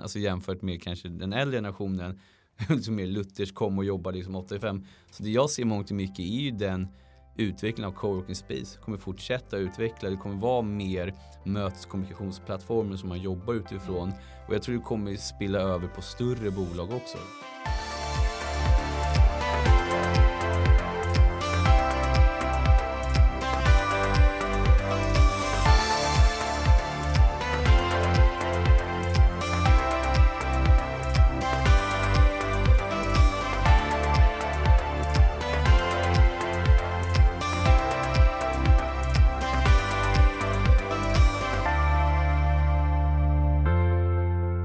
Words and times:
alltså 0.00 0.18
jämfört 0.18 0.62
med 0.62 0.82
kanske 0.82 1.08
den 1.08 1.32
äldre 1.32 1.56
generationen 1.56 2.20
som 2.82 2.94
mer 2.94 3.06
Luthers 3.06 3.52
kom 3.52 3.78
och 3.78 3.84
jobbade 3.84 4.16
liksom 4.16 4.34
85. 4.34 4.84
Så 5.10 5.22
det 5.22 5.30
jag 5.30 5.50
ser 5.50 5.64
mångt 5.64 5.90
och 5.90 5.96
mycket 5.96 6.18
är 6.18 6.40
ju 6.40 6.50
den 6.50 6.88
utvecklingen 7.36 7.90
av 7.90 7.94
coworking 7.94 8.34
space 8.34 8.78
kommer 8.78 8.98
fortsätta 8.98 9.56
utveckla. 9.56 10.10
Det 10.10 10.16
kommer 10.16 10.36
vara 10.36 10.62
mer 10.62 11.14
möteskommunikationsplattformar 11.44 12.96
som 12.96 13.08
man 13.08 13.20
jobbar 13.20 13.54
utifrån 13.54 14.12
och 14.48 14.54
jag 14.54 14.62
tror 14.62 14.74
det 14.74 14.80
kommer 14.80 15.16
spilla 15.16 15.58
över 15.58 15.88
på 15.88 16.02
större 16.02 16.50
bolag 16.50 16.92
också. 16.92 17.18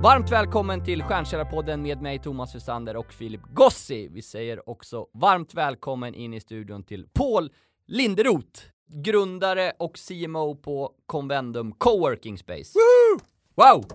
Varmt 0.04 0.32
välkommen 0.32 0.84
till 0.84 1.04
Stjärnkällarpodden 1.04 1.82
med 1.82 2.02
mig 2.02 2.20
Thomas 2.20 2.56
Westander 2.56 2.96
och 2.96 3.14
Filip 3.14 3.42
Gossi. 3.54 4.08
Vi 4.12 4.22
säger 4.22 4.70
också 4.70 5.08
varmt 5.14 5.54
välkommen 5.54 6.16
in 6.16 6.34
i 6.34 6.40
studion 6.40 6.84
till 6.84 7.08
Paul 7.14 7.52
Linderoth, 7.88 8.62
grundare 9.04 9.72
och 9.80 9.98
CMO 10.08 10.56
på 10.56 10.92
Convendum 11.06 11.72
Coworking 11.72 12.38
Space. 12.38 12.72
Woo! 12.74 13.20
Wow! 13.56 13.86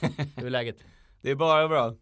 Hur 0.36 0.46
är 0.46 0.50
läget? 0.50 0.76
Det 1.22 1.30
är 1.30 1.34
bara 1.34 1.68
bra. 1.68 1.94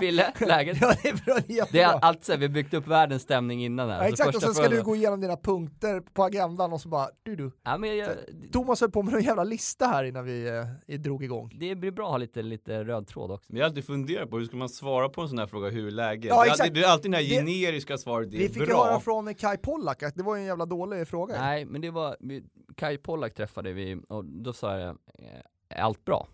Fille, 0.00 0.32
läget? 0.46 0.78
Ja, 0.80 0.94
det 1.02 1.08
är 1.08 1.24
bra, 1.24 1.38
det 1.46 1.58
är 1.58 1.68
Det 1.72 1.80
är 1.82 1.98
allt 2.04 2.24
så 2.24 2.32
här, 2.32 2.38
vi 2.38 2.46
har 2.46 2.52
byggt 2.52 2.74
upp 2.74 2.86
världens 2.86 3.22
stämning 3.22 3.64
innan 3.64 3.88
här. 3.90 3.96
Ja, 3.96 4.02
Så 4.02 4.08
exakt, 4.12 4.36
och 4.36 4.42
sen 4.42 4.54
ska 4.54 4.68
du 4.68 4.82
gå 4.82 4.96
igenom 4.96 5.20
dina 5.20 5.36
punkter 5.36 6.00
på 6.00 6.24
agendan 6.24 6.72
och 6.72 6.80
så 6.80 6.88
bara 6.88 7.08
du 7.22 7.36
du. 7.36 7.50
Ja, 7.64 7.78
men 7.78 7.96
jag, 7.96 8.08
Thomas 8.52 8.80
höll 8.80 8.90
på 8.90 9.02
med 9.02 9.14
en 9.14 9.22
jävla 9.22 9.44
lista 9.44 9.86
här 9.86 10.04
innan 10.04 10.24
vi 10.24 10.62
eh, 10.88 10.98
drog 11.00 11.24
igång. 11.24 11.52
det 11.60 11.74
blir 11.74 11.90
bra 11.90 12.04
att 12.06 12.10
ha 12.10 12.18
lite, 12.18 12.42
lite 12.42 12.84
röd 12.84 13.06
tråd 13.06 13.30
också. 13.30 13.46
Men 13.52 13.56
jag 13.58 13.64
har 13.64 13.68
alltid 13.70 13.84
funderat 13.86 14.30
på 14.30 14.38
hur 14.38 14.44
ska 14.44 14.56
man 14.56 14.68
svara 14.68 15.08
på 15.08 15.22
en 15.22 15.28
sån 15.28 15.38
här 15.38 15.46
fråga, 15.46 15.68
hur 15.70 15.86
är 15.86 15.90
läget? 15.90 16.24
Ja, 16.28 16.44
exakt. 16.44 16.60
alltid, 16.60 16.74
det 16.74 16.82
är 16.82 16.88
alltid 16.90 17.10
det 17.10 17.16
här 17.16 17.24
Det- 17.24 17.30
generiska 17.30 17.98
svaret, 17.98 18.30
det 18.30 18.36
är 18.36 18.38
Vi 18.38 18.48
fick 18.48 18.56
ju 18.56 18.66
bra. 18.66 18.84
höra 18.86 19.00
från 19.00 19.34
Kai 19.34 19.56
Pollak 19.56 20.02
att 20.02 20.14
det 20.14 20.22
var 20.22 20.36
en 20.36 20.44
jävla 20.44 20.66
dålig 20.66 21.08
fråga. 21.08 21.34
Nej, 21.40 21.64
men 21.64 21.80
det 21.80 21.90
var, 21.90 22.16
vi, 22.20 22.44
Kai 22.76 22.98
Pollak 22.98 23.34
träffade 23.34 23.72
vi 23.72 23.96
och 24.08 24.24
då 24.24 24.52
sa 24.52 24.78
jag, 24.78 24.88
eh, 24.88 24.94
är 25.68 25.82
allt 25.82 26.04
bra? 26.04 26.28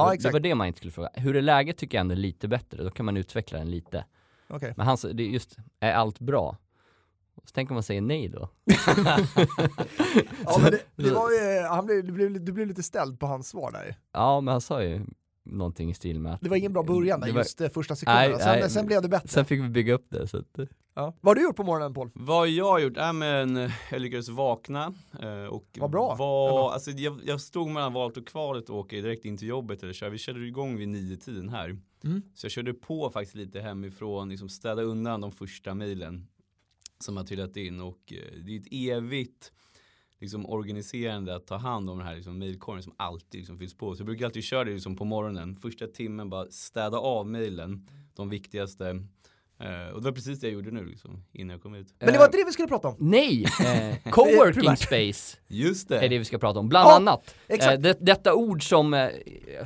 Ja 0.00 0.08
det, 0.08 0.14
exakt. 0.14 0.32
det 0.32 0.32
var 0.32 0.40
det 0.40 0.54
man 0.54 0.66
inte 0.66 0.76
skulle 0.76 0.92
fråga. 0.92 1.10
Hur 1.14 1.36
är 1.36 1.42
läget 1.42 1.76
tycker 1.76 1.98
jag 1.98 2.00
ändå 2.00 2.12
är 2.12 2.16
lite 2.16 2.48
bättre, 2.48 2.84
då 2.84 2.90
kan 2.90 3.06
man 3.06 3.16
utveckla 3.16 3.58
den 3.58 3.70
lite. 3.70 4.04
Okej. 4.48 4.74
Men 4.76 4.86
han 4.86 4.96
sa, 4.96 5.08
det 5.08 5.22
är 5.22 5.26
just, 5.26 5.56
är 5.80 5.92
allt 5.92 6.18
bra? 6.18 6.56
Så 7.44 7.50
tänk 7.54 7.70
om 7.70 7.74
man 7.74 7.82
säger 7.82 8.00
nej 8.00 8.28
då? 8.28 8.48
Ja, 10.44 10.58
men 10.62 10.70
det, 10.70 10.80
det 10.96 11.08
ju, 11.08 11.66
han 11.68 11.86
blev, 11.86 12.04
du, 12.04 12.12
blev, 12.12 12.44
du 12.44 12.52
blev 12.52 12.66
lite 12.66 12.82
ställd 12.82 13.20
på 13.20 13.26
hans 13.26 13.48
svar 13.48 13.72
där. 13.72 13.96
Ja, 14.12 14.40
men 14.40 14.52
han 14.52 14.60
sa 14.60 14.82
ju 14.82 15.00
någonting 15.44 15.90
i 15.90 15.94
stil 15.94 16.20
med 16.20 16.34
att 16.34 16.40
Det 16.40 16.48
var 16.48 16.56
ingen 16.56 16.72
bra 16.72 16.82
början 16.82 17.20
där, 17.20 17.26
det 17.26 17.32
var- 17.32 17.40
just 17.40 17.60
eh, 17.60 17.68
första 17.68 17.96
sekunderna. 17.96 18.28
Nej, 18.28 18.38
sen, 18.38 18.60
nej. 18.60 18.70
sen 18.70 18.86
blev 18.86 19.02
det 19.02 19.08
bättre. 19.08 19.28
Sen 19.28 19.44
fick 19.44 19.60
vi 19.62 19.68
bygga 19.68 19.94
upp 19.94 20.06
det 20.10 20.26
så 20.28 20.36
att, 20.38 20.58
Ja. 20.94 21.14
Vad 21.20 21.30
har 21.30 21.34
du 21.34 21.42
gjort 21.42 21.56
på 21.56 21.62
morgonen 21.64 21.94
Paul? 21.94 22.10
Vad 22.14 22.36
har 22.36 22.46
jag 22.46 22.82
gjort? 22.82 22.96
Äh, 22.96 23.12
men, 23.12 23.70
jag 23.90 24.00
lyckades 24.00 24.28
vakna. 24.28 24.94
eh, 25.22 25.44
Och 25.50 25.64
Vad 25.78 25.90
bra. 25.90 26.14
Var, 26.14 26.72
alltså, 26.72 26.90
jag, 26.90 27.20
jag 27.24 27.40
stod 27.40 27.68
mellan 27.68 27.92
valet 27.92 28.16
och 28.16 28.26
kvalet 28.26 28.70
och 28.70 28.76
åka 28.78 28.96
direkt 28.96 29.24
in 29.24 29.36
till 29.36 29.48
jobbet 29.48 29.82
eller 29.82 29.92
köra. 29.92 30.10
Vi 30.10 30.18
körde 30.18 30.46
igång 30.46 30.76
vid 30.76 30.88
nio 30.88 31.16
tiden 31.16 31.48
här. 31.48 31.78
Mm. 32.04 32.22
Så 32.34 32.44
jag 32.44 32.50
körde 32.52 32.74
på 32.74 33.10
faktiskt 33.10 33.34
lite 33.36 33.60
hemifrån, 33.60 34.28
liksom 34.28 34.48
städa 34.48 34.82
undan 34.82 35.20
de 35.20 35.32
första 35.32 35.74
mejlen 35.74 36.26
som 37.04 37.16
har 37.16 37.24
trillat 37.24 37.56
in 37.56 37.80
och 37.80 38.12
eh, 38.12 38.42
det 38.44 38.56
är 38.56 38.60
ett 38.60 38.72
evigt 38.96 39.52
liksom, 40.20 40.46
organiserande 40.46 41.34
att 41.36 41.46
ta 41.46 41.56
hand 41.56 41.90
om 41.90 41.98
den 41.98 42.06
här 42.06 42.14
liksom, 42.14 42.38
mejlkorgen 42.38 42.82
som 42.82 42.94
alltid 42.96 43.38
liksom, 43.40 43.58
fylls 43.58 43.74
på. 43.74 43.94
Så 43.94 44.00
jag 44.00 44.06
brukar 44.06 44.24
alltid 44.26 44.44
köra 44.44 44.64
det 44.64 44.70
liksom, 44.72 44.96
på 44.96 45.04
morgonen, 45.04 45.56
första 45.56 45.86
timmen 45.86 46.30
bara 46.30 46.46
städa 46.50 46.98
av 46.98 47.26
mejlen, 47.26 47.86
de 48.16 48.28
viktigaste. 48.28 48.88
Eh, 49.60 49.94
och 49.94 50.00
det 50.00 50.04
var 50.04 50.12
precis 50.12 50.40
det 50.40 50.46
jag 50.46 50.54
gjorde 50.54 50.70
nu 50.70 50.84
liksom, 50.84 51.24
innan 51.32 51.50
jag 51.54 51.62
kom 51.62 51.74
ut. 51.74 51.94
Men 51.98 52.12
det 52.12 52.18
var 52.18 52.24
inte 52.24 52.36
det 52.38 52.44
vi 52.46 52.52
skulle 52.52 52.68
prata 52.68 52.88
om. 52.88 52.96
Nej! 52.98 53.44
Eh, 54.04 54.10
coworking 54.12 54.76
space 54.76 55.36
Just 55.48 55.88
det. 55.88 55.98
är 56.04 56.08
det 56.08 56.18
vi 56.18 56.24
ska 56.24 56.38
prata 56.38 56.58
om, 56.58 56.68
bland 56.68 56.88
Ja, 56.88 56.96
annat. 56.96 57.34
exakt. 57.48 57.74
Eh, 57.74 57.80
det, 57.80 57.96
detta 58.00 58.34
ord 58.34 58.68
som, 58.68 58.94
eh, 58.94 59.08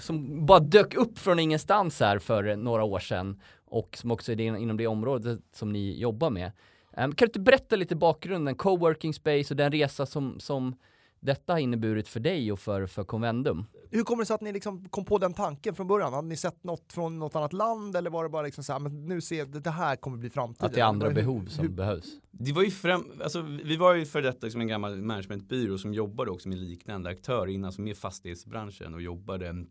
som 0.01 0.47
bara 0.47 0.61
dök 0.61 0.95
upp 0.95 1.19
från 1.19 1.39
ingenstans 1.39 2.01
här 2.01 2.19
för 2.19 2.49
eh, 2.49 2.57
några 2.57 2.85
år 2.85 2.99
sedan 2.99 3.41
och 3.67 3.97
som 3.97 4.11
också 4.11 4.33
är 4.33 4.37
det, 4.37 4.45
inom 4.45 4.77
det 4.77 4.87
området 4.87 5.41
som 5.55 5.73
ni 5.73 6.01
jobbar 6.01 6.31
med. 6.31 6.53
Eh, 6.97 7.03
kan 7.03 7.15
du 7.17 7.25
inte 7.25 7.41
berätta 7.41 7.77
lite 7.77 7.97
bakgrunden, 7.97 8.55
coworking 8.55 9.15
space 9.15 9.55
och 9.55 9.57
den 9.57 9.73
resa 9.73 10.07
som, 10.07 10.41
som 10.41 10.75
detta 11.21 11.53
har 11.53 11.61
inneburit 11.61 12.09
för 12.09 12.21
dig 12.21 12.53
och 12.53 12.59
för, 12.61 12.87
för 12.87 13.05
Convendum? 13.05 13.67
Hur 13.91 14.03
kommer 14.03 14.23
det 14.23 14.27
sig 14.27 14.35
att 14.35 14.41
ni 14.41 14.53
liksom 14.53 14.89
kom 14.89 15.05
på 15.05 15.19
den 15.19 15.35
tanken 15.35 15.75
från 15.75 15.87
början? 15.87 16.13
Hade 16.13 16.29
ni 16.29 16.37
sett 16.37 16.65
något 16.65 16.93
från 16.93 17.19
något 17.19 17.37
annat 17.37 17.53
land 17.53 17.97
eller 17.97 18.11
var 18.11 18.23
det 18.23 18.29
bara 18.31 18.43
liksom 18.43 18.65
så 18.65 18.73
här, 18.73 18.81
men 18.81 19.07
nu 19.07 19.21
ser 19.21 19.39
jag, 19.39 19.63
det 19.63 19.71
här 19.71 19.97
kommer 19.97 20.17
bli 20.17 20.31
framtiden? 20.31 20.67
Att 20.67 20.73
det 20.75 20.81
är 20.81 20.85
andra 20.85 21.09
Hur- 21.09 21.15
behov 21.15 21.47
som 21.47 21.63
hur- 21.67 21.73
behövs? 21.75 22.07
Det 22.31 22.53
var 22.53 22.63
ju 22.63 22.71
främ, 22.71 23.05
alltså, 23.23 23.43
vi 23.43 23.77
var 23.77 23.95
ju 23.95 24.05
för 24.07 24.23
detta 24.23 24.39
liksom 24.47 24.61
en 24.61 24.69
gammal 24.69 25.03
managementbyrå 25.03 25.79
som 25.79 25.95
jobbade 25.95 26.31
också 26.31 26.49
med 26.49 26.59
liknande 26.59 27.11
aktörer 27.11 27.47
innan, 27.47 27.65
alltså 27.65 27.81
med 27.81 27.97
fastighetsbranschen 27.97 28.95
och 28.95 29.03
jobbade 29.03 29.65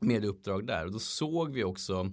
med 0.00 0.24
uppdrag 0.24 0.66
där. 0.66 0.86
Och 0.86 0.92
då 0.92 0.98
såg 0.98 1.52
vi 1.52 1.64
också 1.64 2.10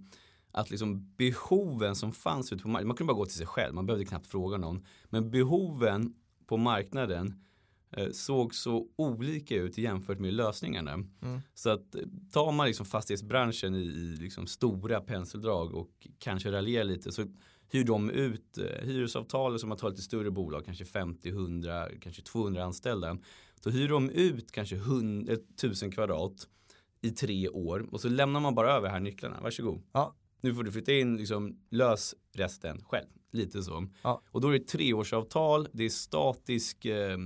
att 0.57 0.69
liksom 0.69 1.13
behoven 1.17 1.95
som 1.95 2.11
fanns 2.11 2.53
ute 2.53 2.63
på 2.63 2.69
marknaden, 2.69 2.87
man 2.87 2.97
kunde 2.97 3.13
bara 3.13 3.19
gå 3.19 3.25
till 3.25 3.37
sig 3.37 3.47
själv, 3.47 3.75
man 3.75 3.85
behövde 3.85 4.05
knappt 4.05 4.27
fråga 4.27 4.57
någon. 4.57 4.85
Men 5.09 5.31
behoven 5.31 6.13
på 6.47 6.57
marknaden 6.57 7.43
eh, 7.91 8.09
såg 8.11 8.55
så 8.55 8.87
olika 8.95 9.55
ut 9.55 9.77
jämfört 9.77 10.19
med 10.19 10.33
lösningarna. 10.33 10.91
Mm. 10.91 11.41
Så 11.53 11.69
att 11.69 11.95
eh, 11.95 12.01
tar 12.31 12.51
man 12.51 12.67
liksom 12.67 12.85
fastighetsbranschen 12.85 13.75
i, 13.75 13.79
i 13.79 14.17
liksom 14.19 14.47
stora 14.47 15.01
penseldrag 15.01 15.75
och 15.75 16.07
kanske 16.19 16.51
raljerar 16.51 16.83
lite 16.83 17.11
så 17.11 17.25
hyr 17.69 17.83
de 17.83 18.09
ut 18.09 18.57
eh, 18.57 18.85
hyresavtal 18.87 19.59
som 19.59 19.69
man 19.69 19.77
tar 19.77 19.89
lite 19.89 20.01
större 20.01 20.31
bolag, 20.31 20.65
kanske 20.65 20.85
50, 20.85 21.29
100, 21.29 21.87
kanske 22.01 22.21
200 22.21 22.63
anställda. 22.63 23.17
Då 23.63 23.69
hyr 23.69 23.89
de 23.89 24.09
ut 24.09 24.51
kanske 24.51 24.75
100, 24.75 25.33
1000 25.33 25.91
kvadrat 25.91 26.47
i 27.01 27.11
tre 27.11 27.49
år 27.49 27.87
och 27.91 28.01
så 28.01 28.09
lämnar 28.09 28.39
man 28.39 28.55
bara 28.55 28.71
över 28.71 28.89
här 28.89 28.99
nycklarna, 28.99 29.41
varsågod. 29.41 29.81
Ja. 29.91 30.15
Nu 30.41 30.55
får 30.55 30.63
du 30.63 30.71
flytta 30.71 30.93
in, 30.93 31.17
liksom, 31.17 31.59
lös 31.69 32.15
resten 32.33 32.83
själv. 32.83 33.07
Lite 33.31 33.63
så. 33.63 33.87
Ja. 34.01 34.21
Och 34.31 34.41
då 34.41 34.47
är 34.49 34.59
det 34.59 34.67
treårsavtal, 34.67 35.67
det 35.71 35.85
är 35.85 35.89
statisk, 35.89 36.85
eh, 36.85 37.11
eh, 37.11 37.17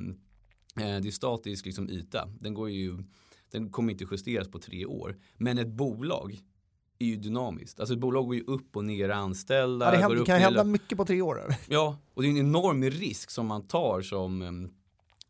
det 0.76 1.08
är 1.08 1.12
statisk 1.12 1.66
liksom, 1.66 1.90
yta. 1.90 2.30
Den, 2.40 2.54
går 2.54 2.70
ju, 2.70 2.98
den 3.52 3.72
kommer 3.72 3.92
inte 3.92 4.06
justeras 4.12 4.48
på 4.48 4.60
tre 4.60 4.86
år. 4.86 5.20
Men 5.38 5.58
ett 5.58 5.68
bolag 5.68 6.42
är 7.00 7.06
ju 7.06 7.16
dynamiskt. 7.16 7.80
Alltså 7.80 7.94
ett 7.94 8.00
bolag 8.00 8.26
går 8.26 8.36
ju 8.36 8.44
upp 8.44 8.76
och 8.76 8.86
ner 8.86 9.10
anställda. 9.10 9.86
Ja, 9.86 9.92
det 9.92 9.98
händer, 9.98 10.26
kan 10.26 10.40
hända 10.40 10.64
mycket 10.64 10.98
på 10.98 11.06
tre 11.06 11.22
år. 11.22 11.56
Ja, 11.68 11.98
och 12.14 12.22
det 12.22 12.28
är 12.28 12.30
en 12.30 12.38
enorm 12.38 12.84
risk 12.84 13.32
som 13.32 13.48
man 13.48 13.68
tar 13.68 14.02
som, 14.02 14.42
em, 14.42 14.70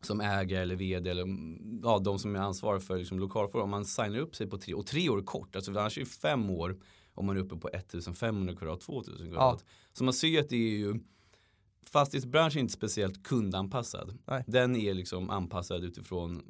som 0.00 0.20
ägare 0.20 0.62
eller 0.62 0.76
vd 0.76 1.10
eller 1.10 1.22
mm, 1.22 1.80
ja, 1.82 1.98
de 1.98 2.18
som 2.18 2.36
är 2.36 2.40
ansvariga 2.40 2.80
för 2.80 2.98
liksom, 2.98 3.18
lokalfrågor. 3.18 3.64
Om 3.64 3.70
man 3.70 3.84
signar 3.84 4.18
upp 4.18 4.36
sig 4.36 4.46
på 4.46 4.58
tre, 4.58 4.74
och 4.74 4.86
tre 4.86 5.08
år 5.08 5.18
är 5.18 5.22
kort, 5.22 5.56
alltså 5.56 5.70
annars 5.70 5.98
är 5.98 6.00
det 6.02 6.06
fem 6.06 6.50
år 6.50 6.78
om 7.14 7.26
man 7.26 7.36
är 7.36 7.40
uppe 7.40 7.56
på 7.56 7.68
1500 7.68 8.54
kvadrat, 8.56 8.80
2000 8.80 9.30
kvadrat. 9.32 9.64
Så 9.92 10.04
man 10.04 10.14
ser 10.14 10.28
ju 10.28 10.40
att 10.40 10.48
det 10.48 10.56
är 10.56 10.78
ju 10.78 10.94
fastighetsbranschen 11.86 12.58
är 12.58 12.60
inte 12.60 12.74
speciellt 12.74 13.22
kundanpassad. 13.22 14.18
Nej. 14.26 14.44
Den 14.46 14.76
är 14.76 14.94
liksom 14.94 15.30
anpassad 15.30 15.84
utifrån 15.84 16.42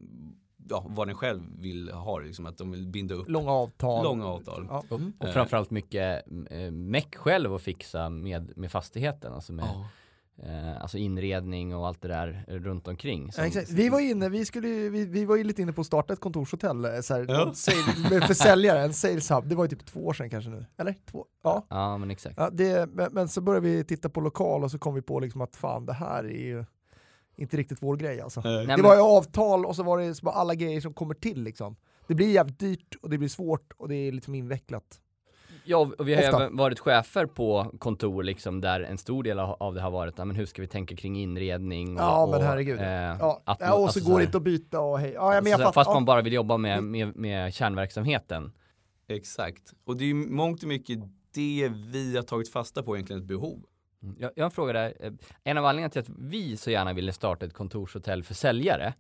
ja, 0.69 0.87
vad 0.89 1.09
den 1.09 1.17
själv 1.17 1.43
vill 1.59 1.91
ha, 1.91 2.19
liksom, 2.19 2.47
att 2.47 2.59
de 2.59 2.71
vill 2.71 2.87
binda 2.87 3.15
upp 3.15 3.29
Långa 3.29 3.51
avtal. 3.51 4.05
långa 4.05 4.27
avtal. 4.27 4.67
Ja. 4.71 4.85
Mm. 4.91 5.13
Och 5.19 5.27
Eh. 5.27 5.33
framförallt 5.33 5.71
mycket 5.71 6.25
eh, 6.51 6.71
meck 6.71 7.15
själv 7.17 7.55
att 7.55 7.63
fixa 7.63 8.09
med, 8.11 8.57
med 8.57 8.71
fastigheten, 8.73 9.33
alltså 9.33 9.53
med 9.53 9.65
Ja. 9.65 9.89
Eh, 10.43 10.83
alltså 10.83 10.99
inredning 10.99 11.75
och 11.77 11.87
allt 11.87 12.03
det 12.03 12.09
där 12.09 12.45
runt 12.49 12.89
omkring. 12.89 13.27
Ja, 13.27 13.33
som- 13.33 13.45
exakt. 13.45 13.71
Vi 13.71 13.89
var 13.89 14.01
inne, 14.01 14.29
vi, 14.29 14.45
skulle, 14.45 14.69
ju- 14.69 14.91
vi, 14.91 15.05
vi 15.07 15.25
var 15.25 15.37
ju 15.37 15.45
lite 15.45 15.63
inne 15.63 15.73
på 15.73 15.81
att 15.81 15.87
starta 15.87 16.13
ett 16.13 16.21
kontorshotell 16.21 16.85
eh, 16.85 17.01
så 17.01 17.15
här, 17.15 17.27
Ja. 17.29 17.53
sale, 17.55 18.27
för 18.27 18.35
säljare, 18.35 18.81
en 18.83 18.93
sales 18.95 19.31
hub. 19.31 19.49
Det 19.49 19.55
var 19.55 19.65
ju 19.65 19.69
typ 19.69 19.87
två 19.87 20.07
år 20.07 20.13
sedan 20.13 20.31
kanske 20.31 20.51
nu. 20.51 20.67
Eller? 20.79 20.95
Två? 21.11 21.27
Ja. 21.45 21.67
Ja 21.71 21.99
men 21.99 22.11
exakt. 22.11 22.35
ja 22.39 22.51
det, 22.51 22.89
men, 22.91 23.13
men 23.13 23.29
så 23.29 23.41
började 23.41 23.67
vi 23.69 23.85
titta 23.85 24.09
på 24.09 24.21
lokal 24.21 24.65
och 24.65 24.71
så 24.71 24.79
kom 24.79 24.95
vi 24.95 25.03
på 25.03 25.21
liksom 25.21 25.41
att 25.41 25.57
fan 25.57 25.87
det 25.87 25.93
här 25.93 26.25
är 26.25 26.29
ju 26.47 26.65
inte 27.37 27.57
riktigt 27.57 27.83
vår 27.83 27.97
grej 27.97 28.21
alltså. 28.21 28.41
Nej, 28.45 28.67
det 28.67 28.77
men- 28.77 28.83
var 28.83 28.95
ju 28.95 29.01
avtal 29.03 29.67
och 29.67 29.77
så 29.77 29.83
var 29.83 29.99
det 29.99 30.15
så 30.15 30.25
bara 30.25 30.35
alla 30.35 30.55
grejer 30.55 30.81
som 30.81 30.95
kommer 30.95 31.15
till 31.15 31.43
liksom. 31.43 31.77
Det 32.07 32.15
blir 32.15 32.33
jävligt 32.33 32.59
dyrt 32.59 32.95
och 33.03 33.11
det 33.11 33.19
blir 33.19 33.29
svårt 33.29 33.73
och 33.77 33.89
det 33.89 33.95
är 33.95 34.13
liksom 34.13 34.35
invecklat. 34.35 35.01
Ja, 35.65 35.79
och 35.99 36.09
vi 36.09 36.15
har 36.15 36.23
Ofta. 36.23 36.37
även 36.45 36.57
varit 36.57 36.79
chefer 36.81 37.27
på 37.27 37.73
kontor 37.79 38.23
liksom 38.23 38.61
där 38.61 38.81
en 38.81 38.99
stor 38.99 39.23
del 39.23 39.39
av 39.39 39.75
det 39.75 39.81
har 39.81 39.91
varit, 39.91 40.19
men 40.19 40.31
hur 40.31 40.47
ska 40.47 40.63
vi 40.63 40.69
tänka 40.69 40.97
kring 40.97 41.17
inredning? 41.17 41.97
Och, 41.97 42.03
Ja, 42.03 42.27
men 42.31 42.41
och, 42.41 42.47
herregud. 42.47 42.81
eh, 42.81 42.87
Ja, 42.87 43.43
att- 43.45 43.59
ja, 43.61 43.73
och 43.75 43.79
så 43.79 43.85
alltså 43.85 44.11
går 44.11 44.19
det 44.19 44.25
inte 44.25 44.37
att 44.37 44.43
byta 44.43 44.81
och 44.81 44.99
hej. 44.99 45.13
Ja, 45.15 45.41
men 45.43 45.51
jag 45.53 45.75
fast 45.75 45.89
ja. 45.89 45.95
man 45.95 46.05
bara 46.05 46.23
vill 46.23 46.33
jobba 46.33 46.57
med, 46.57 46.85
med, 46.85 47.17
med 47.17 47.55
kärnverksamheten. 47.55 48.53
Exakt. 49.09 49.73
Och 49.85 49.97
det 49.97 50.05
är 50.05 50.09
ju 50.09 50.15
mångt 50.15 50.63
och 50.63 50.69
mycket 50.69 50.99
det 51.35 51.73
vi 51.93 52.17
har 52.17 52.23
tagit 52.23 52.53
fasta 52.53 52.83
på 52.83 52.97
egentligen 52.97 53.23
ett 53.23 53.29
behov. 53.29 53.65
Mm. 54.03 54.17
Jag, 54.19 54.31
jag 54.37 54.45
har 54.45 54.47
en 54.47 54.55
fråga 54.55 54.73
där. 54.73 54.95
Eh, 55.01 55.13
En 55.45 55.59
av 55.59 55.65
anledningarna 55.65 55.91
till 55.91 56.01
att 56.01 56.09
vi 56.19 56.57
så 56.57 56.71
gärna 56.71 56.93
ville 56.93 57.13
starta 57.13 57.47
ett 57.47 57.53
kontorshotell 57.55 58.25
för 58.25 58.35
säljare, 58.35 58.95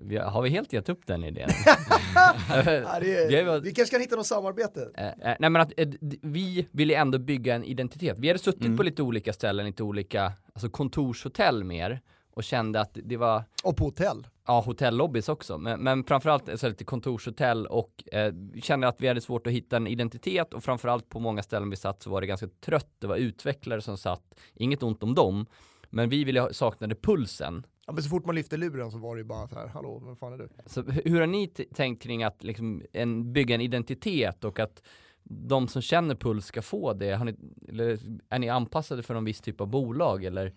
vi, 0.00 0.16
har 0.16 0.42
vi 0.42 0.50
helt 0.50 0.72
gett 0.72 0.88
upp 0.88 1.06
den 1.06 1.24
idén? 1.24 1.48
Ja, 2.14 2.24
har 2.88 3.00
är, 3.04 3.60
vi 3.60 3.72
kanske 3.74 3.94
kan 3.94 4.00
hitta 4.00 4.16
något 4.16 4.26
samarbete. 4.26 4.90
Eh, 4.96 5.06
eh, 5.06 5.12
nej 5.38 5.50
men 5.50 5.56
att 5.56 5.72
eh, 5.76 5.88
vi 6.22 6.66
ville 6.70 6.94
ändå 6.94 7.18
bygga 7.18 7.54
en 7.54 7.64
identitet. 7.64 8.18
Vi 8.18 8.28
hade 8.28 8.38
suttit 8.38 8.64
Mm. 8.64 8.76
på 8.76 8.82
lite 8.82 9.02
olika 9.02 9.32
ställen, 9.32 9.66
lite 9.66 9.82
olika, 9.82 10.32
alltså 10.52 10.68
kontorshotell 10.70 11.64
mer 11.64 12.00
och 12.34 12.44
kände 12.44 12.80
att 12.80 12.90
det 13.04 13.16
var, 13.16 13.44
Och 13.64 13.76
på 13.76 13.84
hotell. 13.84 14.26
ja 14.46 14.60
hotellobbys 14.60 15.28
också, 15.28 15.58
men, 15.58 15.80
men 15.80 16.04
framförallt 16.04 16.60
så 16.60 16.68
lite 16.68 16.84
kontorshotell 16.84 17.66
och 17.66 18.04
eh, 18.12 18.32
kände 18.62 18.88
att 18.88 19.00
vi 19.00 19.08
hade 19.08 19.20
svårt 19.20 19.46
att 19.46 19.52
hitta 19.52 19.76
en 19.76 19.86
identitet 19.86 20.54
och 20.54 20.64
framförallt 20.64 21.08
på 21.08 21.20
många 21.20 21.42
ställen 21.42 21.70
vi 21.70 21.76
satt 21.76 22.02
så 22.02 22.10
var 22.10 22.20
det 22.20 22.26
ganska 22.26 22.48
trött, 22.64 22.90
det 22.98 23.06
var 23.06 23.16
utvecklare 23.16 23.80
som 23.80 23.96
satt, 23.98 24.34
inget 24.54 24.82
ont 24.82 25.02
om 25.02 25.14
dem, 25.14 25.46
men 25.90 26.08
vi 26.08 26.24
ville 26.24 26.52
saknade 26.54 26.94
pulsen. 26.94 27.66
Ja, 27.90 27.94
men 27.94 28.02
så 28.02 28.08
fort 28.08 28.26
man 28.26 28.34
lyfter 28.34 28.56
luren 28.56 28.90
så 28.90 28.98
var 28.98 29.14
det 29.16 29.20
ju 29.20 29.24
bara 29.24 29.48
så 29.48 29.54
här, 29.54 29.66
hallå, 29.66 30.02
vem 30.04 30.16
fan 30.16 30.32
är 30.32 30.38
du? 30.38 30.48
Så 30.66 30.82
hu- 30.82 31.08
hur 31.10 31.20
har 31.20 31.26
ni 31.26 31.48
tänkt 31.48 32.02
kring 32.02 32.22
att 32.22 32.44
liksom 32.44 32.82
en, 32.92 33.32
bygga 33.32 33.54
en 33.54 33.60
identitet 33.60 34.44
och 34.44 34.58
att 34.58 34.82
de 35.24 35.68
som 35.68 35.82
känner 35.82 36.14
puls 36.14 36.46
ska 36.46 36.62
få 36.62 36.92
det? 36.92 37.12
Har 37.14 37.24
ni, 37.24 37.34
eller 37.68 37.98
är 38.28 38.38
ni 38.38 38.48
anpassade 38.48 39.02
för 39.02 39.14
någon 39.14 39.24
viss 39.24 39.40
typ 39.40 39.60
av 39.60 39.66
bolag 39.66 40.24
eller? 40.24 40.54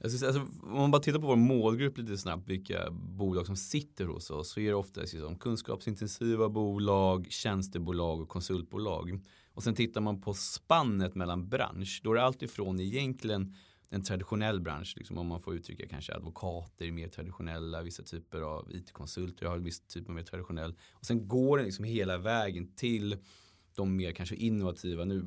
Säga, 0.00 0.26
alltså, 0.26 0.42
om 0.62 0.78
man 0.78 0.90
bara 0.90 1.02
tittar 1.02 1.18
på 1.20 1.26
vår 1.26 1.36
målgrupp 1.36 1.98
lite 1.98 2.16
snabbt, 2.16 2.48
vilka 2.48 2.90
bolag 2.90 3.46
som 3.46 3.56
sitter 3.56 4.06
hos 4.06 4.30
oss, 4.30 4.50
så 4.50 4.60
är 4.60 4.68
det 4.68 4.74
ofta 4.74 5.00
liksom, 5.00 5.36
kunskapsintensiva 5.38 6.48
bolag, 6.48 7.26
tjänstebolag 7.30 8.20
och 8.20 8.28
konsultbolag. 8.28 9.20
Och 9.54 9.62
sen 9.62 9.74
tittar 9.74 10.00
man 10.00 10.20
på 10.20 10.34
spannet 10.34 11.14
mellan 11.14 11.48
bransch, 11.48 12.00
då 12.04 12.10
är 12.10 12.14
det 12.14 12.22
alltifrån 12.22 12.80
egentligen 12.80 13.54
en 13.88 14.02
traditionell 14.02 14.60
bransch, 14.60 14.94
liksom 14.96 15.18
om 15.18 15.26
man 15.26 15.40
får 15.40 15.54
uttrycka 15.54 15.88
kanske 15.88 16.14
advokater 16.14 16.92
mer 16.92 17.08
traditionella, 17.08 17.82
vissa 17.82 18.02
typer 18.02 18.40
av 18.40 18.72
it-konsulter 18.72 19.46
har 19.46 19.56
en 19.56 19.64
viss 19.64 19.80
typ 19.80 20.08
av 20.08 20.14
mer 20.14 20.22
traditionell. 20.22 20.74
Och 20.92 21.06
sen 21.06 21.28
går 21.28 21.56
den 21.56 21.66
liksom 21.66 21.84
hela 21.84 22.18
vägen 22.18 22.74
till 22.74 23.16
de 23.74 23.96
mer 23.96 24.12
kanske 24.12 24.34
innovativa, 24.34 25.04
nu 25.04 25.24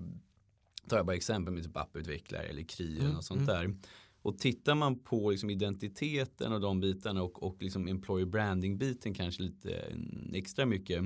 tar 0.87 0.97
jag 0.97 1.05
bara 1.05 1.15
exempel 1.15 1.53
med 1.53 1.63
typ 1.63 1.77
apputvecklare 1.77 2.43
eller 2.43 2.63
KRI 2.63 2.99
Mm, 2.99 3.17
och 3.17 3.23
sånt 3.23 3.47
där. 3.47 3.75
Och 4.21 4.39
tittar 4.39 4.75
man 4.75 4.99
på 4.99 5.31
liksom 5.31 5.49
identiteten 5.49 6.53
och 6.53 6.61
de 6.61 6.79
bitarna 6.79 7.23
och, 7.23 7.43
och 7.43 7.63
liksom 7.63 7.87
employer 7.87 8.25
branding 8.25 8.77
biten 8.77 9.13
kanske 9.13 9.43
lite 9.43 9.73
mm, 9.73 10.31
extra 10.33 10.65
mycket 10.65 11.03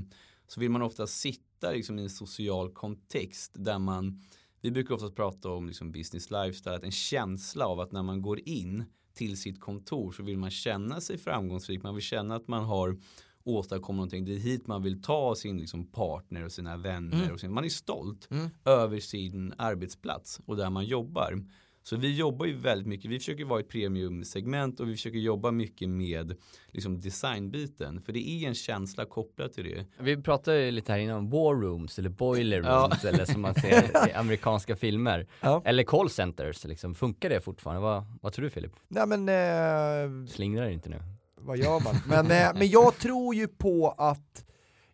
så 0.48 0.60
vill 0.60 0.72
man 0.72 0.82
ofta 0.82 1.08
sitta 1.08 1.72
liksom 1.72 2.00
i 2.00 2.04
en 2.04 2.10
social 2.10 2.72
kontext 2.72 3.52
där 3.56 3.80
man 3.80 4.22
vi 4.62 4.72
brukar 4.72 4.96
oftast 4.96 5.16
prata 5.16 5.50
om 5.50 5.68
liksom 5.68 5.92
business 5.92 6.32
lifestyle, 6.32 6.76
att 6.76 6.84
en 6.84 6.92
känsla 6.92 7.66
av 7.68 7.80
att 7.80 7.92
när 7.92 8.04
man 8.04 8.22
går 8.22 8.40
in 8.50 8.84
till 9.14 9.38
sitt 9.38 9.60
kontor 9.60 10.12
så 10.12 10.24
vill 10.24 10.38
man 10.38 10.52
känna 10.52 11.02
sig 11.02 11.18
framgångsrik, 11.18 11.84
man 11.84 11.96
vill 11.96 12.04
känna 12.04 12.36
att 12.36 12.48
man 12.48 12.64
har 12.64 12.98
åstadkommit 13.44 13.98
någonting, 13.98 14.26
det 14.26 14.36
är 14.36 14.40
hit 14.40 14.68
man 14.68 14.84
vill 14.84 15.02
ta 15.02 15.36
sin 15.36 15.58
liksom 15.58 15.86
partner 15.92 16.46
och 16.46 16.52
sina 16.52 16.78
vänner 16.78 17.18
Mm. 17.24 17.34
och 17.34 17.40
sin, 17.40 17.54
man 17.54 17.66
är 17.66 17.70
stolt 17.70 18.28
Mm. 18.32 18.50
över 18.66 19.00
sin 19.00 19.54
arbetsplats 19.58 20.40
och 20.46 20.58
där 20.58 20.70
man 20.70 20.86
jobbar. 20.86 21.44
Så 21.84 21.96
vi 21.98 22.16
jobbar 22.16 22.46
ju 22.46 22.54
väldigt 22.58 22.88
mycket, 22.88 23.12
vi 23.12 23.20
försöker 23.20 23.46
vara 23.46 23.60
ett 23.60 23.70
premiumsegment 23.70 24.80
och 24.80 24.90
vi 24.90 24.94
försöker 24.94 25.18
jobba 25.18 25.52
mycket 25.52 25.90
med 25.90 26.36
liksom 26.72 27.00
designbiten. 27.00 28.02
För 28.02 28.14
det 28.14 28.30
är 28.30 28.48
en 28.48 28.54
känsla 28.56 29.06
kopplat 29.06 29.54
till 29.54 29.64
det. 29.64 29.86
Vi 30.00 30.18
pratade 30.22 30.66
ju 30.66 30.72
lite 30.72 30.92
här 30.92 31.00
innan 31.00 31.18
om 31.18 31.30
war 31.30 31.56
rooms 31.56 32.00
eller 32.00 32.10
boiler 32.10 32.62
Ja. 32.66 32.90
rooms 32.92 33.06
eller 33.06 33.26
som 33.26 33.42
man 33.42 33.54
ser 33.54 34.08
i 34.10 34.14
amerikanska 34.14 34.76
filmer. 34.76 35.28
Ja. 35.42 35.62
Eller 35.66 35.84
call 35.84 36.10
centers 36.10 36.66
liksom, 36.66 36.96
funkar 36.96 37.30
det 37.30 37.42
fortfarande? 37.42 37.82
Vad, 37.82 38.04
vad 38.22 38.34
tror 38.34 38.44
du 38.44 38.50
Filip? 38.50 38.72
Nej 38.88 39.08
men, 39.08 39.30
eh, 39.30 40.28
Slingrar 40.28 40.66
det 40.66 40.74
inte 40.74 40.90
nu? 40.90 41.00
vad 41.44 41.58
gör 41.58 41.80
man? 41.84 41.96
Men, 42.08 42.32
eh, 42.32 42.60
men 42.60 42.70
jag 42.70 42.98
tror 42.98 43.36
ju 43.36 43.48
på 43.48 43.96
att, 43.98 44.46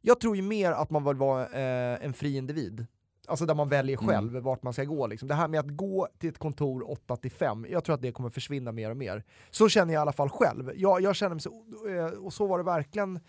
jag 0.02 0.20
tror 0.20 0.36
ju 0.36 0.42
mer 0.42 0.72
att 0.72 0.90
man 0.90 1.04
vill 1.06 1.16
vara 1.16 1.46
eh, 1.48 2.06
en 2.06 2.14
fri 2.14 2.38
individ. 2.38 2.86
Alltså 3.30 3.46
där 3.46 3.56
man 3.56 3.70
väljer 3.70 3.98
Mm. 3.98 4.08
själv 4.10 4.34
vart 4.44 4.64
man 4.64 4.74
ska 4.74 4.84
gå. 4.84 5.08
Liksom. 5.08 5.28
Det 5.28 5.36
här 5.36 5.48
med 5.48 5.60
att 5.60 5.68
gå 5.78 6.08
till 6.18 6.30
ett 6.30 6.38
kontor 6.38 6.92
8 6.92 7.16
till 7.16 7.32
5, 7.32 7.66
jag 7.70 7.84
tror 7.84 7.96
att 7.96 8.02
det 8.02 8.12
kommer 8.12 8.30
försvinna 8.30 8.72
mer 8.72 8.90
och 8.92 8.98
mer. 8.98 9.24
Så 9.50 9.70
känner 9.70 9.94
jag 9.94 10.00
i 10.00 10.02
alla 10.02 10.12
fall 10.14 10.30
själv. 10.30 10.72
Jag, 10.76 11.02
jag 11.02 11.16
känner 11.16 11.36
mig 11.36 11.42
så, 11.42 11.52
eh, 11.90 12.06
och 12.26 12.34
så 12.34 12.48
var 12.48 12.58
det 12.58 12.64
verkligen 12.64 13.20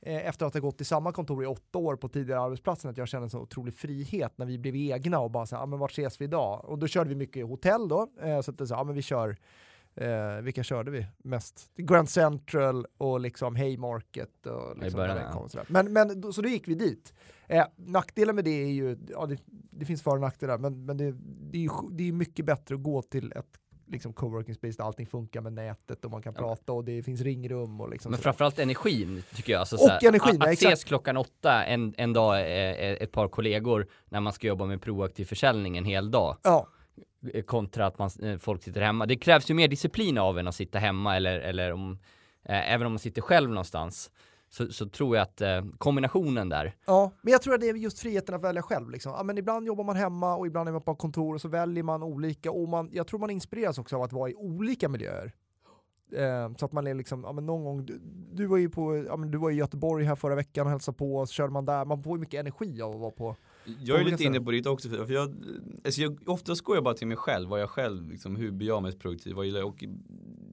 eh, 0.00 0.26
efter 0.28 0.46
att 0.46 0.54
ha 0.54 0.60
gått 0.60 0.80
i 0.80 0.84
samma 0.84 1.12
kontor 1.12 1.42
i 1.44 1.46
åtta 1.46 1.78
år 1.78 1.96
på 1.96 2.08
tidigare 2.08 2.40
arbetsplatsen, 2.40 2.90
att 2.90 2.98
jag 2.98 3.08
kände 3.08 3.26
en 3.26 3.30
så 3.30 3.38
otrolig 3.40 3.74
frihet 3.74 4.32
när 4.36 4.46
vi 4.46 4.58
blev 4.58 4.76
egna 4.76 5.18
och 5.20 5.30
bara 5.30 5.46
så 5.46 5.56
här, 5.56 5.62
ah, 5.62 5.66
men 5.66 5.78
vart 5.78 5.90
ses 5.90 6.20
vi 6.20 6.24
idag? 6.24 6.64
Och 6.64 6.78
då 6.78 6.86
körde 6.86 7.08
vi 7.08 7.14
mycket 7.16 7.46
hotell 7.46 7.88
då, 7.88 8.08
eh, 8.22 8.40
så 8.40 8.50
att 8.50 8.58
det 8.58 8.66
så, 8.66 8.74
ah, 8.74 8.84
men 8.84 8.94
vi 8.94 9.02
kör 9.02 9.36
Eh, 10.00 10.42
vilka 10.42 10.62
körde 10.62 10.90
vi 10.90 11.06
mest? 11.18 11.70
Grand 11.76 12.08
Central 12.10 12.86
och 12.98 13.20
liksom 13.20 13.56
Haymarket 13.56 14.46
och 14.46 14.78
liksom 14.78 14.98
början, 14.98 15.16
ja. 15.16 15.32
kom. 15.32 15.48
Men, 15.68 15.92
men 15.92 16.20
då, 16.20 16.32
så 16.32 16.42
då 16.42 16.48
gick 16.48 16.68
vi 16.68 16.74
dit. 16.74 17.14
Eh, 17.46 17.64
nackdelen 17.76 18.34
med 18.34 18.44
det 18.44 18.62
är 18.62 18.68
ju, 18.68 18.98
ja 19.08 19.26
det, 19.26 19.38
det 19.70 19.84
finns 19.84 20.02
för 20.02 20.10
och 20.10 20.20
nackdelar, 20.20 20.58
men, 20.58 20.84
men 20.84 20.96
det, 20.96 21.12
det 21.50 21.58
är 21.58 21.62
ju 21.62 21.68
det 21.90 22.08
är 22.08 22.12
mycket 22.12 22.44
bättre 22.44 22.74
att 22.74 22.82
gå 22.82 23.02
till 23.02 23.32
ett 23.32 23.58
liksom 23.86 24.12
coworking 24.12 24.54
space 24.54 24.76
där 24.78 24.84
allting 24.84 25.06
funkar 25.06 25.40
med 25.40 25.52
nätet 25.52 26.04
och 26.04 26.10
man 26.10 26.22
kan 26.22 26.34
Ja. 26.36 26.40
prata 26.40 26.72
och 26.72 26.84
det 26.84 27.02
finns 27.02 27.20
ringrum 27.20 27.80
och 27.80 27.90
liksom 27.90 28.10
Men 28.10 28.16
sådär. 28.18 28.22
framförallt 28.24 28.58
energin 28.58 29.22
tycker 29.34 29.52
jag. 29.52 29.60
Alltså, 29.60 29.76
Och 29.76 29.80
så 29.80 29.88
här, 29.88 30.08
energin, 30.08 30.42
att, 30.42 30.48
att 30.48 30.52
exakt. 30.52 30.72
ses 30.72 30.84
klockan 30.84 31.16
åtta 31.16 31.64
en, 31.64 31.94
en 31.98 32.12
dag, 32.12 32.40
eh, 32.40 32.46
eh, 32.70 32.92
ett 33.02 33.12
par 33.12 33.28
kollegor, 33.28 33.86
när 34.08 34.20
man 34.20 34.32
ska 34.32 34.46
jobba 34.46 34.66
med 34.66 34.82
proaktiv 34.82 35.24
försäljning 35.24 35.76
en 35.76 35.84
hel 35.84 36.10
dag. 36.10 36.36
Ja, 36.42 36.68
Eh, 37.34 37.42
kontra 37.42 37.86
att 37.86 37.98
man, 37.98 38.10
eh, 38.22 38.38
folk 38.38 38.62
sitter 38.62 38.80
hemma. 38.80 39.06
Det 39.06 39.16
krävs 39.16 39.50
ju 39.50 39.54
mer 39.54 39.68
disciplin 39.68 40.18
av 40.18 40.38
en 40.38 40.48
att 40.48 40.54
sitta 40.54 40.78
hemma 40.78 41.16
eller, 41.16 41.40
eller 41.40 41.72
om, 41.72 41.98
eh, 42.44 42.72
även 42.72 42.86
om 42.86 42.92
man 42.92 42.98
sitter 42.98 43.22
själv 43.22 43.50
någonstans. 43.50 44.10
Så, 44.50 44.72
så 44.72 44.88
tror 44.88 45.16
jag 45.16 45.22
att 45.22 45.40
eh, 45.40 45.64
kombinationen 45.78 46.48
där, 46.48 46.76
Ja, 46.86 47.12
men 47.22 47.32
jag 47.32 47.42
tror 47.42 47.54
att 47.54 47.60
det 47.60 47.68
är 47.68 47.74
just 47.74 47.98
friheten 47.98 48.34
att 48.34 48.42
välja 48.42 48.62
själv. 48.62 48.90
Liksom. 48.90 49.12
Ja, 49.12 49.22
men 49.22 49.38
ibland 49.38 49.66
jobbar 49.66 49.84
man 49.84 49.96
hemma 49.96 50.36
och 50.36 50.46
ibland 50.46 50.68
är 50.68 50.72
man 50.72 50.82
på 50.82 50.94
kontor 50.94 51.34
och 51.34 51.40
så 51.40 51.48
väljer 51.48 51.82
man 51.82 52.02
olika. 52.02 52.50
Och 52.50 52.68
man, 52.68 52.90
jag 52.92 53.06
tror 53.06 53.20
man 53.20 53.30
inspireras 53.30 53.78
också 53.78 53.96
av 53.96 54.02
att 54.02 54.12
vara 54.12 54.30
i 54.30 54.34
olika 54.34 54.88
miljöer. 54.88 55.32
Eh, 56.12 56.54
så 56.56 56.64
att 56.64 56.72
man 56.72 56.86
är 56.86 56.94
liksom, 56.94 57.24
ja, 57.24 57.32
men 57.32 57.46
någon 57.46 57.64
gång, 57.64 57.86
du, 57.86 58.00
du 58.32 58.46
var 58.46 58.56
ju 58.56 58.70
på, 58.70 59.04
ja, 59.06 59.16
men 59.16 59.30
du 59.30 59.38
var 59.38 59.50
i 59.50 59.54
Göteborg 59.54 60.04
här 60.04 60.16
förra 60.16 60.34
veckan 60.34 60.66
och 60.66 60.70
hälsade 60.70 60.98
på, 60.98 61.16
och 61.16 61.28
så 61.28 61.32
körde 61.32 61.52
man 61.52 61.64
där, 61.64 61.84
man 61.84 62.02
får 62.02 62.16
ju 62.16 62.20
mycket 62.20 62.40
energi 62.40 62.82
av 62.82 62.90
att 62.94 63.00
vara 63.00 63.10
på. 63.10 63.36
Jag 63.84 64.00
är 64.00 64.04
lite 64.04 64.24
inne 64.24 64.40
på 64.40 64.50
det 64.50 64.66
också, 64.66 64.88
för 64.88 65.12
jag, 65.12 65.34
alltså 65.84 66.00
jag, 66.00 66.28
oftast 66.28 66.62
går 66.62 66.76
jag 66.76 66.84
bara 66.84 66.94
till 66.94 67.06
mig 67.06 67.16
själv, 67.16 67.48
vad 67.48 67.60
jag 67.60 67.70
själv, 67.70 68.10
liksom, 68.10 68.36
hur 68.36 68.50
blir 68.50 68.68
jag 68.68 68.82
mest 68.82 68.98
produktiv, 68.98 69.34
vad 69.34 69.46
gillar 69.46 69.60
jag? 69.60 69.68
Och 69.68 69.84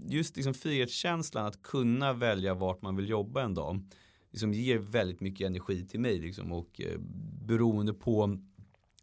just 0.07 0.35
liksom 0.35 0.53
frihetskänslan 0.53 1.45
att 1.45 1.61
kunna 1.61 2.13
välja 2.13 2.53
vart 2.53 2.81
man 2.81 2.95
vill 2.95 3.09
jobba 3.09 3.43
en 3.43 3.53
dag, 3.53 3.83
liksom 4.31 4.53
ger 4.53 4.77
väldigt 4.77 5.19
mycket 5.19 5.47
energi 5.47 5.85
till 5.85 5.99
mig 5.99 6.19
liksom, 6.19 6.51
och 6.51 6.81
eh, 6.81 6.99
beroende 7.47 7.93
på 7.93 8.39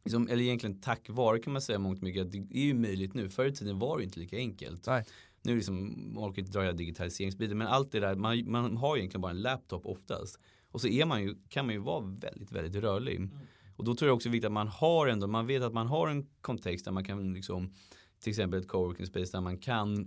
Liksom, 0.05 0.29
eller 0.29 0.43
egentligen 0.43 0.81
tack 0.81 1.07
vare 1.09 1.39
kan 1.39 1.53
man 1.53 1.63
säga 1.63 1.79
mångt 1.79 2.03
mycket 2.03 2.23
att 2.23 2.33
det 2.33 2.39
är 2.39 2.65
ju 2.65 2.75
möjligt 2.75 3.15
nu. 3.15 3.29
Förr 3.29 3.47
i 3.47 3.53
tiden 3.53 3.79
var 3.79 3.99
det 3.99 4.05
inte 4.05 4.21
lika 4.21 4.37
enkelt. 4.37 4.87
Nej. 4.87 5.05
Nu 5.43 5.55
liksom, 5.55 5.95
man 6.15 6.25
orkar 6.25 6.43
inte 6.43 6.53
dra 6.53 6.61
hela 6.61 6.73
digitaliseringsbiten 6.73 7.59
men 7.59 7.67
allt 7.67 7.93
det 7.93 8.01
där, 8.01 8.15
man, 8.15 8.51
man 8.51 8.77
har 8.77 8.97
egentligen 8.97 9.21
bara 9.21 9.31
en 9.31 9.43
laptop 9.43 9.87
oftast. 9.87 10.39
Och 10.71 10.81
så 10.81 10.89
är 10.89 11.05
man 11.05 11.23
ju, 11.23 11.35
kan 11.49 11.67
man 11.67 11.75
ju 11.75 11.81
vara 11.81 12.01
väldigt, 12.01 12.53
väldigt 12.53 12.83
rörlig. 12.83 13.31
Och 13.77 13.85
då 13.85 13.95
tror 13.95 14.09
jag 14.09 14.15
också 14.17 14.29
det 14.29 14.31
är 14.31 14.33
viktigt 14.33 14.47
att 14.47 14.53
man 14.53 14.69
har 14.69 15.07
ändå, 15.07 15.27
man 15.27 15.47
vet 15.47 15.63
att 15.63 15.73
man 15.73 15.87
har 15.87 16.09
en 16.09 16.27
kontext 16.41 16.85
där 16.85 16.93
man 16.93 17.05
kan 17.05 17.35
liksom, 17.35 17.75
till 18.21 18.31
exempel 18.31 18.61
ett 18.61 18.69
coworking 18.69 19.07
space 19.07 19.33
där 19.33 19.41
man 19.41 19.59
kan 19.59 19.99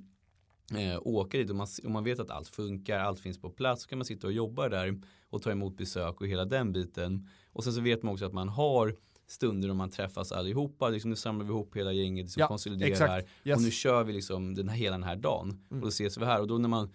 eh, 0.77 0.99
åka 1.01 1.37
dit. 1.37 1.49
Och 1.49 1.55
man, 1.55 1.67
och 1.83 1.91
man 1.91 2.03
vet 2.03 2.19
att 2.19 2.29
allt 2.29 2.47
funkar, 2.47 2.99
allt 2.99 3.19
finns 3.19 3.41
på 3.41 3.49
plats, 3.49 3.83
så 3.83 3.89
kan 3.89 3.97
man 3.97 4.05
sitta 4.05 4.27
och 4.27 4.33
jobba 4.33 4.69
där 4.69 5.01
och 5.29 5.41
ta 5.41 5.51
emot 5.51 5.77
besök 5.77 6.21
och 6.21 6.27
hela 6.27 6.45
den 6.45 6.71
biten. 6.71 7.29
Och 7.51 7.63
sen 7.63 7.73
så 7.73 7.81
vet 7.81 8.03
man 8.03 8.13
också 8.13 8.25
att 8.25 8.33
man 8.33 8.49
har 8.49 8.95
stunder 9.27 9.67
då 9.67 9.73
man 9.73 9.89
träffas 9.89 10.31
allihopa, 10.31 10.89
liksom 10.89 11.09
nu 11.09 11.15
samlar 11.15 11.45
vi 11.45 11.51
ihop 11.51 11.77
hela 11.77 11.93
gänget, 11.93 12.25
liksom 12.25 12.39
Ja, 12.39 12.47
konsoliderar 12.47 13.23
Yes. 13.43 13.57
och 13.57 13.63
nu 13.63 13.71
kör 13.71 14.03
vi 14.03 14.13
liksom 14.13 14.55
den 14.55 14.69
här, 14.69 14.77
hela 14.77 14.91
den 14.97 15.03
här 15.03 15.15
dagen. 15.15 15.49
Mm. 15.49 15.63
och 15.69 15.81
då 15.81 15.87
ses 15.87 16.17
vi 16.17 16.25
här. 16.25 16.41
Och 16.41 16.47
då 16.47 16.57
när 16.57 16.69
man 16.69 16.89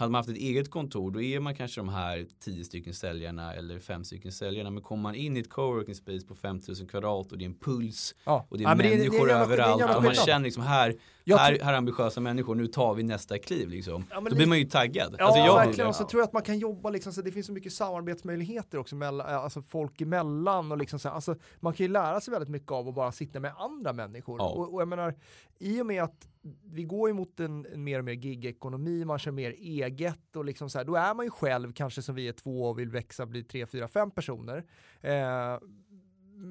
hade 0.00 0.12
man 0.12 0.18
haft 0.18 0.28
ett 0.28 0.36
eget 0.36 0.70
kontor 0.70 1.10
då 1.10 1.22
är 1.22 1.40
man 1.40 1.54
kanske 1.54 1.80
de 1.80 1.88
här 1.88 2.26
tio 2.44 2.64
stycken 2.64 2.94
säljarna 2.94 3.54
eller 3.54 3.78
fem 3.78 4.04
stycken 4.04 4.32
säljarna. 4.32 4.70
Men 4.70 4.82
kommer 4.82 5.02
man 5.02 5.14
in 5.14 5.36
i 5.36 5.40
ett 5.40 5.50
coworking 5.50 5.94
space 5.94 6.26
på 6.26 6.34
5000 6.34 6.86
kvadrat 6.86 7.32
och 7.32 7.38
det 7.38 7.44
är 7.44 7.46
en 7.46 7.54
puls 7.54 8.14
Ja. 8.24 8.46
och 8.48 8.58
det 8.58 8.64
är 8.64 8.68
Ja, 8.68 8.74
människor 8.74 9.26
det 9.26 9.32
är 9.32 9.36
det 9.36 9.40
är 9.40 9.42
överallt 9.42 9.96
och 9.96 10.02
man 10.02 10.14
känner 10.14 10.44
liksom 10.44 10.62
här, 10.62 10.94
här, 11.26 11.58
här 11.62 11.72
är 11.72 11.76
ambitiösa 11.76 12.20
människor, 12.20 12.54
nu 12.54 12.66
tar 12.66 12.94
vi 12.94 13.02
nästa 13.02 13.38
kliv 13.38 13.68
liksom. 13.68 14.04
Ja, 14.10 14.20
Då 14.20 14.28
li- 14.28 14.34
blir 14.36 14.46
man 14.46 14.58
ju 14.58 14.64
taggad. 14.64 15.16
Ja, 15.18 15.24
alltså 15.24 15.40
jag 15.40 15.54
verkligen. 15.54 15.88
Och 15.88 15.96
så 15.96 16.04
tror 16.04 16.20
jag 16.20 16.26
att 16.26 16.32
man 16.32 16.42
kan 16.42 16.58
jobba 16.58 16.90
liksom, 16.90 17.12
så 17.12 17.22
det 17.22 17.32
finns 17.32 17.46
så 17.46 17.52
mycket 17.52 17.72
samarbetsmöjligheter 17.72 18.78
också 18.78 18.96
mellan, 18.96 19.26
alltså 19.26 19.62
folk 19.62 20.00
emellan 20.00 20.72
och 20.72 20.78
liksom 20.78 20.98
så 20.98 21.08
alltså 21.08 21.34
man 21.60 21.72
kan 21.74 21.86
ju 21.86 21.92
lära 21.92 22.20
sig 22.20 22.32
väldigt 22.32 22.48
mycket 22.50 22.70
av 22.72 22.88
att 22.88 22.94
bara 22.94 23.12
sitta 23.12 23.40
med 23.40 23.52
andra 23.58 23.92
människor. 23.92 24.40
Och, 24.40 24.74
och 24.74 24.80
jag 24.80 24.88
menar, 24.88 25.14
i 25.58 25.80
och 25.82 25.86
med 25.86 26.02
att 26.02 26.28
vi 26.64 26.82
går 26.84 27.08
ju 27.08 27.14
mot 27.14 27.40
en, 27.40 27.66
en 27.72 27.84
mer 27.84 27.98
och 27.98 28.04
mer 28.04 28.12
gig-ekonomi, 28.14 29.04
man 29.04 29.18
kör 29.18 29.30
mer 29.30 29.50
eget 29.50 30.36
och 30.36 30.44
liksom 30.44 30.70
så 30.70 30.78
här, 30.78 30.84
då 30.84 30.94
är 30.94 31.14
man 31.14 31.26
ju 31.26 31.30
själv 31.30 31.72
kanske 31.72 32.02
som 32.02 32.14
vi 32.14 32.28
är 32.28 32.32
två 32.32 32.62
och 32.68 32.78
vill 32.78 32.90
växa, 32.90 33.26
bli 33.26 33.44
tre, 33.44 33.66
fyra, 33.66 33.88
fem 33.88 34.10
personer. 34.10 34.64
Eh, 35.00 35.58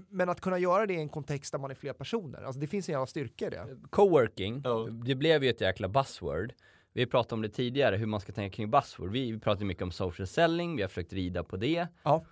men 0.09 0.29
att 0.29 0.41
kunna 0.41 0.59
göra 0.59 0.85
det 0.85 0.93
i 0.93 0.99
en 0.99 1.09
kontext 1.09 1.51
där 1.51 1.59
man 1.59 1.71
är 1.71 1.75
fler 1.75 1.93
personer, 1.93 2.41
alltså 2.43 2.59
det 2.61 2.67
finns 2.67 2.89
en 2.89 2.93
jävla 2.93 3.05
styrka 3.07 3.47
i 3.47 3.49
det. 3.49 3.77
Coworking, 3.89 4.61
Ja. 4.63 4.87
det 5.05 5.15
blev 5.15 5.43
ju 5.43 5.49
ett 5.49 5.61
jäkla 5.61 5.87
buzzword. 5.87 6.53
Vi 6.93 7.05
pratade 7.05 7.35
om 7.35 7.41
det 7.41 7.49
tidigare, 7.49 7.95
hur 7.97 8.05
man 8.05 8.19
ska 8.19 8.31
tänka 8.31 8.55
kring 8.55 8.71
buzzword. 8.71 9.11
Vi, 9.11 9.31
vi 9.31 9.39
pratade 9.39 9.65
mycket 9.65 9.83
om 9.83 9.91
social 9.91 10.27
selling, 10.27 10.75
vi 10.75 10.81
har 10.81 10.89
försökt 10.89 11.13
rida 11.13 11.43
på 11.43 11.57
det. 11.57 11.87
Ja. 12.03 12.25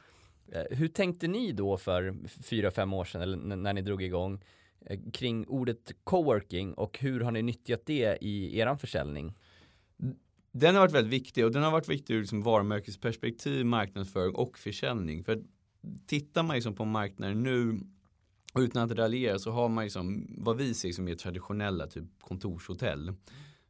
Eh, 0.52 0.78
Hur 0.78 0.88
tänkte 0.88 1.28
ni 1.28 1.52
då 1.52 1.78
för 1.78 2.16
fyra, 2.44 2.72
fem 2.72 2.94
år 2.94 3.04
sedan, 3.06 3.22
eller 3.22 3.38
när 3.56 3.74
ni 3.74 3.82
drog 3.82 4.04
igång, 4.04 4.42
Eh, 4.86 5.00
kring 5.14 5.48
ordet 5.48 5.92
coworking 6.04 6.74
och 6.74 7.00
hur 7.00 7.20
har 7.20 7.32
ni 7.32 7.42
nyttjat 7.42 7.86
det 7.86 8.18
i 8.22 8.60
er 8.60 8.76
försäljning? 8.76 9.34
Den 10.52 10.76
har 10.76 10.82
varit 10.82 10.94
väldigt 10.94 11.14
viktig 11.14 11.46
och 11.46 11.52
den 11.52 11.64
har 11.64 11.72
varit 11.72 11.90
viktig 11.90 12.14
ur 12.14 12.20
liksom 12.20 12.44
varumärkesperspektiv, 12.44 13.66
marknadsföring 13.66 14.36
och 14.36 14.58
försäljning. 14.58 15.24
För 15.24 15.44
tittar 16.08 16.44
man 16.44 16.56
liksom 16.56 16.76
på 16.76 16.86
marknaden 16.86 17.44
nu 17.44 17.80
och 18.54 18.60
utan 18.60 18.84
att 18.84 18.98
raljera 18.98 19.40
så 19.40 19.52
har 19.52 19.70
man 19.70 19.84
liksom 19.84 20.28
vad 20.38 20.58
vi 20.58 20.74
ser 20.74 20.92
som 20.92 21.08
är 21.08 21.16
traditionella 21.16 21.88
typ 21.88 22.04
kontorshotell. 22.20 23.14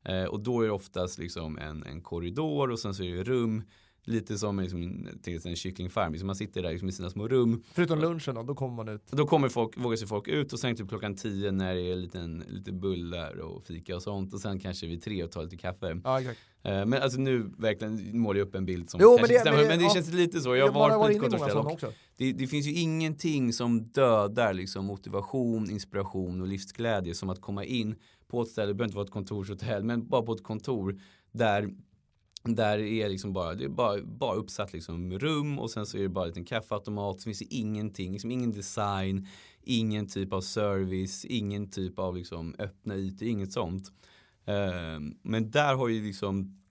Eh, 0.04 0.24
och 0.24 0.40
då 0.40 0.62
är 0.62 0.66
det 0.66 0.72
oftast 0.72 1.20
liksom 1.20 1.58
en, 1.58 1.84
en 1.84 2.02
korridor 2.02 2.72
och 2.72 2.80
sen 2.80 2.94
så 2.94 3.04
är 3.04 3.16
det 3.16 3.24
rum. 3.24 3.64
Lite 4.10 4.38
som 4.38 4.60
liksom, 4.60 5.08
till 5.22 5.48
en 5.48 5.56
kycklingfarm, 5.56 6.12
liksom 6.12 6.28
man 6.28 6.36
sitter 6.36 6.62
där 6.64 6.72
liksom 6.72 6.90
i 6.90 6.92
sina 6.92 7.10
små 7.10 7.28
rum. 7.28 7.64
Förutom 7.74 8.00
lunchen 8.00 8.36
då, 8.36 8.44
då 8.44 8.56
kommer 8.56 8.76
man 8.76 8.90
ut. 8.90 9.02
Då 9.12 9.28
kommer 9.28 9.50
folk, 9.50 9.78
vågar 9.78 9.98
sig 9.98 10.08
folk 10.08 10.28
ut 10.28 10.54
och 10.54 10.60
sen 10.60 10.76
typ 10.76 10.90
klockan 10.90 11.16
tio 11.16 11.52
när 11.52 11.76
det 11.76 11.82
är 11.82 11.96
liten, 11.96 12.44
lite 12.48 12.72
bullar 12.72 13.38
och 13.40 13.64
fika 13.64 13.96
och 13.96 14.02
sånt 14.04 14.34
och 14.34 14.40
sen 14.40 14.60
kanske 14.60 14.88
vid 14.88 15.02
tre 15.02 15.24
och 15.24 15.32
tar 15.32 15.44
lite 15.44 15.58
kaffe. 15.58 16.02
Ja, 16.04 16.20
exakt. 16.20 16.40
Eh, 16.64 16.86
Men 16.86 16.94
alltså 17.02 17.20
nu 17.20 17.52
verkligen 17.58 18.20
målar 18.20 18.40
jag 18.40 18.48
upp 18.48 18.56
en 18.56 18.66
bild 18.66 18.90
som 18.90 19.00
Jo, 19.04 19.10
men 19.10 19.18
kanske 19.18 19.34
det- 19.34 19.38
inte 19.38 19.42
stämmer, 19.42 19.58
men 19.58 19.68
men 19.68 19.78
det- 19.80 19.84
det, 19.84 19.88
ja. 19.88 19.94
känns 19.94 20.14
lite 20.14 20.42
så. 20.42 20.56
Jag 20.56 20.68
har 20.68 20.74
varit 21.00 21.20
på 21.20 21.26
ett 21.26 21.66
också. 21.74 21.94
det, 22.18 22.32
det 22.34 22.48
finns 22.48 22.68
ju 22.68 22.74
ingenting 22.74 23.54
som 23.54 23.84
dödar 23.84 24.54
liksom 24.54 24.86
motivation, 24.86 25.70
inspiration 25.70 26.42
och 26.42 26.48
livsglädje 26.48 27.16
som 27.16 27.30
att 27.30 27.42
komma 27.42 27.64
in 27.66 27.96
på 28.28 28.42
ett 28.42 28.48
ställe, 28.50 28.68
det 28.68 28.74
behöver 28.74 28.86
inte 28.90 28.96
vara 28.96 29.06
ett 29.06 29.12
kontorshotell, 29.12 29.84
men 29.84 30.08
bara 30.08 30.22
på 30.22 30.34
ett 30.34 30.44
kontor 30.44 31.02
där 31.32 31.70
där 32.44 32.80
är 32.80 33.10
liksom 33.10 33.34
bara, 33.34 33.56
det 33.56 33.66
är 33.66 33.70
bara, 33.70 34.02
bara 34.04 34.36
uppsatt 34.36 34.74
liksom 34.74 35.20
rum 35.20 35.60
och 35.60 35.72
sen 35.72 35.86
så 35.86 35.98
är 35.98 36.02
det 36.02 36.10
bara 36.10 36.26
en 36.26 36.30
liten 36.30 36.46
kaffeautomat. 36.46 37.22
Så 37.22 37.24
finns 37.24 37.40
det 37.40 37.56
ingenting, 37.56 38.12
liksom 38.12 38.32
ingen 38.32 38.52
design, 38.52 39.28
ingen 39.64 40.08
typ 40.08 40.34
av 40.34 40.42
service, 40.42 41.26
ingen 41.26 41.70
typ 41.70 42.00
av 42.00 42.16
liksom 42.16 42.56
öppna 42.60 42.96
ytor, 42.96 43.28
inget 43.28 43.52
sånt. 43.52 43.92
Eh, 44.46 45.00
men 45.22 45.52
där 45.52 45.76
har 45.76 45.88
ju 45.88 46.04
liksom 46.04 46.62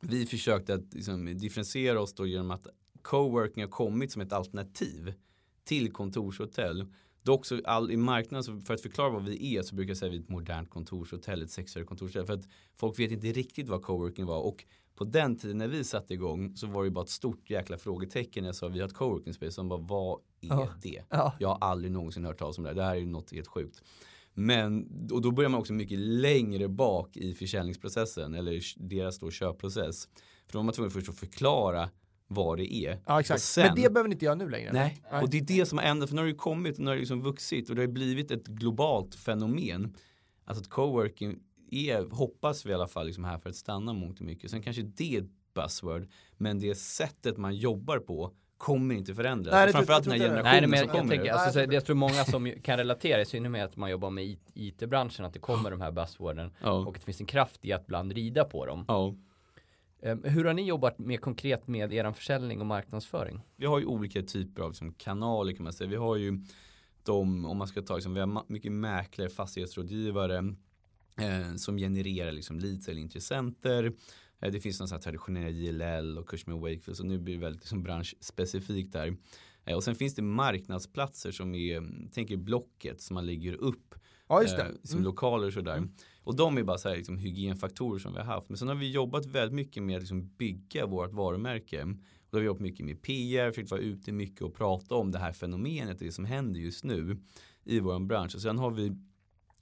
vi 0.00 0.26
försökt 0.26 0.70
att 0.70 0.94
liksom 0.94 1.38
differentiera 1.38 2.00
oss 2.00 2.14
då 2.14 2.26
genom 2.26 2.50
att 2.50 2.66
coworking 3.02 3.64
har 3.64 3.70
kommit 3.70 4.12
som 4.12 4.22
ett 4.22 4.32
alternativ 4.32 5.14
till 5.64 5.92
kontorshotell. 5.92 6.86
Dock 7.24 7.46
så 7.46 7.60
all, 7.64 7.90
i 7.90 7.96
marknaden, 7.96 8.44
så 8.44 8.60
för 8.60 8.74
att 8.74 8.80
förklara 8.80 9.10
vad 9.10 9.24
vi 9.24 9.56
är 9.56 9.62
så 9.62 9.74
brukar 9.74 9.90
jag 9.90 9.96
säga 9.98 10.08
att 10.08 10.14
vi 10.14 10.18
är 10.18 10.22
ett 10.22 10.28
modernt 10.28 10.70
kontorshotell, 10.70 11.42
ett 11.42 11.50
sexigare 11.50 11.86
kontorshotell. 11.86 12.26
För 12.26 12.34
att 12.34 12.48
folk 12.74 12.98
vet 12.98 13.10
inte 13.10 13.26
riktigt 13.26 13.68
vad 13.68 13.82
coworking 13.82 14.26
var. 14.26 14.40
Och 14.40 14.64
på 14.94 15.04
den 15.04 15.36
tiden 15.38 15.58
när 15.58 15.68
vi 15.68 15.84
satte 15.84 16.14
igång 16.14 16.56
så 16.56 16.66
var 16.66 16.84
det 16.84 16.90
bara 16.90 17.04
ett 17.04 17.10
stort 17.10 17.50
jäkla 17.50 17.78
frågetecken 17.78 18.42
när 18.42 18.48
jag 18.48 18.56
sa 18.56 18.68
vi 18.68 18.80
har 18.80 18.88
ett 18.88 18.94
coworking 18.94 19.34
space. 19.34 19.52
Som 19.52 19.68
bara, 19.68 19.80
vad 19.80 20.18
är 20.40 20.46
Ja. 20.48 20.68
det? 20.82 21.02
Ja. 21.10 21.32
Jag 21.40 21.48
har 21.48 21.58
aldrig 21.60 21.92
någonsin 21.92 22.24
hört 22.24 22.38
talas 22.38 22.58
om 22.58 22.64
det 22.64 22.70
här. 22.70 22.76
Det 22.76 22.82
här 22.82 22.90
är 22.94 23.00
ju 23.00 23.06
något 23.06 23.32
helt 23.32 23.48
sjukt. 23.48 23.82
Men, 24.34 24.88
och 25.12 25.22
då 25.22 25.30
börjar 25.30 25.50
man 25.50 25.60
också 25.60 25.72
mycket 25.72 25.98
längre 25.98 26.68
bak 26.68 27.16
i 27.16 27.34
försäljningsprocessen 27.34 28.34
eller 28.34 28.60
deras 28.88 29.18
då 29.18 29.30
köpprocess. 29.30 30.08
För 30.46 30.52
då 30.52 30.58
var 30.58 30.64
man 30.64 30.74
tvungen 30.74 30.90
först 30.90 31.08
att 31.08 31.18
förklara 31.18 31.90
vad 32.34 32.58
det 32.58 32.74
är. 32.74 32.98
Ja, 33.06 33.20
exakt. 33.20 33.40
Sen- 33.42 33.66
Men 33.66 33.82
det 33.82 33.90
behöver 33.92 34.08
ni 34.08 34.12
inte 34.12 34.24
göra 34.24 34.34
nu 34.34 34.48
längre. 34.48 34.70
Nej, 34.72 35.02
och 35.22 35.30
det 35.30 35.38
är 35.38 35.42
det 35.42 35.66
som 35.66 35.78
har 35.78 35.84
ändrat, 35.84 36.08
för 36.08 36.16
nu 36.16 36.22
har 36.22 36.26
det 36.26 36.30
ju 36.32 36.36
kommit, 36.36 36.78
nu 36.78 36.86
har 36.86 36.92
det 36.94 36.98
liksom 37.00 37.22
vuxit 37.22 37.70
och 37.70 37.76
det 37.76 37.82
har 37.82 37.86
blivit 37.88 38.30
ett 38.30 38.46
globalt 38.46 39.14
fenomen. 39.14 39.94
Alltså 40.44 40.60
att 40.62 40.70
coworking 40.70 41.38
är, 41.70 42.10
hoppas 42.10 42.66
vi 42.66 42.70
i 42.70 42.74
alla 42.74 42.86
fall, 42.88 43.06
liksom 43.06 43.24
här 43.24 43.38
för 43.38 43.48
att 43.50 43.56
stanna 43.56 43.92
mångt 43.92 44.18
och 44.20 44.26
mycket. 44.26 44.50
Sen 44.50 44.62
kanske 44.62 44.82
det 44.82 45.16
är 45.16 45.20
ett 45.22 45.30
buzzword, 45.54 46.08
men 46.36 46.58
det 46.58 46.74
sättet 46.74 47.36
man 47.36 47.54
jobbar 47.56 47.98
på 47.98 48.32
kommer 48.56 48.94
inte 48.94 49.14
förändras. 49.14 49.52
Nej, 49.52 49.60
det 49.66 49.68
Och 49.68 49.72
tror- 49.72 49.78
Framförallt 49.78 50.06
jag 50.06 50.12
den 50.14 50.20
tror 50.20 50.28
här 50.44 50.60
generationen 50.60 50.70
Nej, 50.70 50.70
men 50.70 50.78
som 50.78 50.88
jag, 50.88 50.96
jag, 50.96 51.00
kommer. 51.02 51.16
tänker, 51.16 51.32
alltså, 51.32 51.66
så, 51.66 51.72
jag 51.74 51.84
tror 51.84 51.96
många 51.96 52.24
som 52.24 52.52
kan 52.62 52.76
relatera, 52.76 53.20
i 53.20 53.24
synnerhet 53.24 53.52
med 53.52 53.64
att 53.64 53.76
man 53.76 53.90
jobbar 53.90 54.10
med 54.10 54.24
IT- 54.24 54.50
IT-branschen, 54.54 55.24
att 55.24 55.32
det 55.32 55.38
kommer 55.38 55.70
de 55.70 55.80
här 55.80 55.90
buzzworden 55.92 56.52
ja. 56.62 56.70
och 56.72 56.88
att 56.88 56.94
det 56.94 57.00
finns 57.04 57.20
en 57.20 57.26
kraft 57.26 57.64
i 57.64 57.72
att 57.72 57.82
ibland 57.84 58.12
rida 58.12 58.44
på 58.44 58.66
dem. 58.66 58.84
ja. 58.88 59.14
Ehm, 60.04 60.24
hur 60.24 60.44
har 60.44 60.54
ni 60.54 60.62
jobbat 60.62 60.98
mer 60.98 61.16
konkret 61.16 61.66
med 61.66 61.92
er 61.92 62.12
försäljning 62.12 62.60
och 62.60 62.66
marknadsföring? 62.66 63.40
vi 63.56 63.66
har 63.66 63.78
ju 63.78 63.84
olika 63.84 64.22
typer 64.22 64.62
av 64.62 64.70
liksom, 64.70 64.92
kanaler 64.92 65.52
kan 65.52 65.64
man 65.64 65.72
säga. 65.72 65.90
Vi 65.90 65.96
har 65.96 66.16
ju 66.16 66.44
de, 67.02 67.44
om 67.44 67.56
man 67.56 67.68
ska 67.68 67.82
ta, 67.82 67.94
liksom, 67.94 68.14
vi 68.14 68.20
har 68.20 68.52
mycket 68.52 68.72
mäklare, 68.72 69.28
fastighetsrådgivare 69.28 70.38
eh, 71.16 71.54
som 71.56 71.76
genererar 71.76 72.32
liksom, 72.32 72.58
leads 72.58 72.88
eller 72.88 73.00
intressenter. 73.00 73.92
Eh, 74.40 74.52
det 74.52 74.60
finns 74.60 74.80
någon 74.80 75.00
traditionella 75.00 75.48
JLL 75.48 76.18
och 76.18 76.28
kurs 76.28 76.46
med 76.46 76.56
Wakefield 76.56 76.96
så 76.96 77.04
nu 77.04 77.18
blir 77.18 77.34
det 77.34 77.40
väldigt 77.40 77.62
liksom, 77.62 77.82
branschspecifikt 77.82 78.92
där. 78.92 79.16
Eh, 79.64 79.76
och 79.76 79.84
sen 79.84 79.94
finns 79.94 80.14
det 80.14 80.22
marknadsplatser 80.22 81.32
som 81.32 81.54
är, 81.54 81.80
tänk 81.80 82.12
tänker 82.14 82.36
Blocket 82.36 83.00
som 83.00 83.14
man 83.14 83.26
lägger 83.26 83.54
upp 83.54 83.94
Ja, 84.34 84.42
just 84.42 84.56
det. 84.56 84.62
eh, 84.62 84.68
som 84.82 84.98
Mm. 84.98 85.04
lokaler 85.04 85.46
och 85.46 85.52
sådär. 85.52 85.88
Och 86.22 86.36
de 86.36 86.58
är 86.58 86.62
bara 86.62 86.78
så 86.78 86.88
här, 86.88 86.96
liksom, 86.96 87.18
hygienfaktorer 87.18 87.98
som 87.98 88.12
vi 88.12 88.18
har 88.18 88.24
haft. 88.26 88.48
Men 88.48 88.58
sen 88.58 88.68
har 88.68 88.74
vi 88.74 88.90
jobbat 88.90 89.26
väldigt 89.26 89.54
mycket 89.54 89.82
med 89.82 89.96
att 89.96 90.02
liksom, 90.02 90.26
bygga 90.36 90.86
vårt 90.86 91.12
varumärke. 91.12 91.82
Och 91.82 91.88
då 92.30 92.36
har 92.36 92.40
vi 92.40 92.46
jobbat 92.46 92.60
mycket 92.62 92.86
med 92.86 93.02
PR, 93.02 93.50
försökt 93.50 93.70
vara 93.70 93.80
ute 93.80 94.12
mycket 94.12 94.42
och 94.42 94.54
prata 94.54 94.94
om 94.94 95.10
det 95.10 95.18
här 95.18 95.32
fenomenet, 95.32 95.98
det 95.98 96.12
som 96.12 96.24
händer 96.24 96.60
just 96.60 96.84
nu 96.84 97.18
i 97.64 97.80
vår 97.80 97.98
bransch. 98.00 98.34
Och 98.34 98.42
sen 98.42 98.58
har 98.58 98.70
vi 98.70 98.96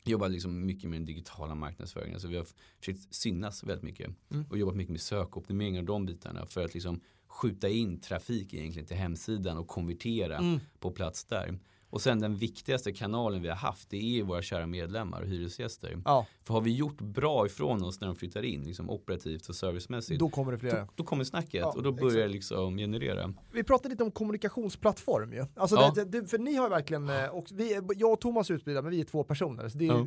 jobbat 0.05 0.31
liksom 0.31 0.67
mycket 0.67 0.91
med 0.91 1.01
den 1.01 1.05
digitala 1.07 1.55
marknadsföringen. 1.55 2.15
Alltså 2.15 2.29
vi 2.29 2.37
har 2.37 2.47
försökt 2.79 3.15
synas 3.15 3.65
väldigt 3.65 3.83
mycket. 3.85 4.11
Mm. 4.31 4.45
Och 4.51 4.59
jobbat 4.59 4.77
mycket 4.77 4.91
med 4.91 5.01
sökoptimering 5.01 5.79
och 5.79 5.85
de 5.85 6.07
bitarna 6.07 6.47
för 6.47 6.65
att 6.65 6.75
liksom 6.75 7.01
skjuta 7.27 7.69
in 7.69 8.01
trafik 8.01 8.55
egentligen 8.55 8.87
till 8.89 8.97
hemsidan 8.97 9.59
och 9.59 9.69
konvertera 9.69 10.37
Mm. 10.39 10.61
på 10.79 10.91
plats 10.91 11.25
där. 11.25 11.59
Och 11.93 12.01
sen 12.01 12.21
den 12.21 12.37
viktigaste 12.37 12.93
kanalen 12.93 13.43
vi 13.43 13.49
har 13.49 13.57
haft 13.57 13.91
det 13.91 14.19
är 14.19 14.23
våra 14.23 14.43
kära 14.43 14.67
medlemmar 14.67 15.23
och 15.23 15.29
hyresgäster. 15.29 16.03
Ja, 16.05 16.27
För 16.45 16.55
har 16.55 16.61
vi 16.61 16.77
gjort 16.77 17.01
bra 17.01 17.47
ifrån 17.47 17.85
oss 17.85 18.01
när 18.01 18.07
de 18.09 18.17
flyttar 18.17 18.43
in, 18.43 18.65
liksom 18.65 18.91
operativt 18.91 19.49
och 19.49 19.55
servicemässigt, 19.57 20.21
då, 20.21 20.29
kommer 20.29 20.53
det 20.53 20.59
flera. 20.59 20.81
då, 20.81 20.87
då 20.95 21.05
kommer 21.05 21.25
snacket 21.25 21.55
Ja, 21.61 21.73
och 21.77 21.83
då 21.83 21.93
börjar 21.93 22.23
det 22.23 22.29
liksom 22.33 22.77
generera. 22.77 23.35
Vi 23.53 23.65
pratade 23.65 23.89
lite 23.89 24.05
om 24.05 24.11
kommunikationsplattform 24.11 25.33
ju. 25.33 25.47
Alltså 25.57 25.77
Ja. 25.77 25.93
det, 25.95 26.05
det, 26.05 26.27
för 26.27 26.39
ni 26.39 26.55
har 26.55 26.71
verkligen, 26.71 27.09
eh, 27.11 27.27
och 27.27 27.47
vi, 27.53 27.81
jag 27.97 28.13
och 28.13 28.21
Thomas 28.21 28.51
är 28.51 28.55
utspridda, 28.55 28.83
men 28.83 28.91
vi 28.91 29.01
är 29.01 29.05
två 29.05 29.25
personer. 29.25 29.69
Så 29.69 29.79
det 29.79 29.87
är, 29.87 29.89
Ja. 29.89 30.05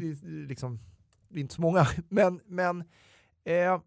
liksom, 0.48 0.80
vi 1.30 1.40
är 1.40 1.42
inte 1.42 1.56
så 1.56 1.62
många. 1.62 1.88
Men, 2.10 2.40
men 2.46 2.80
eh, 3.44 3.82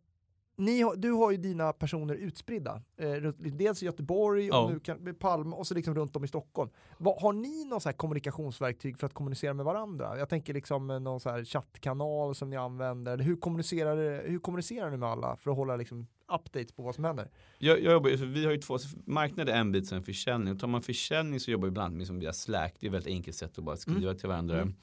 ni 0.58 0.84
du 0.96 1.12
har 1.12 1.30
ju 1.30 1.36
dina 1.36 1.72
personer 1.72 2.14
utspridda. 2.14 2.82
Eh, 2.96 3.32
dels 3.38 3.82
i 3.82 3.86
Göteborg 3.86 4.50
och 4.50 4.70
nu 4.70 4.80
kan, 4.80 4.98
med 4.98 5.18
Palma 5.18 5.56
och 5.56 5.66
så 5.66 5.74
liksom 5.74 5.94
runt 5.94 6.16
om 6.16 6.24
i 6.24 6.28
Stockholm. 6.28 6.70
Vad, 6.98 7.22
har 7.22 7.32
ni 7.32 7.64
någon 7.64 7.80
så 7.80 7.92
kommunikationsverktyg 7.92 8.98
för 8.98 9.06
att 9.06 9.14
kommunicera 9.14 9.54
med 9.54 9.64
varandra? 9.64 10.18
Jag 10.18 10.28
tänker 10.28 10.54
liksom 10.54 10.90
eh, 10.90 11.00
någon 11.00 11.20
så 11.20 11.44
chattkanal 11.44 12.34
som 12.34 12.50
ni 12.50 12.56
använder. 12.56 13.12
Eller 13.12 13.24
hur 13.24 13.36
kommunicerar, 13.36 14.28
hur 14.28 14.38
kommunicerar 14.38 14.90
ni 14.90 14.96
med 14.96 15.08
alla 15.08 15.36
för 15.36 15.50
att 15.50 15.56
hålla 15.56 15.76
liksom 15.76 16.06
updates 16.32 16.72
på 16.72 16.82
vad 16.82 16.94
som 16.94 17.04
händer? 17.04 17.30
Jag, 17.58 17.82
jag 17.82 17.92
jobbar, 17.92 18.10
vi 18.10 18.44
har 18.44 18.52
ju 18.52 18.58
två, 18.58 18.78
marknad 19.04 19.48
är 19.48 19.56
en 19.56 19.72
bit, 19.72 19.88
sen 19.88 20.02
försäljning. 20.02 20.54
Och 20.54 20.60
tar 20.60 20.68
man 20.68 20.82
försäljning 20.82 21.40
så 21.40 21.50
jobbar 21.50 21.66
vi 21.66 21.68
ibland 21.68 21.96
med 21.96 22.06
som 22.06 22.18
via 22.18 22.32
Slack, 22.32 22.76
det 22.80 22.86
är 22.86 22.88
ett 22.88 22.94
väldigt 22.94 23.14
enkelt 23.14 23.36
sätt 23.36 23.58
att 23.58 23.64
bara 23.64 23.76
skriva 23.76 24.14
till 24.14 24.28
varandra. 24.28 24.60
Mm. 24.60 24.74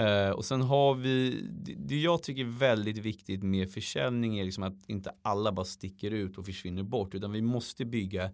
Uh, 0.00 0.30
och 0.30 0.44
sen 0.44 0.62
har 0.62 0.94
vi, 0.94 1.40
det, 1.50 1.74
det 1.74 2.00
jag 2.00 2.22
tycker 2.22 2.42
är 2.42 2.58
väldigt 2.58 2.98
viktigt 2.98 3.42
med 3.42 3.72
försäljning 3.72 4.38
är 4.38 4.44
liksom 4.44 4.62
att 4.62 4.88
inte 4.88 5.12
alla 5.22 5.52
bara 5.52 5.66
sticker 5.66 6.10
ut 6.10 6.38
och 6.38 6.46
försvinner 6.46 6.82
bort. 6.82 7.14
Utan 7.14 7.32
vi 7.32 7.42
måste 7.42 7.84
bygga 7.84 8.30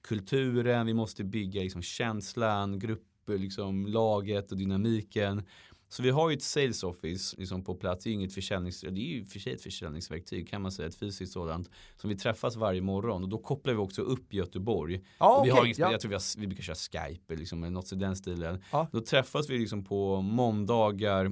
kulturen, 0.00 0.86
vi 0.86 0.94
måste 0.94 1.24
bygga 1.24 1.62
liksom 1.62 1.82
känslan, 1.82 2.78
grupper, 2.78 3.38
liksom 3.38 3.86
laget 3.86 4.52
och 4.52 4.58
dynamiken. 4.58 5.42
Så 5.88 6.02
vi 6.02 6.10
har 6.10 6.30
ju 6.30 6.36
ett 6.36 6.42
sales 6.42 6.82
office 6.82 7.36
liksom 7.38 7.64
på 7.64 7.74
plats. 7.74 8.04
Det 8.04 8.08
är 8.08 8.10
ju 8.10 8.14
inget 8.14 8.34
försäljnings, 8.34 8.80
det 8.80 8.88
är 8.88 8.92
ju 8.92 9.24
för 9.24 9.38
sig 9.38 9.52
ett 9.52 9.62
försäljningsverktyg 9.62 10.48
kan 10.48 10.62
man 10.62 10.72
säga, 10.72 10.88
ett 10.88 10.94
fysiskt 10.94 11.32
sådant. 11.32 11.70
Som 11.96 12.10
vi 12.10 12.16
träffas 12.16 12.56
varje 12.56 12.80
morgon 12.80 13.22
och 13.22 13.28
då 13.28 13.38
kopplar 13.38 13.74
vi 13.74 13.78
också 13.78 14.02
upp 14.02 14.32
Göteborg. 14.34 15.04
Ja, 15.18 15.42
vi 15.44 15.50
okej, 15.50 15.58
har 15.58 15.66
inget, 15.66 15.78
ja. 15.78 15.90
Jag 15.90 16.00
tror 16.00 16.08
vi, 16.08 16.14
har, 16.14 16.40
vi 16.40 16.46
brukar 16.46 16.62
köra 16.62 16.76
Skype 16.76 17.36
liksom, 17.36 17.62
eller 17.62 17.72
något 17.72 17.92
i 17.92 17.96
den 17.96 18.16
stilen. 18.16 18.62
Ja. 18.72 18.88
Då 18.92 19.00
träffas 19.00 19.50
vi 19.50 19.58
liksom 19.58 19.84
på 19.84 20.20
måndagar, 20.20 21.30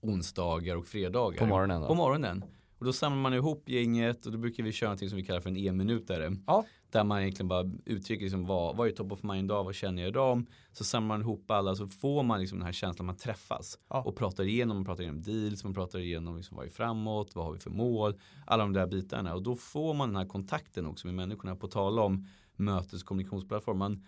onsdagar 0.00 0.76
och 0.76 0.86
fredagar. 0.86 1.38
På 1.38 1.46
morgonen 1.46 1.80
då? 1.80 1.86
På 1.86 1.94
morgonen. 1.94 2.44
Och 2.82 2.86
då 2.86 2.92
samlar 2.92 3.22
man 3.22 3.34
ihop 3.34 3.68
gänget 3.68 4.26
och 4.26 4.32
då 4.32 4.38
brukar 4.38 4.62
vi 4.62 4.72
köra 4.72 4.88
någonting 4.88 5.08
som 5.08 5.16
vi 5.16 5.24
kallar 5.24 5.40
för 5.40 5.50
en 5.50 5.56
e-minutare. 5.56 6.36
Ja. 6.46 6.64
Där 6.90 7.04
man 7.04 7.20
egentligen 7.20 7.48
bara 7.48 7.70
uttrycker 7.84 8.22
liksom 8.22 8.46
vad, 8.46 8.76
vad 8.76 8.88
är 8.88 8.92
top 8.92 9.12
of 9.12 9.22
mind 9.22 9.44
idag, 9.44 9.64
vad 9.64 9.74
känner 9.74 10.02
jag 10.02 10.08
idag? 10.08 10.46
Så 10.72 10.84
samlar 10.84 11.08
man 11.08 11.20
ihop 11.20 11.50
alla 11.50 11.74
så 11.74 11.86
får 11.86 12.22
man 12.22 12.40
liksom 12.40 12.58
den 12.58 12.66
här 12.66 12.72
känslan 12.72 13.06
man 13.06 13.16
träffas. 13.16 13.78
Ja. 13.88 14.02
Och 14.02 14.16
pratar 14.16 14.44
igenom, 14.44 14.76
man 14.76 14.84
pratar 14.84 15.02
igenom 15.02 15.22
deals, 15.22 15.64
man 15.64 15.74
pratar 15.74 15.98
igenom 15.98 16.36
liksom 16.36 16.56
vad 16.56 16.66
är 16.66 16.70
framåt, 16.70 17.34
vad 17.34 17.44
har 17.44 17.52
vi 17.52 17.58
för 17.58 17.70
mål, 17.70 18.20
alla 18.46 18.62
de 18.62 18.72
där 18.72 18.86
bitarna. 18.86 19.34
Och 19.34 19.42
då 19.42 19.56
får 19.56 19.94
man 19.94 20.08
den 20.08 20.16
här 20.16 20.26
kontakten 20.26 20.86
också 20.86 21.06
med 21.06 21.14
människorna. 21.14 21.56
På 21.56 21.68
tal 21.68 21.98
om 21.98 22.28
mötes 22.56 23.02
och 23.02 23.08
kommunikationsplattform. 23.08 23.78
Man, 23.78 24.04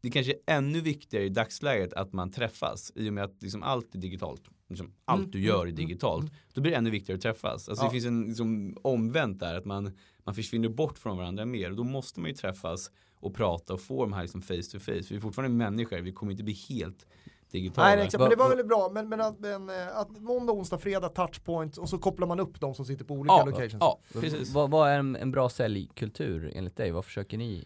det 0.00 0.10
kanske 0.10 0.32
är 0.32 0.56
ännu 0.56 0.80
viktigare 0.80 1.24
i 1.24 1.28
dagsläget 1.28 1.92
att 1.92 2.12
man 2.12 2.30
träffas 2.30 2.92
i 2.94 3.08
och 3.08 3.12
med 3.12 3.24
att 3.24 3.42
liksom 3.42 3.62
allt 3.62 3.94
är 3.94 3.98
digitalt. 3.98 4.42
Liksom 4.68 4.92
allt 5.04 5.18
Mm, 5.18 5.30
du 5.30 5.40
gör 5.40 5.58
är 5.58 5.62
mm, 5.62 5.74
digitalt. 5.74 6.32
Då 6.52 6.60
blir 6.60 6.72
det 6.72 6.78
ännu 6.78 6.90
viktigare 6.90 7.16
att 7.16 7.22
träffas. 7.22 7.68
Alltså 7.68 7.84
Ja. 7.84 7.88
Det 7.88 7.92
finns 7.92 8.06
en 8.06 8.24
liksom, 8.24 8.76
omvänt 8.82 9.40
där 9.40 9.54
att 9.54 9.64
man, 9.64 9.96
man 10.24 10.34
försvinner 10.34 10.68
bort 10.68 10.98
från 10.98 11.16
varandra 11.16 11.44
mer. 11.44 11.70
Och 11.70 11.76
då 11.76 11.84
måste 11.84 12.20
man 12.20 12.30
ju 12.30 12.36
träffas 12.36 12.90
och 13.20 13.34
prata 13.34 13.74
och 13.74 13.80
få 13.80 14.04
de 14.04 14.12
här 14.12 14.22
liksom 14.22 14.42
face 14.42 14.62
to 14.72 14.78
face. 14.78 15.02
Vi 15.10 15.16
är 15.16 15.20
fortfarande 15.20 15.56
människor, 15.56 15.98
vi 15.98 16.12
kommer 16.12 16.32
inte 16.32 16.44
bli 16.44 16.54
helt 16.68 17.06
digitala. 17.50 17.86
Nej, 17.86 17.96
nej, 17.96 18.04
exakt. 18.06 18.20
Men 18.20 18.30
det 18.30 18.36
var 18.36 18.44
Va- 18.44 18.48
väldigt 18.48 18.68
bra. 18.68 18.90
Men, 18.92 19.08
men, 19.08 19.20
att, 19.20 19.38
men 19.40 19.68
eh, 19.70 19.96
att 19.96 20.20
måndag, 20.20 20.52
onsdag, 20.52 20.78
fredag, 20.78 21.08
touchpoints 21.08 21.78
och 21.78 21.88
så 21.88 21.98
kopplar 21.98 22.26
man 22.26 22.40
upp 22.40 22.60
de 22.60 22.74
som 22.74 22.84
sitter 22.84 23.04
på 23.04 23.14
olika 23.14 23.32
Ja, 23.34 23.44
locations. 23.44 23.76
Ja, 23.80 24.00
precis. 24.12 24.52
Vad, 24.52 24.70
vad 24.70 24.88
är 24.90 24.98
en, 24.98 25.16
en 25.16 25.30
bra 25.30 25.48
säljkultur 25.48 26.52
enligt 26.54 26.76
dig? 26.76 26.90
Vad 26.90 27.04
försöker 27.04 27.38
ni? 27.38 27.64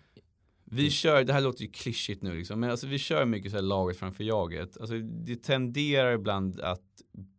Vi 0.74 0.90
kör, 0.90 1.24
det 1.24 1.32
här 1.32 1.40
låter 1.40 1.62
ju 1.62 1.70
klyschigt 1.70 2.22
nu 2.22 2.36
liksom, 2.36 2.60
men 2.60 2.70
alltså 2.70 2.86
vi 2.86 2.98
kör 2.98 3.24
mycket 3.24 3.50
så 3.50 3.56
här 3.56 3.62
laget 3.62 3.96
framför 3.96 4.24
jaget. 4.24 4.80
Alltså 4.80 4.98
det 4.98 5.36
tenderar 5.36 6.12
ibland 6.12 6.60
att 6.60 6.82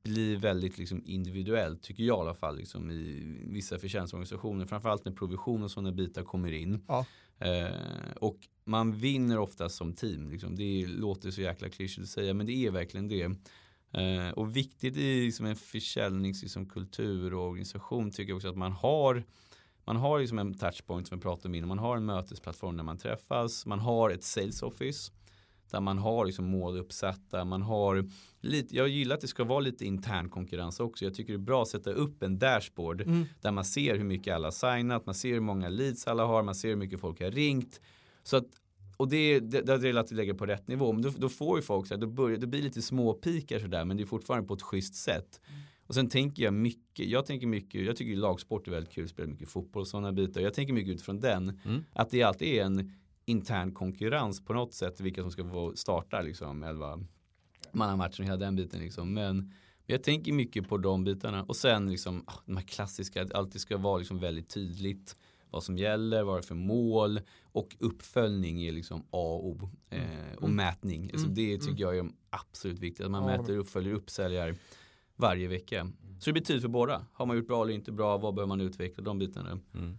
bli 0.04 0.36
väldigt 0.36 0.78
liksom 0.78 1.02
individuellt, 1.06 1.84
tycker 1.84 2.04
jag 2.04 2.18
i 2.18 2.22
alla 2.22 2.34
fall, 2.34 2.58
liksom, 2.58 2.92
i 2.92 3.38
vissa 3.46 3.80
förtjänstorganisationer. 3.80 4.66
Framförallt 4.66 5.06
när 5.06 5.12
provision 5.12 5.64
och 5.64 5.72
sådana 5.72 5.92
bitar 5.92 6.24
kommer 6.24 6.52
in. 6.52 6.86
Ja. 6.88 7.06
Eh, 7.40 8.12
och 8.16 8.38
man 8.66 8.92
vinner 8.92 9.40
ofta 9.40 9.70
som 9.70 9.94
team. 9.94 10.30
Liksom. 10.30 10.56
Det 10.56 10.86
låter 10.88 11.32
så 11.32 11.42
jäkla 11.42 11.70
klyschigt 11.70 12.04
att 12.04 12.10
säga, 12.10 12.34
men 12.34 12.46
det 12.46 12.66
är 12.66 12.72
verkligen 12.72 13.08
det. 13.08 13.24
Eh, 13.94 14.30
och 14.36 14.56
viktigt 14.56 14.98
i 14.98 15.26
liksom, 15.26 15.46
en 15.46 15.56
försäljningskultur 15.56 16.46
liksom, 16.46 16.66
kultur 16.66 17.34
och 17.34 17.50
organisation 17.50 18.12
tycker 18.12 18.30
jag 18.30 18.36
också 18.36 18.50
att 18.50 18.58
man 18.58 18.72
har 18.72 19.24
man 19.86 19.96
har 19.96 20.20
liksom 20.20 20.40
en 20.40 20.54
touchpoint 20.54 21.08
som 21.08 21.18
vi 21.18 21.22
pratade 21.22 21.48
om 21.48 21.56
innan. 21.56 21.68
Man 21.68 21.80
har 21.80 21.98
en 21.98 22.06
mötesplattform 22.06 22.78
där 22.78 22.84
man 22.84 22.98
träffas. 22.98 23.66
Man 23.66 23.80
har 23.80 24.10
ett 24.10 24.24
sales 24.24 24.64
office. 24.64 25.12
Där 25.72 25.80
man 25.80 25.98
har 25.98 26.26
liksom 26.26 26.46
mål 26.46 26.78
uppsatta. 26.78 27.46
Man 27.46 27.62
har 27.62 28.10
lite, 28.42 28.76
jag 28.76 28.88
gillar 28.88 29.16
att 29.16 29.22
det 29.22 29.28
ska 29.28 29.44
vara 29.44 29.60
lite 29.60 29.86
intern 29.86 30.30
konkurrens 30.30 30.80
också. 30.80 31.06
Jag 31.06 31.14
tycker 31.14 31.34
det 31.34 31.38
är 31.38 31.40
bra 31.40 31.62
att 31.62 31.68
sätta 31.68 31.92
upp 31.92 32.24
en 32.24 32.40
dashboard. 32.40 33.02
Mm. 33.02 33.26
Där 33.42 33.52
man 33.52 33.66
ser 33.66 33.96
hur 33.98 34.04
mycket 34.04 34.36
alla 34.36 34.48
har 34.48 34.78
signat. 34.78 35.06
Man 35.06 35.16
ser 35.16 35.34
hur 35.34 35.40
många 35.40 35.70
leads 35.70 36.08
alla 36.08 36.26
har. 36.26 36.44
Man 36.44 36.56
ser 36.56 36.70
hur 36.70 36.76
mycket 36.76 37.00
folk 37.00 37.22
har 37.22 37.32
ringt. 37.32 37.82
Så 38.24 38.38
att, 38.38 38.48
och 38.98 39.10
det, 39.10 39.40
det, 39.40 39.62
det 39.62 39.88
gäller 39.88 40.02
att 40.02 40.12
lägga 40.12 40.34
på 40.34 40.46
rätt 40.46 40.68
nivå. 40.68 40.94
Men 40.94 41.02
då, 41.02 41.10
då 41.18 41.30
får 41.30 41.58
ju 41.58 41.62
folk 41.62 41.88
så 41.88 41.94
här, 41.94 42.02
då 42.02 42.08
börjar, 42.08 42.38
det 42.38 42.48
blir 42.48 42.62
lite 42.62 42.82
småpikar 42.82 43.60
sådär. 43.60 43.86
Men 43.86 43.98
det 43.98 44.04
är 44.04 44.08
fortfarande 44.08 44.48
på 44.48 44.54
ett 44.54 44.62
schysst 44.62 44.96
sätt. 44.96 45.42
Och 45.88 45.96
sen 45.96 46.10
tänker 46.10 46.44
jag 46.44 46.54
mycket, 46.54 47.08
jag 47.08 47.26
tänker 47.26 47.48
mycket, 47.48 47.86
jag 47.86 47.96
tycker 47.96 48.16
lagsport 48.16 48.68
är 48.68 48.72
väldigt 48.72 48.94
kul, 48.94 49.10
spelar 49.10 49.30
mycket 49.30 49.50
fotboll 49.50 49.82
och 49.82 49.88
sådana 49.88 50.12
bitar. 50.14 50.42
Jag 50.42 50.54
tänker 50.54 50.74
mycket 50.74 50.94
utifrån 50.94 51.20
den, 51.20 51.60
Mm. 51.66 51.84
att 51.94 52.10
det 52.10 52.24
alltid 52.24 52.48
är 52.48 52.64
en 52.66 52.94
intern 53.26 53.72
konkurrens 53.74 54.46
på 54.46 54.54
något 54.54 54.74
sätt, 54.74 55.02
vilka 55.02 55.22
som 55.22 55.32
ska 55.32 55.50
få 55.50 55.76
starta 55.76 56.22
liksom, 56.22 56.64
elva 56.64 57.00
mannamatcher 57.72 58.20
och 58.22 58.26
hela 58.26 58.38
den 58.38 58.56
biten 58.56 58.80
liksom. 58.80 59.14
Men 59.14 59.54
jag 59.86 60.04
tänker 60.04 60.34
mycket 60.34 60.68
på 60.70 60.78
de 60.78 61.04
bitarna 61.04 61.44
och 61.44 61.56
sen 61.56 61.90
liksom 61.92 62.24
ah, 62.28 62.34
de 62.46 62.58
här 62.58 62.64
klassiska, 62.64 63.22
att 63.22 63.34
alltid 63.34 63.62
ska 63.62 63.78
vara 63.78 63.98
liksom 63.98 64.20
väldigt 64.20 64.50
tydligt 64.50 65.18
vad 65.50 65.64
som 65.64 65.78
gäller, 65.78 66.24
vad 66.24 66.36
det 66.36 66.40
är 66.40 66.48
för 66.48 66.56
mål 66.56 67.20
och 67.44 67.76
uppföljning 67.80 68.62
är 68.64 68.72
liksom 68.72 69.00
A 69.00 69.04
och 69.12 69.46
O. 69.48 69.70
Eh, 69.90 70.00
och 70.38 70.44
Mm. 70.44 70.56
mätning. 70.56 71.04
Alltså 71.12 71.26
Mm. 71.28 71.36
det 71.36 71.58
tycker 71.58 71.82
jag 71.84 71.98
är 71.98 72.10
absolut 72.30 72.80
viktigt. 72.80 73.06
Att 73.06 73.12
man 73.12 73.26
mäter 73.26 73.58
upp, 73.58 73.70
följer 73.70 73.94
upp 73.94 74.10
säljare 74.10 74.56
varje 75.16 75.48
vecka. 75.48 75.88
Så 76.20 76.30
det 76.30 76.34
blir 76.34 76.44
tid 76.44 76.62
för 76.62 76.70
båda. 76.70 77.06
Har 77.14 77.26
man 77.26 77.38
gjort 77.38 77.48
bra 77.48 77.64
eller 77.64 77.74
inte 77.74 77.92
bra? 77.92 78.18
Vad 78.18 78.34
behöver 78.34 78.48
man 78.48 78.62
utveckla? 78.62 79.04
De 79.04 79.20
bitarna. 79.20 79.60
Mm. 79.74 79.98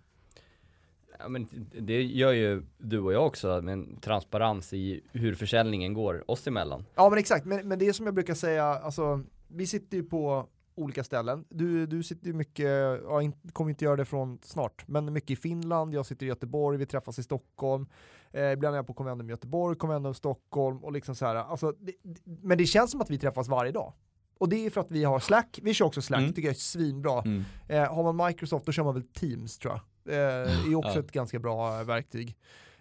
Ja, 1.19 1.29
men 1.29 1.47
det 1.81 2.03
gör 2.03 2.33
ju 2.33 2.63
du 2.79 3.01
och 3.01 3.13
jag 3.13 3.27
också 3.27 3.63
med 3.63 3.73
en 3.73 4.01
transparens 4.01 4.73
i 4.73 5.01
hur 5.13 5.35
försäljningen 5.35 5.95
går 5.95 6.31
oss 6.31 6.47
emellan. 6.47 6.85
Ja 6.95 7.11
men 7.11 7.19
exakt, 7.19 7.47
men, 7.47 7.69
men 7.69 7.79
det 7.79 7.89
är 7.89 7.93
som 7.93 8.07
jag 8.07 8.15
brukar 8.15 8.35
säga, 8.35 8.65
alltså 8.65 9.21
vi 9.49 9.67
sitter 9.67 9.97
ju 9.97 10.05
på 10.05 10.49
olika 10.75 11.05
ställen. 11.05 11.45
Du, 11.49 11.87
du 11.87 12.03
sitter 12.03 12.27
ju 12.27 12.33
mycket, 12.33 13.01
ja, 13.05 13.23
in, 13.23 13.33
kommer 13.53 13.71
inte 13.71 13.85
göra 13.85 13.97
det 13.97 14.05
från 14.05 14.39
snart, 14.43 14.89
men 14.89 15.13
mycket 15.13 15.31
i 15.31 15.37
Finland, 15.37 15.95
jag 15.95 16.07
sitter 16.07 16.27
i 16.27 16.29
Göteborg, 16.29 16.79
vi 16.79 16.87
träffas 16.87 17.19
i 17.19 17.23
Stockholm. 17.23 17.87
Eh, 18.33 18.53
ibland 18.53 18.75
är 18.75 18.79
jag 18.79 18.87
på 18.87 18.95
Convendum 18.95 19.29
i 19.29 19.31
Göteborg, 19.31 19.77
Convendum 19.77 20.13
i 20.13 20.15
Stockholm 20.15 20.85
och 20.85 20.93
liksom 20.93 21.15
så 21.15 21.27
här. 21.27 21.35
Alltså, 21.35 21.73
det, 21.73 21.93
men 22.43 22.59
det 22.59 22.67
känns 22.67 22.91
som 22.91 23.01
att 23.01 23.11
vi 23.11 23.19
träffas 23.19 23.49
varje 23.49 23.73
dag. 23.73 23.93
Och 24.39 24.49
det 24.49 24.67
är 24.67 24.71
för 24.71 24.81
att 24.81 24.91
vi 24.91 25.05
har 25.05 25.21
Slack, 25.21 25.61
vi 25.63 25.75
kör 25.75 25.85
också 25.87 26.03
Slack, 26.03 26.21
Mm. 26.21 26.33
tycker 26.33 26.49
jag 26.49 26.55
är 26.55 26.59
svinbra. 26.61 27.23
Mm. 27.23 27.45
Eh, 27.69 27.95
har 27.95 28.13
man 28.13 28.27
Microsoft 28.27 28.67
då 28.67 28.73
kör 28.73 28.85
man 28.85 28.95
väl 28.95 29.03
Teams 29.03 29.59
tror 29.59 29.73
jag. 29.73 29.81
Eh, 30.15 30.47
det 30.65 30.73
är 30.73 30.75
också 30.75 30.93
Ja. 30.95 31.01
ett 31.01 31.13
ganska 31.13 31.39
bra 31.39 31.81
eh, 31.81 31.85
verktyg. 31.87 32.37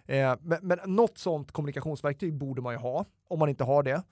Eh, 0.06 0.34
men, 0.40 0.58
men 0.62 0.78
något 0.86 1.18
sånt 1.18 1.52
kommunikationsverktyg 1.52 2.34
borde 2.34 2.62
man 2.62 2.74
ju 2.74 2.78
ha, 2.78 3.04
om 3.28 3.38
man 3.38 3.48
inte 3.48 3.64
har 3.64 3.82
det. 3.82 4.02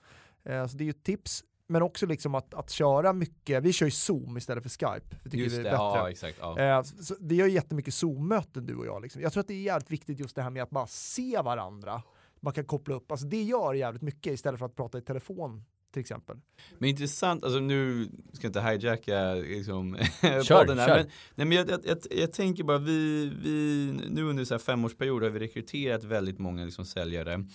Eh, 0.45 0.67
så 0.67 0.77
det 0.77 0.83
är 0.83 0.85
ju 0.85 0.89
ett 0.91 1.03
tips. 1.03 1.43
Men 1.67 1.81
också 1.81 2.05
liksom 2.05 2.35
att, 2.35 2.53
att 2.53 2.69
köra 2.69 3.13
mycket, 3.13 3.63
vi 3.63 3.73
kör 3.73 3.85
ju 3.85 3.91
Zoom 3.91 4.37
istället 4.37 4.63
för 4.63 4.69
Skype. 4.69 5.15
Vi 5.23 5.29
tycker 5.29 5.43
Just 5.43 5.55
det 5.55 5.63
det, 5.63 5.69
är 5.69 5.71
bättre. 5.71 5.83
ja 5.99 6.09
exakt. 6.09 6.37
Ja. 6.41 6.59
Eh, 6.59 6.81
så 6.83 7.15
vi 7.19 7.35
gör 7.35 7.47
jättemycket 7.47 7.93
Zoom-möten 7.93 8.65
du 8.65 8.75
och 8.75 8.85
jag. 8.85 9.01
Liksom. 9.01 9.21
Jag 9.21 9.33
tror 9.33 9.41
att 9.41 9.47
det 9.47 9.53
är 9.53 9.61
jävligt 9.61 9.91
viktigt 9.91 10.19
just 10.19 10.35
det 10.35 10.41
här 10.41 10.49
med 10.49 10.63
att 10.63 10.69
bara 10.69 10.87
se 10.87 11.41
varandra. 11.41 12.01
Man 12.39 12.53
kan 12.53 12.65
koppla 12.65 12.95
upp, 12.95 13.11
alltså 13.11 13.27
det 13.27 13.43
gör 13.43 13.73
jävligt 13.73 14.01
mycket 14.01 14.33
istället 14.33 14.59
för 14.59 14.65
att 14.65 14.75
prata 14.75 14.97
i 14.97 15.01
telefon 15.01 15.63
till 15.93 15.99
exempel. 15.99 16.37
Men 16.77 16.89
intressant, 16.89 17.43
alltså 17.43 17.59
nu 17.59 18.09
ska 18.33 18.45
jag 18.45 18.49
inte 18.49 18.61
hijacka 18.61 19.33
liksom, 19.33 19.97
Kör, 20.21 20.59
podden 20.59 20.79
här, 20.79 20.87
kör. 20.87 20.97
Men, 20.97 21.07
nej, 21.35 21.47
men 21.47 21.57
jag, 21.57 21.69
jag, 21.69 21.79
jag, 21.85 22.19
jag 22.19 22.33
tänker 22.33 22.63
bara, 22.63 22.77
vi, 22.77 23.31
vi, 23.43 23.85
nu 24.09 24.23
under 24.23 24.45
så 24.45 24.53
här 24.53 24.59
femårsperiod 24.59 25.23
har 25.23 25.29
vi 25.29 25.39
rekryterat 25.39 26.03
väldigt 26.03 26.39
många 26.39 26.65
liksom, 26.65 26.85
säljare. 26.85 27.45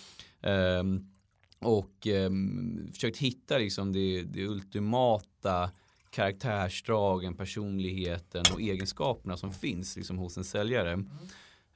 Ehm, 0.43 1.07
och 1.61 2.07
ehm, 2.07 2.93
försökt 2.93 3.19
hitta 3.19 3.59
liksom, 3.59 3.93
det, 3.93 4.23
det 4.23 4.47
ultimata 4.47 5.71
karaktärsdragen, 6.11 7.37
personligheten 7.37 8.45
och 8.53 8.61
egenskaperna 8.61 9.37
som 9.37 9.53
finns 9.53 9.97
liksom, 9.97 10.19
hos 10.19 10.37
en 10.37 10.45
säljare. 10.45 10.93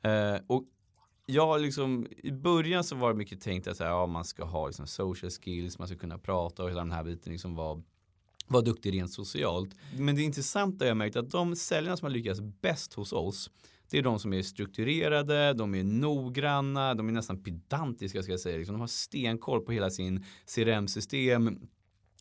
Eh, 0.03 0.41
och 0.47 0.65
jag 1.27 1.61
liksom, 1.61 2.07
i 2.17 2.33
början 2.33 2.85
så 2.85 2.97
var 2.97 3.13
det 3.13 3.19
mycket 3.19 3.41
tänkt 3.41 3.67
att 3.67 3.77
så 3.77 3.85
här, 3.85 3.91
ja, 3.91 4.07
man 4.07 4.25
ska 4.25 4.45
ha 4.45 4.67
liksom, 4.67 4.87
social 4.87 5.31
skills, 5.31 5.79
man 5.79 5.89
ska 5.89 5.97
kunna 5.97 6.19
prata 6.19 6.63
och 6.63 6.71
hela 6.71 6.81
den 6.81 6.93
här 6.93 7.05
biten 7.05 7.33
liksom 7.33 7.55
var 7.55 7.83
vara 8.47 8.63
duktig 8.63 8.93
rent 8.93 9.13
socialt. 9.13 9.71
Men 9.99 10.17
det 10.17 10.23
intressanta 10.23 10.87
jag 10.87 10.97
märkt 10.97 11.17
att 11.17 11.31
de 11.31 11.57
säljarna 11.57 11.97
som 11.97 12.07
har 12.07 12.11
lyckats 12.11 12.41
bäst 12.41 12.95
hos 12.95 13.13
oss 13.13 13.51
det 13.93 13.99
är 13.99 14.03
de 14.03 14.19
som 14.19 14.33
är 14.33 14.43
strukturerade, 14.43 15.53
de 15.53 15.75
är 15.75 15.85
noggranna, 15.85 16.95
de 16.95 17.09
är 17.09 17.13
nästan 17.13 17.43
pedantiska 17.43 18.23
ska 18.23 18.33
jag 18.33 18.41
säga. 18.41 18.59
Liksom, 18.59 18.75
de 18.75 18.81
har 18.81 18.87
stenkoll 18.87 19.61
på 19.61 19.73
hela 19.73 19.91
sin 19.91 20.25
CRM-system 20.55 21.49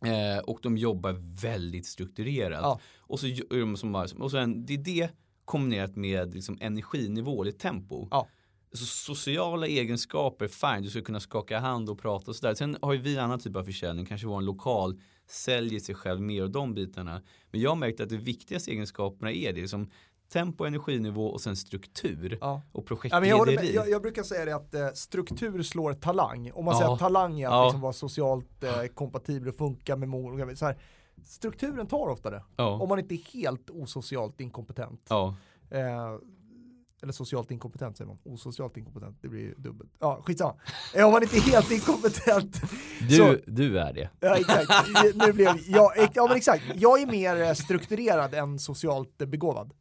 eh, 0.06 0.44
och 0.44 0.60
de 0.62 0.78
jobbar 0.78 1.42
väldigt 1.42 1.86
strukturerat. 1.86 2.62
Ja. 2.62 2.80
Och, 2.98 3.20
så, 3.20 3.28
gör 3.28 3.60
de 3.60 3.78
som 3.78 3.92
bara, 3.92 4.08
och 4.20 4.32
sen, 4.32 4.66
det 4.66 4.74
är 4.74 4.78
det 4.78 5.10
kombinerat 5.46 5.96
med 5.96 6.34
liksom, 6.34 6.58
energinivå 6.62 7.42
eller 7.42 7.52
tempo. 7.52 8.08
Ja. 8.12 8.28
Så 8.74 8.86
sociala 8.86 9.68
egenskaper, 9.68 10.48
fine, 10.48 10.82
du 10.84 10.90
ska 10.90 11.02
kunna 11.02 11.20
skaka 11.20 11.60
hand 11.60 11.90
och 11.90 12.00
prata 12.00 12.32
och 12.32 12.36
sådär. 12.36 12.54
Sen 12.56 12.78
har 12.82 12.94
ju 12.94 13.00
vi 13.00 13.18
annan 13.18 13.40
typ 13.40 13.56
av 13.56 13.64
försäljning, 13.64 14.06
kanske 14.06 14.28
vår 14.28 14.42
lokal 14.42 15.00
säljer 15.28 15.80
sig 15.80 15.96
själv 15.96 16.22
mer 16.22 16.44
och 16.44 16.52
de 16.52 16.74
bitarna. 16.74 17.22
Men 17.52 17.62
jag 17.62 17.70
har 17.72 17.76
märkt 17.76 18.00
att 18.00 18.10
de 18.10 18.18
viktigaste 18.18 18.72
egenskaperna 18.72 19.32
är 19.32 19.54
det 19.54 19.68
som 19.68 19.90
tempo, 20.34 20.66
energinivå 20.66 21.28
och 21.28 21.42
sen 21.42 21.56
struktur 21.56 22.38
Ja. 22.42 22.62
och 22.72 22.86
Ja, 23.04 23.20
men 23.20 23.30
jag, 23.30 23.38
med. 23.38 23.46
projektlederi. 23.46 23.76
Jag, 23.76 23.90
jag 23.90 24.02
brukar 24.02 24.24
säga 24.24 24.46
det 24.46 24.56
att 24.56 24.74
eh, 24.74 24.88
struktur 24.94 25.64
slår 25.64 25.94
talang. 25.94 26.52
Om 26.54 26.66
man 26.66 26.74
Ja. 26.74 26.80
säger 26.80 26.94
att 26.94 27.00
talang 27.00 27.40
är 27.42 27.48
att 27.48 27.54
Ja. 27.54 27.64
liksom 27.66 27.82
vara 27.82 27.94
socialt 27.94 28.64
eh, 28.64 28.86
kompatibel 28.86 29.50
och 29.50 29.56
funka 29.56 29.96
med 29.96 30.10
mål. 30.10 30.58
Så 30.58 30.66
här, 30.66 30.78
strukturen 31.26 31.88
tar 31.88 32.08
ofta 32.10 32.30
det. 32.30 32.44
ja. 32.56 32.70
Om 32.82 32.90
man 32.90 33.00
inte 33.00 33.16
är 33.16 33.34
helt 33.34 33.70
osocialt 33.70 34.42
inkompetent. 34.42 35.06
ja. 35.10 35.36
Eh, 35.72 36.18
eller 37.04 37.14
socialt 37.14 37.52
inkompetent 37.52 37.98
säger 37.98 38.08
man, 38.08 38.18
osocialt 38.24 38.78
inkompetent, 38.78 39.18
det 39.22 39.28
blir 39.28 39.40
ju 39.42 39.54
dubbelt. 39.58 39.92
Ja, 40.00 40.22
skitsamma. 40.26 40.56
Eh, 40.96 41.06
Om 41.06 41.12
man 41.12 41.24
inte 41.24 41.40
helt 41.40 41.72
inkompetent. 41.72 42.62
Du, 43.10 43.16
Så- 43.16 43.36
du 43.48 43.80
är 43.80 43.94
det. 43.94 44.10
Ja, 44.20 44.36
exakt. 44.38 44.72
Nu 45.16 45.34
blev, 45.34 45.50
ja, 45.68 45.94
ex- 45.96 46.12
ja, 46.16 46.28
men 46.28 46.38
exakt. 46.38 46.64
Jag 46.76 47.02
är 47.02 47.06
mer 47.08 47.42
eh, 47.42 47.54
strukturerad 47.54 48.34
än 48.34 48.60
socialt 48.60 49.18
begåvad. 49.18 49.74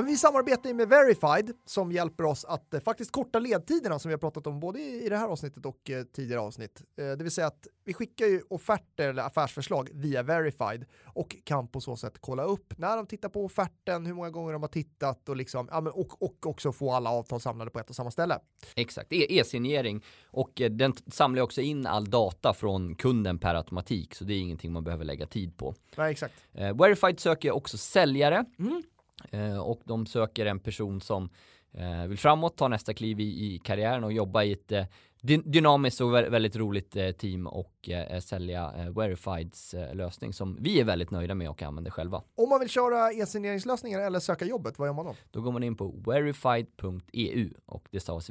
Vi 0.00 0.16
samarbetar 0.16 0.68
ju 0.70 0.74
med 0.74 0.88
Verified 0.88 1.52
som 1.64 1.92
hjälper 1.92 2.24
oss 2.24 2.44
att 2.44 2.74
eh, 2.74 2.80
faktiskt 2.80 3.12
korta 3.12 3.38
ledtiderna 3.38 3.98
som 3.98 4.08
vi 4.08 4.12
har 4.12 4.18
pratat 4.18 4.46
om 4.46 4.60
både 4.60 4.80
i, 4.80 5.08
det 5.08 5.16
här 5.16 5.28
avsnittet 5.28 5.66
och 5.66 5.90
eh, 5.90 6.04
tidigare 6.04 6.40
avsnitt. 6.40 6.82
Eh, 6.96 7.04
det 7.04 7.16
vill 7.22 7.30
säga 7.30 7.46
att 7.46 7.66
vi 7.84 7.94
skickar 7.94 8.26
ju 8.26 8.42
offerter 8.50 9.08
eller 9.08 9.22
affärsförslag 9.22 9.88
via 9.92 10.22
Verified 10.22 10.84
och 11.04 11.36
kan 11.44 11.68
på 11.68 11.80
så 11.80 11.96
sätt 11.96 12.14
kolla 12.20 12.42
upp 12.44 12.78
när 12.78 12.96
de 12.96 13.06
tittar 13.06 13.28
på 13.28 13.44
offerten, 13.44 14.06
hur 14.06 14.14
många 14.14 14.30
gånger 14.30 14.52
de 14.52 14.62
har 14.62 14.68
tittat 14.68 15.28
och, 15.28 15.36
liksom, 15.36 15.68
ja, 15.70 15.80
men, 15.80 15.92
och, 15.92 16.22
och 16.22 16.46
också 16.46 16.72
få 16.72 16.92
alla 16.92 17.10
avtal 17.10 17.40
samlade 17.40 17.70
på 17.70 17.78
ett 17.78 17.90
och 17.90 17.96
samma 17.96 18.10
ställe. 18.10 18.38
Exakt, 18.74 19.12
E- 19.12 19.38
e-signering 19.38 20.04
och 20.26 20.62
den 20.70 20.92
samlar 21.10 21.42
också 21.42 21.60
in 21.60 21.86
all 21.86 22.10
data 22.10 22.54
från 22.54 22.94
kunden 22.94 23.38
per 23.38 23.54
automatik 23.54 24.14
så 24.14 24.24
det 24.24 24.34
är 24.34 24.38
ingenting 24.38 24.72
man 24.72 24.84
behöver 24.84 25.04
lägga 25.04 25.26
tid 25.26 25.56
på. 25.56 25.74
Nej, 25.96 26.12
exakt. 26.12 26.34
Verified 26.52 27.20
söker 27.20 27.50
också 27.50 27.78
säljare 27.78 28.44
Mm. 28.58 28.82
Eh, 29.30 29.58
och 29.58 29.80
de 29.84 30.06
söker 30.06 30.46
en 30.46 30.58
person 30.60 31.00
som 31.00 31.28
eh, 31.72 32.06
vill 32.06 32.18
framåt, 32.18 32.56
ta 32.56 32.68
nästa 32.68 32.94
kliv 32.94 33.20
i, 33.20 33.54
i 33.54 33.58
karriären 33.58 34.04
och 34.04 34.12
jobba 34.12 34.42
i 34.42 34.52
ett 34.52 34.72
eh, 34.72 34.84
dy- 35.22 35.42
dynamiskt 35.44 36.00
och 36.00 36.10
vä- 36.14 36.30
väldigt 36.30 36.56
roligt 36.56 36.96
team 37.18 37.46
och 37.46 37.88
sälja 38.20 38.72
Verifieds 38.96 39.74
lösning 39.92 40.32
som 40.32 40.58
vi 40.60 40.80
är 40.80 40.84
väldigt 40.84 41.10
nöjda 41.10 41.34
med 41.34 41.50
och 41.50 41.62
använder 41.62 41.90
själva. 41.90 42.22
Om 42.34 42.48
man 42.48 42.60
vill 42.60 42.68
köra 42.68 43.12
e-signeringslösningar 43.12 44.00
eller 44.00 44.20
söka 44.20 44.44
jobbet, 44.44 44.78
vad 44.78 44.88
gör 44.88 44.92
man 44.94 45.06
då? 45.06 45.14
Då 45.30 45.40
går 45.40 45.52
man 45.52 45.62
in 45.62 45.76
på 45.76 45.88
verified.eu 46.06 47.50
och 47.66 47.88
det 47.90 48.00
stavas 48.00 48.30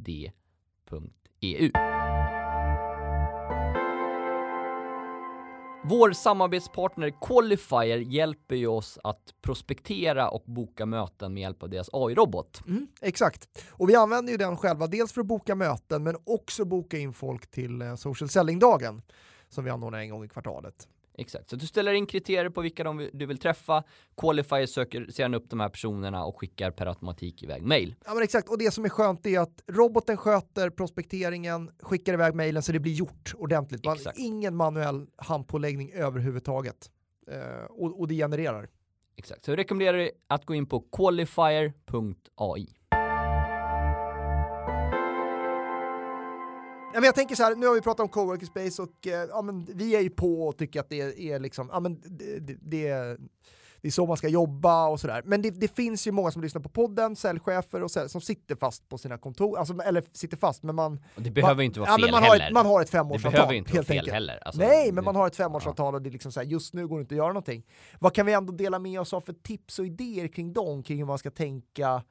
V-E-R-I-F-I-E-D.eu. 0.00 1.70
Vår 5.82 6.12
samarbetspartner 6.12 7.12
Qualifier 7.20 7.98
hjälper 7.98 8.56
ju 8.56 8.66
oss 8.66 8.98
att 9.04 9.34
prospektera 9.42 10.28
och 10.28 10.42
boka 10.46 10.86
möten 10.86 11.34
med 11.34 11.40
hjälp 11.40 11.62
av 11.62 11.70
deras 11.70 11.90
AI-robot. 11.92 12.62
Mm, 12.66 12.86
exakt. 13.00 13.64
Och 13.70 13.88
vi 13.88 13.94
använder 13.94 14.32
ju 14.32 14.36
den 14.36 14.56
själva, 14.56 14.86
dels 14.86 15.12
för 15.12 15.20
att 15.20 15.26
boka 15.26 15.54
möten 15.54 16.02
men 16.02 16.16
också 16.26 16.64
boka 16.64 16.98
in 16.98 17.12
folk 17.12 17.50
till 17.50 17.82
eh, 17.82 17.94
social 17.94 18.28
selling-dagen 18.28 19.02
som 19.48 19.64
vi 19.64 19.70
anordnar 19.70 19.98
en 19.98 20.10
gång 20.10 20.24
i 20.24 20.28
kvartalet. 20.28 20.88
Exakt, 21.20 21.50
så 21.50 21.56
du 21.56 21.66
ställer 21.66 21.92
in 21.92 22.06
kriterier 22.06 22.50
på 22.50 22.60
vilka 22.60 22.84
de 22.84 23.10
du 23.12 23.26
vill 23.26 23.38
träffa. 23.38 23.84
Qualifier 24.16 24.66
söker 24.66 25.06
sedan 25.10 25.34
upp 25.34 25.50
de 25.50 25.60
här 25.60 25.68
personerna 25.68 26.24
och 26.24 26.40
skickar 26.40 26.70
per 26.70 26.86
automatik 26.86 27.42
iväg 27.42 27.62
mail. 27.62 27.94
Ja 28.04 28.14
men 28.14 28.22
exakt, 28.22 28.48
och 28.48 28.58
det 28.58 28.70
som 28.70 28.84
är 28.84 28.88
skönt 28.88 29.26
är 29.26 29.40
att 29.40 29.62
roboten 29.66 30.16
sköter 30.16 30.70
prospekteringen, 30.70 31.70
skickar 31.82 32.14
iväg 32.14 32.34
mejlen 32.34 32.62
så 32.62 32.72
det 32.72 32.80
blir 32.80 32.92
gjort 32.92 33.34
ordentligt. 33.34 33.84
Man, 33.84 33.96
ingen 34.16 34.56
manuell 34.56 35.06
handpåläggning 35.16 35.92
överhuvudtaget. 35.92 36.90
Eh, 37.30 37.64
och, 37.70 38.00
och 38.00 38.08
det 38.08 38.14
genererar. 38.14 38.68
Exakt, 39.16 39.44
så 39.44 39.50
jag 39.50 39.58
rekommenderar 39.58 39.98
dig 39.98 40.10
att 40.26 40.44
gå 40.44 40.54
in 40.54 40.66
på 40.66 40.80
qualifier.ai. 40.80 42.66
Ja, 46.92 47.00
men 47.00 47.04
jag 47.04 47.14
tänker 47.14 47.34
så 47.36 47.42
här, 47.42 47.54
nu 47.56 47.66
har 47.66 47.74
vi 47.74 47.80
pratat 47.80 48.00
om 48.00 48.08
coworking 48.08 48.46
space 48.46 48.82
och 48.82 49.06
eh, 49.06 49.12
ja, 49.30 49.42
men 49.42 49.64
vi 49.74 49.96
är 49.96 50.00
ju 50.00 50.10
på 50.10 50.46
och 50.48 50.56
tycker 50.58 50.80
att 50.80 50.88
det 50.88 51.30
är 51.32 51.38
liksom, 51.38 51.68
ja, 51.72 51.80
men 51.80 52.00
det, 52.04 52.38
det, 52.38 52.56
det, 52.62 52.88
är, 52.88 53.18
det 53.80 53.88
är 53.88 53.92
så 53.92 54.06
man 54.06 54.16
ska 54.16 54.28
jobba 54.28 54.88
och 54.88 55.00
sådär. 55.00 55.22
Men 55.24 55.42
det, 55.42 55.50
det 55.50 55.76
finns 55.76 56.06
ju 56.06 56.12
många 56.12 56.30
som 56.30 56.42
lyssnar 56.42 56.62
på 56.62 56.68
podden, 56.68 57.16
säljchefer 57.16 57.82
och 57.82 57.90
så, 57.90 58.08
som 58.08 58.20
sitter 58.20 58.56
fast 58.56 58.88
på 58.88 58.98
sina 58.98 59.18
kontor, 59.18 59.58
alltså, 59.58 59.74
eller 59.74 60.04
sitter 60.12 60.36
fast, 60.36 60.62
men 60.62 60.74
man, 60.74 61.00
Och 61.16 61.22
det 61.22 61.30
behöver 61.30 61.54
man, 61.54 61.64
inte 61.64 61.80
vara 61.80 61.90
ja, 61.90 61.96
fel 61.96 62.02
men 62.02 62.10
man 62.10 62.22
har, 62.22 62.30
heller. 62.30 62.46
ett, 62.46 62.52
man 62.52 62.66
har 62.66 62.80
ett 62.80 62.86
det 62.86 62.98
femårsavtal. 62.98 63.32
behöver 63.32 63.54
inte 63.54 63.72
vara 63.74 63.84
fel 63.84 63.96
enkelt. 63.98 64.12
heller. 64.14 64.38
Alltså, 64.46 64.60
Nej, 64.60 64.86
men 64.86 64.94
det- 64.94 65.02
man 65.02 65.16
har 65.16 65.26
ett 65.26 65.36
femårsavtal 65.36 65.94
och 65.94 66.02
det 66.02 66.08
är 66.08 66.12
liksom 66.12 66.32
så 66.32 66.40
här, 66.40 66.46
just 66.46 66.74
nu 66.74 66.86
går 66.88 66.98
det 66.98 67.02
inte 67.02 67.14
att 67.14 67.16
göra 67.16 67.28
någonting. 67.28 67.66
Vad 68.00 68.14
kan 68.14 68.26
vi 68.26 68.32
ändå 68.32 68.52
dela 68.52 68.78
med 68.78 69.00
oss 69.00 69.12
av 69.12 69.20
för 69.20 69.32
tips 69.32 69.78
och 69.78 69.86
idéer 69.86 70.28
kring 70.28 70.52
dem, 70.52 70.82
kring 70.82 70.98
hur 70.98 71.06
man 71.06 71.18
ska 71.18 71.30
tänka 71.30 72.02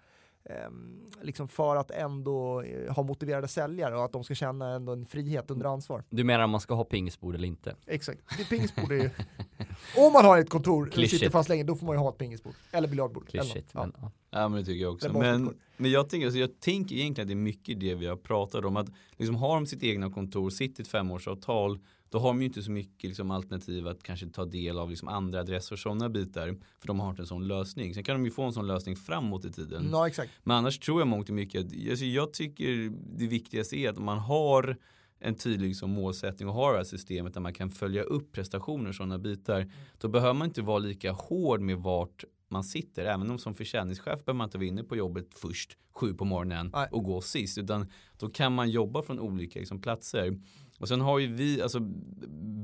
liksom 1.22 1.48
för 1.48 1.76
att 1.76 1.92
ändå 1.92 2.62
eh, 2.62 2.94
ha 2.94 3.04
motiverade 3.04 3.48
säljare 3.48 3.98
och 3.98 4.06
att 4.06 4.12
de 4.14 4.24
ska 4.24 4.36
känna 4.36 4.76
ändå 4.76 4.92
en 4.92 5.06
frihet 5.06 5.52
under 5.52 5.66
ansvar. 5.66 6.04
Du 6.10 6.24
menar 6.24 6.44
om 6.44 6.50
man 6.50 6.62
ska 6.62 6.74
ha 6.74 6.84
pingisbord 6.84 7.36
eller 7.36 7.48
inte? 7.48 7.76
Exakt, 7.86 8.20
det 8.38 8.50
pingisbord 8.50 8.92
är 8.92 8.96
ju... 8.96 9.10
Om 9.98 10.14
man 10.14 10.26
har 10.26 10.38
ett 10.38 10.50
kontor 10.50 10.88
och 10.88 11.10
sitter 11.10 11.30
fast 11.30 11.50
länge, 11.50 11.64
då 11.64 11.76
får 11.76 11.86
man 11.86 11.96
ju 11.96 12.00
ha 12.00 12.10
ett 12.10 12.18
pingisbord. 12.18 12.54
Eller 12.72 12.88
biljardbord. 12.88 13.28
Klyschigt, 13.28 13.70
Ja. 13.74 13.82
men 13.82 13.94
ja. 14.02 14.12
Ja 14.32 14.50
men 14.50 14.60
det 14.60 14.66
tycker 14.66 14.82
jag 14.82 14.94
också. 14.94 15.14
Men, 15.14 15.58
men 15.78 15.92
jag, 15.92 16.10
tänker, 16.10 16.28
alltså, 16.28 16.40
jag 16.40 16.60
tänker 16.60 16.96
egentligen 16.96 17.26
att 17.26 17.28
det 17.28 17.34
är 17.34 17.36
mycket 17.36 17.80
det 17.80 17.96
vi 17.96 18.06
har 18.06 18.16
pratat 18.16 18.66
om. 18.66 18.78
Att 18.78 18.88
liksom 19.18 19.36
har 19.36 19.56
de 19.56 19.66
sitt 19.66 19.84
egna 19.84 20.12
kontor, 20.12 20.50
sitt 20.50 20.80
i 20.80 20.82
ett 20.82 20.88
femårsavtal, 20.88 21.80
då 22.10 22.19
har 22.19 22.28
de 22.28 22.41
ju 22.41 22.48
inte 22.48 22.63
så 22.63 22.72
mycket 22.72 23.04
liksom, 23.04 23.32
alternativ 23.32 23.88
att 23.88 24.04
kanske 24.04 24.28
ta 24.30 24.45
del 24.45 24.80
av 24.80 24.89
liksom, 24.89 25.08
andra 25.08 25.39
adresser 25.39 25.74
och 25.74 25.80
sådana 25.80 26.10
bitar. 26.10 26.58
För 26.80 26.88
de 26.88 27.00
har 27.00 27.10
inte 27.10 27.22
en 27.22 27.28
sån 27.28 27.48
lösning. 27.48 27.93
Sen 27.93 28.04
kan 28.04 28.15
de 28.15 28.26
ju 28.26 28.32
få 28.32 28.43
en 28.43 28.54
sån 28.54 28.67
lösning 28.67 28.95
framåt 28.95 29.45
i 29.45 29.52
tiden. 29.52 29.89
Ja, 29.91 30.08
exakt. 30.08 30.32
Men 30.43 30.58
annars 30.58 30.80
tror 30.80 31.02
jag 31.02 31.08
mångt 31.08 31.30
och 31.30 31.36
mycket 31.36 31.65
att 31.65 31.89
alltså 31.89 32.06
jag 32.06 32.34
tycker 32.34 32.91
det 33.17 33.28
viktigaste 33.28 33.76
är 33.76 33.89
att 33.89 33.98
man 33.98 34.19
har 34.19 34.78
en 35.19 35.36
tydlig 35.36 35.76
som 35.76 35.89
målsättning 35.89 36.50
och 36.50 36.56
har 36.56 36.72
det 36.72 36.78
här 36.78 36.84
systemet 36.84 37.34
där 37.34 37.41
man 37.41 37.54
kan 37.54 37.69
följa 37.69 38.04
upp 38.04 38.32
prestationer 38.32 38.89
och 38.89 38.95
sådana 38.95 39.19
bitar. 39.19 39.72
Då 39.98 40.08
behöver 40.08 40.34
man 40.34 40.48
inte 40.48 40.62
vara 40.62 40.80
lika 40.80 41.12
hård 41.12 41.62
med 41.62 41.78
vart 41.78 42.24
man 42.50 42.63
sitter. 42.63 43.06
Även 43.06 43.32
om 43.32 43.39
som 43.39 43.56
försäljningschef 43.56 44.26
behöver 44.26 44.38
man 44.38 44.45
inte 44.45 44.58
vara 44.58 44.67
inne 44.67 44.84
på 44.84 44.95
jobbet 44.95 45.28
först 45.36 45.78
sju 45.93 46.13
på 46.13 46.26
morgonen 46.26 46.69
Nej. 46.74 46.88
och 46.91 47.04
gå 47.04 47.22
sist. 47.22 47.58
Utan 47.58 47.91
då 48.19 48.30
kan 48.30 48.56
man 48.56 48.69
jobba 48.69 49.02
från 49.02 49.19
olika 49.19 49.60
liksom, 49.60 49.82
platser. 49.82 50.39
Och 50.80 50.88
sen 50.88 51.02
har 51.02 51.20
ju 51.20 51.28
vi, 51.28 51.62
alltså 51.62 51.80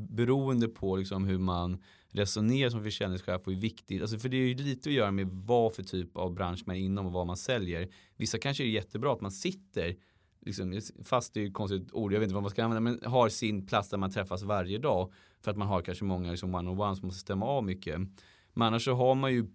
beroende 0.09 0.67
på 0.67 0.95
liksom 0.95 1.25
hur 1.25 1.37
man 1.37 1.83
resonerar 2.09 2.69
som 2.69 2.83
försäljningschef 2.83 3.41
och 3.45 3.53
är 3.53 3.57
viktigt. 3.57 4.01
Alltså 4.01 4.19
för 4.19 4.29
det 4.29 4.37
är 4.37 4.47
ju 4.47 4.55
lite 4.55 4.89
att 4.89 4.95
göra 4.95 5.11
med 5.11 5.27
vad 5.27 5.73
för 5.73 5.83
typ 5.83 6.17
av 6.17 6.33
bransch 6.33 6.63
man 6.65 6.75
är 6.75 6.79
inom 6.79 7.05
och 7.05 7.11
vad 7.11 7.27
man 7.27 7.37
säljer. 7.37 7.89
Vissa 8.17 8.37
kanske 8.37 8.63
är 8.63 8.67
jättebra 8.67 9.13
att 9.13 9.21
man 9.21 9.31
sitter 9.31 9.95
Liksom, 10.45 10.81
fast 11.03 11.33
det 11.33 11.39
är 11.39 11.41
ju 11.41 11.47
ett 11.47 11.53
konstigt 11.53 11.93
ord, 11.93 12.13
jag 12.13 12.19
vet 12.19 12.27
inte 12.27 12.33
vad 12.33 12.43
man 12.43 12.51
ska 12.51 12.63
använda, 12.63 12.81
men 12.91 13.11
har 13.11 13.29
sin 13.29 13.65
plats 13.65 13.89
där 13.89 13.97
man 13.97 14.11
träffas 14.11 14.43
varje 14.43 14.77
dag. 14.77 15.13
För 15.41 15.51
att 15.51 15.57
man 15.57 15.67
har 15.67 15.81
kanske 15.81 16.05
många 16.05 16.31
liksom 16.31 16.55
one-on-one 16.55 16.95
som 16.95 17.05
måste 17.05 17.21
stämma 17.21 17.45
av 17.45 17.63
mycket. 17.63 17.99
Men 18.53 18.67
annars 18.67 18.85
så 18.85 18.93
har 18.93 19.15
man 19.15 19.33
ju 19.33 19.45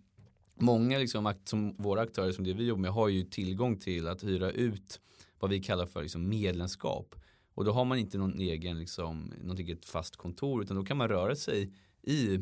många 0.54 0.98
liksom, 0.98 1.34
som 1.44 1.76
våra 1.76 2.00
aktörer 2.00 2.32
som 2.32 2.44
det 2.44 2.52
vi 2.52 2.64
jobbar 2.64 2.80
med 2.80 2.90
har 2.90 3.08
ju 3.08 3.22
tillgång 3.22 3.78
till 3.78 4.08
att 4.08 4.24
hyra 4.24 4.50
ut 4.50 5.00
vad 5.38 5.50
vi 5.50 5.60
kallar 5.60 5.86
för 5.86 6.02
liksom, 6.02 6.28
medlemskap. 6.28 7.14
Och 7.60 7.66
då 7.66 7.72
har 7.72 7.84
man 7.84 7.98
inte 7.98 8.18
någon 8.18 8.38
egen, 8.38 8.78
liksom, 8.78 9.32
något 9.42 9.58
eget 9.58 9.86
fast 9.86 10.16
kontor 10.16 10.62
utan 10.62 10.76
då 10.76 10.84
kan 10.84 10.96
man 10.96 11.08
röra 11.08 11.36
sig 11.36 11.72
i 12.02 12.38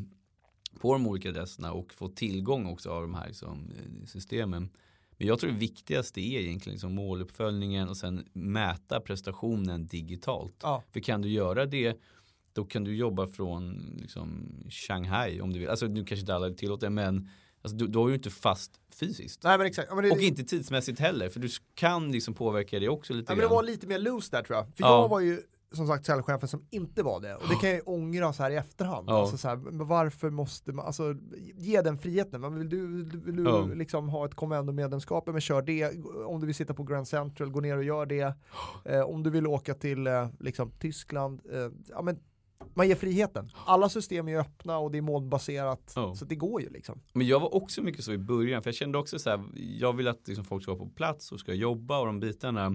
på 0.79 0.93
de 0.93 1.07
olika 1.07 1.29
adresserna 1.29 1.73
och 1.73 1.93
få 1.93 2.07
tillgång 2.07 2.65
också 2.65 2.91
av 2.91 3.01
de 3.01 3.13
här 3.13 3.27
liksom, 3.27 3.71
eh, 3.71 4.05
systemen. 4.05 4.69
Men 5.17 5.27
jag 5.27 5.39
tror 5.39 5.51
det 5.51 5.57
viktigaste 5.57 6.21
är 6.21 6.39
egentligen 6.39 6.73
liksom 6.73 6.95
måluppföljningen 6.95 7.89
och 7.89 7.97
sen 7.97 8.27
mäta 8.33 8.99
prestationen 8.99 9.87
digitalt. 9.87 10.55
Ja. 10.61 10.83
För 10.91 10.99
kan 10.99 11.21
du 11.21 11.29
göra 11.29 11.65
det 11.65 11.99
då 12.53 12.65
kan 12.65 12.83
du 12.83 12.95
jobba 12.95 13.27
från 13.27 13.73
liksom, 14.01 14.57
Shanghai 14.69 15.41
om 15.41 15.53
du 15.53 15.59
vill. 15.59 15.69
Alltså 15.69 15.87
nu 15.87 16.05
kanske 16.05 16.19
inte 16.21 16.35
alla 16.35 16.49
tillåter 16.49 16.87
det 16.87 16.91
men 16.91 17.29
alltså, 17.61 17.77
du, 17.77 17.87
då 17.87 18.05
är 18.05 18.09
du 18.09 18.15
inte 18.15 18.29
fast 18.29 18.71
fysiskt. 18.99 19.43
Nej 19.43 19.57
men 19.57 19.67
exakt. 19.67 19.87
Ja, 19.89 19.95
men 19.95 20.03
det, 20.03 20.11
Och 20.11 20.19
inte 20.19 20.43
tidsmässigt 20.43 20.99
heller 20.99 21.29
för 21.29 21.39
du 21.39 21.49
kan 21.75 22.11
liksom 22.11 22.33
påverka 22.33 22.79
det 22.79 22.89
också 22.89 23.13
lite 23.13 23.31
ja, 23.31 23.35
men 23.35 23.37
det 23.37 23.47
grann. 23.47 23.55
var 23.55 23.63
lite 23.63 23.87
mer 23.87 23.99
loose 23.99 24.31
där 24.31 24.43
tror 24.43 24.57
jag. 24.57 24.65
För 24.65 24.73
Ja. 24.83 25.01
jag 25.01 25.09
var 25.09 25.19
ju 25.19 25.41
som 25.71 25.87
sagt 25.87 26.05
säljchefen 26.05 26.47
som 26.47 26.65
inte 26.69 27.03
var 27.03 27.19
det. 27.19 27.35
Och 27.35 27.47
det 27.49 27.55
kan 27.55 27.69
jag 27.69 27.75
ju 27.77 27.81
ångra 27.81 28.33
så 28.33 28.43
här 28.43 28.51
i 28.51 28.55
efterhand. 28.55 29.09
Ja. 29.09 29.21
Alltså 29.21 29.37
så 29.37 29.47
här, 29.47 29.55
varför 29.71 30.29
måste 30.29 30.71
man, 30.71 30.85
alltså 30.85 31.15
ge 31.55 31.81
den 31.81 31.97
friheten. 31.97 32.41
Men 32.41 32.55
vill 32.55 32.69
du, 32.69 32.87
vill 33.19 33.35
du 33.35 33.43
Ja. 33.43 33.65
liksom 33.65 34.09
ha 34.09 34.25
ett 34.25 34.35
Commendo-medlemskap, 34.35 35.27
men 35.27 35.41
kör 35.41 35.61
det. 35.61 35.91
Om 36.25 36.39
du 36.39 36.45
vill 36.45 36.55
sitta 36.55 36.73
på 36.73 36.83
Grand 36.83 37.07
Central, 37.07 37.49
gå 37.49 37.59
ner 37.59 37.77
och 37.77 37.83
gör 37.83 38.05
det. 38.05 38.33
Eh, 38.85 39.01
om 39.01 39.23
du 39.23 39.29
vill 39.29 39.47
åka 39.47 39.73
till 39.73 40.07
eh, 40.07 40.27
liksom, 40.39 40.71
Tyskland, 40.79 41.41
eh, 41.51 41.67
ja 41.89 42.01
men 42.01 42.19
man 42.73 42.87
ger 42.87 42.95
friheten. 42.95 43.49
Alla 43.65 43.89
system 43.89 44.27
är 44.27 44.35
öppna 44.39 44.77
och 44.77 44.91
det 44.91 44.97
är 44.97 45.01
molnbaserat. 45.01 45.93
Ja. 45.95 46.15
Så 46.15 46.25
det 46.25 46.35
går 46.35 46.61
ju 46.61 46.69
liksom. 46.69 46.99
Men 47.13 47.27
jag 47.27 47.39
var 47.39 47.55
också 47.55 47.81
mycket 47.81 48.03
så 48.03 48.11
i 48.13 48.17
början 48.17 48.63
för 48.63 48.67
jag 48.67 48.75
kände 48.75 48.97
också 48.97 49.19
så 49.19 49.29
här, 49.29 49.43
jag 49.55 49.93
vill 49.93 50.07
att 50.07 50.27
liksom 50.27 50.45
folk 50.45 50.63
ska 50.63 50.73
vara 50.75 50.85
på 50.85 50.89
plats 50.95 51.31
och 51.31 51.39
ska 51.39 51.53
jobba 51.53 51.99
och 51.99 52.05
de 52.05 52.19
bitarna. 52.19 52.71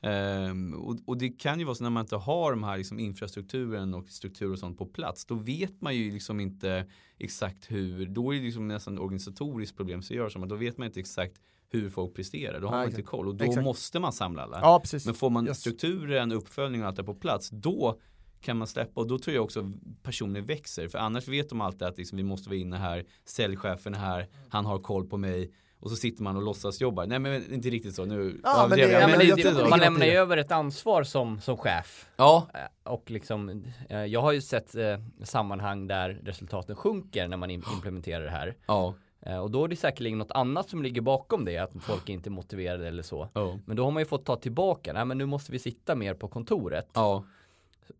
Ehm, 0.00 0.74
och, 0.74 0.96
och 1.06 1.18
det 1.18 1.28
kan 1.28 1.58
ju 1.58 1.64
vara 1.64 1.74
så 1.74 1.82
när 1.82 1.90
man 1.90 2.00
inte 2.00 2.16
har 2.16 2.50
de 2.50 2.62
här 2.62 2.78
liksom 2.78 2.98
infrastrukturen 2.98 3.94
och 3.94 4.08
struktur 4.08 4.52
och 4.52 4.58
sånt 4.58 4.78
på 4.78 4.86
plats. 4.86 5.24
Då 5.24 5.34
vet 5.34 5.80
man 5.80 5.96
ju 5.96 6.12
liksom 6.12 6.40
inte 6.40 6.86
exakt 7.18 7.70
hur, 7.70 8.06
då 8.06 8.34
är 8.34 8.38
det 8.38 8.44
liksom 8.44 8.68
nästan 8.68 8.98
organisatoriskt 8.98 9.76
problem 9.76 10.02
så 10.02 10.14
gör 10.14 10.28
som 10.28 10.42
att 10.42 10.48
då 10.48 10.56
vet 10.56 10.78
man 10.78 10.86
inte 10.86 11.00
exakt 11.00 11.36
hur 11.70 11.90
folk 11.90 12.14
presterar. 12.14 12.60
Då 12.60 12.66
har 12.66 12.76
Nej, 12.76 12.84
man 12.86 12.90
inte 12.90 13.02
koll 13.02 13.28
och 13.28 13.34
då 13.34 13.44
Exakt. 13.44 13.64
måste 13.64 14.00
man 14.00 14.12
samla 14.12 14.42
alla. 14.42 14.60
Ja. 14.60 14.82
Men 15.04 15.14
får 15.14 15.30
man 15.30 15.46
Yes. 15.46 15.58
strukturen, 15.60 16.32
uppföljning 16.32 16.82
och 16.82 16.88
allt 16.88 16.96
det 16.96 17.04
på 17.04 17.14
plats 17.14 17.50
då 17.50 18.00
kan 18.40 18.56
man 18.56 18.66
släppa 18.66 19.00
och 19.00 19.06
då 19.06 19.18
tror 19.18 19.34
jag 19.36 19.44
också 19.44 19.70
personer 20.02 20.40
växer 20.40 20.88
för 20.88 20.98
annars 20.98 21.28
vet 21.28 21.48
de 21.48 21.60
alltid 21.60 21.82
att 21.82 21.98
liksom, 21.98 22.16
vi 22.16 22.22
måste 22.24 22.48
vara 22.48 22.58
inne 22.58 22.76
här, 22.76 23.04
säljchefen 23.24 23.94
är 23.94 23.98
här, 23.98 24.28
han 24.48 24.66
har 24.66 24.78
koll 24.78 25.06
på 25.06 25.16
mig 25.16 25.52
och 25.80 25.90
så 25.90 25.96
sitter 25.96 26.22
man 26.22 26.36
och 26.36 26.42
låtsas 26.42 26.80
jobba. 26.80 27.04
Nej 27.06 27.18
men 27.18 27.52
inte 27.54 27.70
riktigt 27.70 27.94
så. 27.94 28.04
Nu 28.04 28.40
Ja, 28.44 28.66
men 28.68 28.78
det- 28.78 28.84
överdrev 28.84 28.90
jag. 28.90 29.02
ja, 29.02 29.06
men 29.06 29.10
men 29.10 29.18
det, 29.18 29.42
jag 29.42 29.54
tror 29.54 29.64
det 29.64 29.70
man 29.70 29.78
lämnar 29.80 30.06
ju 30.06 30.12
över 30.12 30.36
ett 30.36 30.52
ansvar 30.52 31.02
som, 31.02 31.40
som 31.40 31.56
chef. 31.56 32.08
Ja, 32.16 32.48
Eh, 32.54 32.92
Och 32.92 33.10
liksom, 33.10 33.64
eh, 33.88 34.04
jag 34.04 34.20
har 34.22 34.32
ju 34.32 34.40
sett 34.40 34.74
eh, 34.74 34.98
sammanhang 35.24 35.86
där 35.86 36.20
resultaten 36.24 36.76
sjunker 36.76 37.28
när 37.28 37.36
man 37.36 37.50
im- 37.50 37.72
implementerar 37.74 38.24
det 38.24 38.30
här. 38.30 38.56
ja, 38.66 38.94
Eh, 39.22 39.38
och 39.38 39.50
då 39.50 39.64
är 39.64 39.68
det 39.68 39.76
säkerligen 39.76 40.18
något 40.18 40.30
annat 40.30 40.68
som 40.68 40.82
ligger 40.82 41.00
bakom 41.00 41.44
det, 41.44 41.58
att 41.58 41.72
folk 41.80 42.08
inte 42.08 42.28
är 42.28 42.30
motiverade 42.30 42.88
eller 42.88 43.02
så. 43.02 43.28
ja, 43.34 43.58
Men 43.66 43.76
då 43.76 43.84
har 43.84 43.90
man 43.90 44.00
ju 44.00 44.06
fått 44.06 44.24
ta 44.24 44.36
tillbaka, 44.36 44.92
nej 44.92 45.04
men 45.04 45.18
nu 45.18 45.26
måste 45.26 45.52
vi 45.52 45.58
sitta 45.58 45.94
mer 45.94 46.14
på 46.14 46.28
kontoret. 46.28 46.88
ja, 46.94 47.24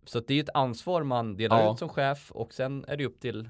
Så 0.05 0.20
det 0.20 0.35
är 0.35 0.42
ett 0.42 0.48
ansvar 0.55 1.03
man 1.03 1.37
delar 1.37 1.61
Ja. 1.61 1.72
ut 1.72 1.79
som 1.79 1.88
chef 1.88 2.31
och 2.33 2.55
sen 2.55 2.85
är 2.88 2.96
det 2.96 3.07
upp 3.07 3.20
till 3.20 3.48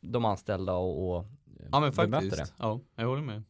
de 0.00 0.24
anställda 0.24 0.72
och, 0.72 1.16
och 1.16 1.26
ja 1.70 1.80
men 1.80 1.92
faktiskt. 1.92 2.36
det. 2.36 2.46
Ja, 2.58 2.80
jag 2.94 3.06
håller 3.06 3.22
med. 3.22 3.42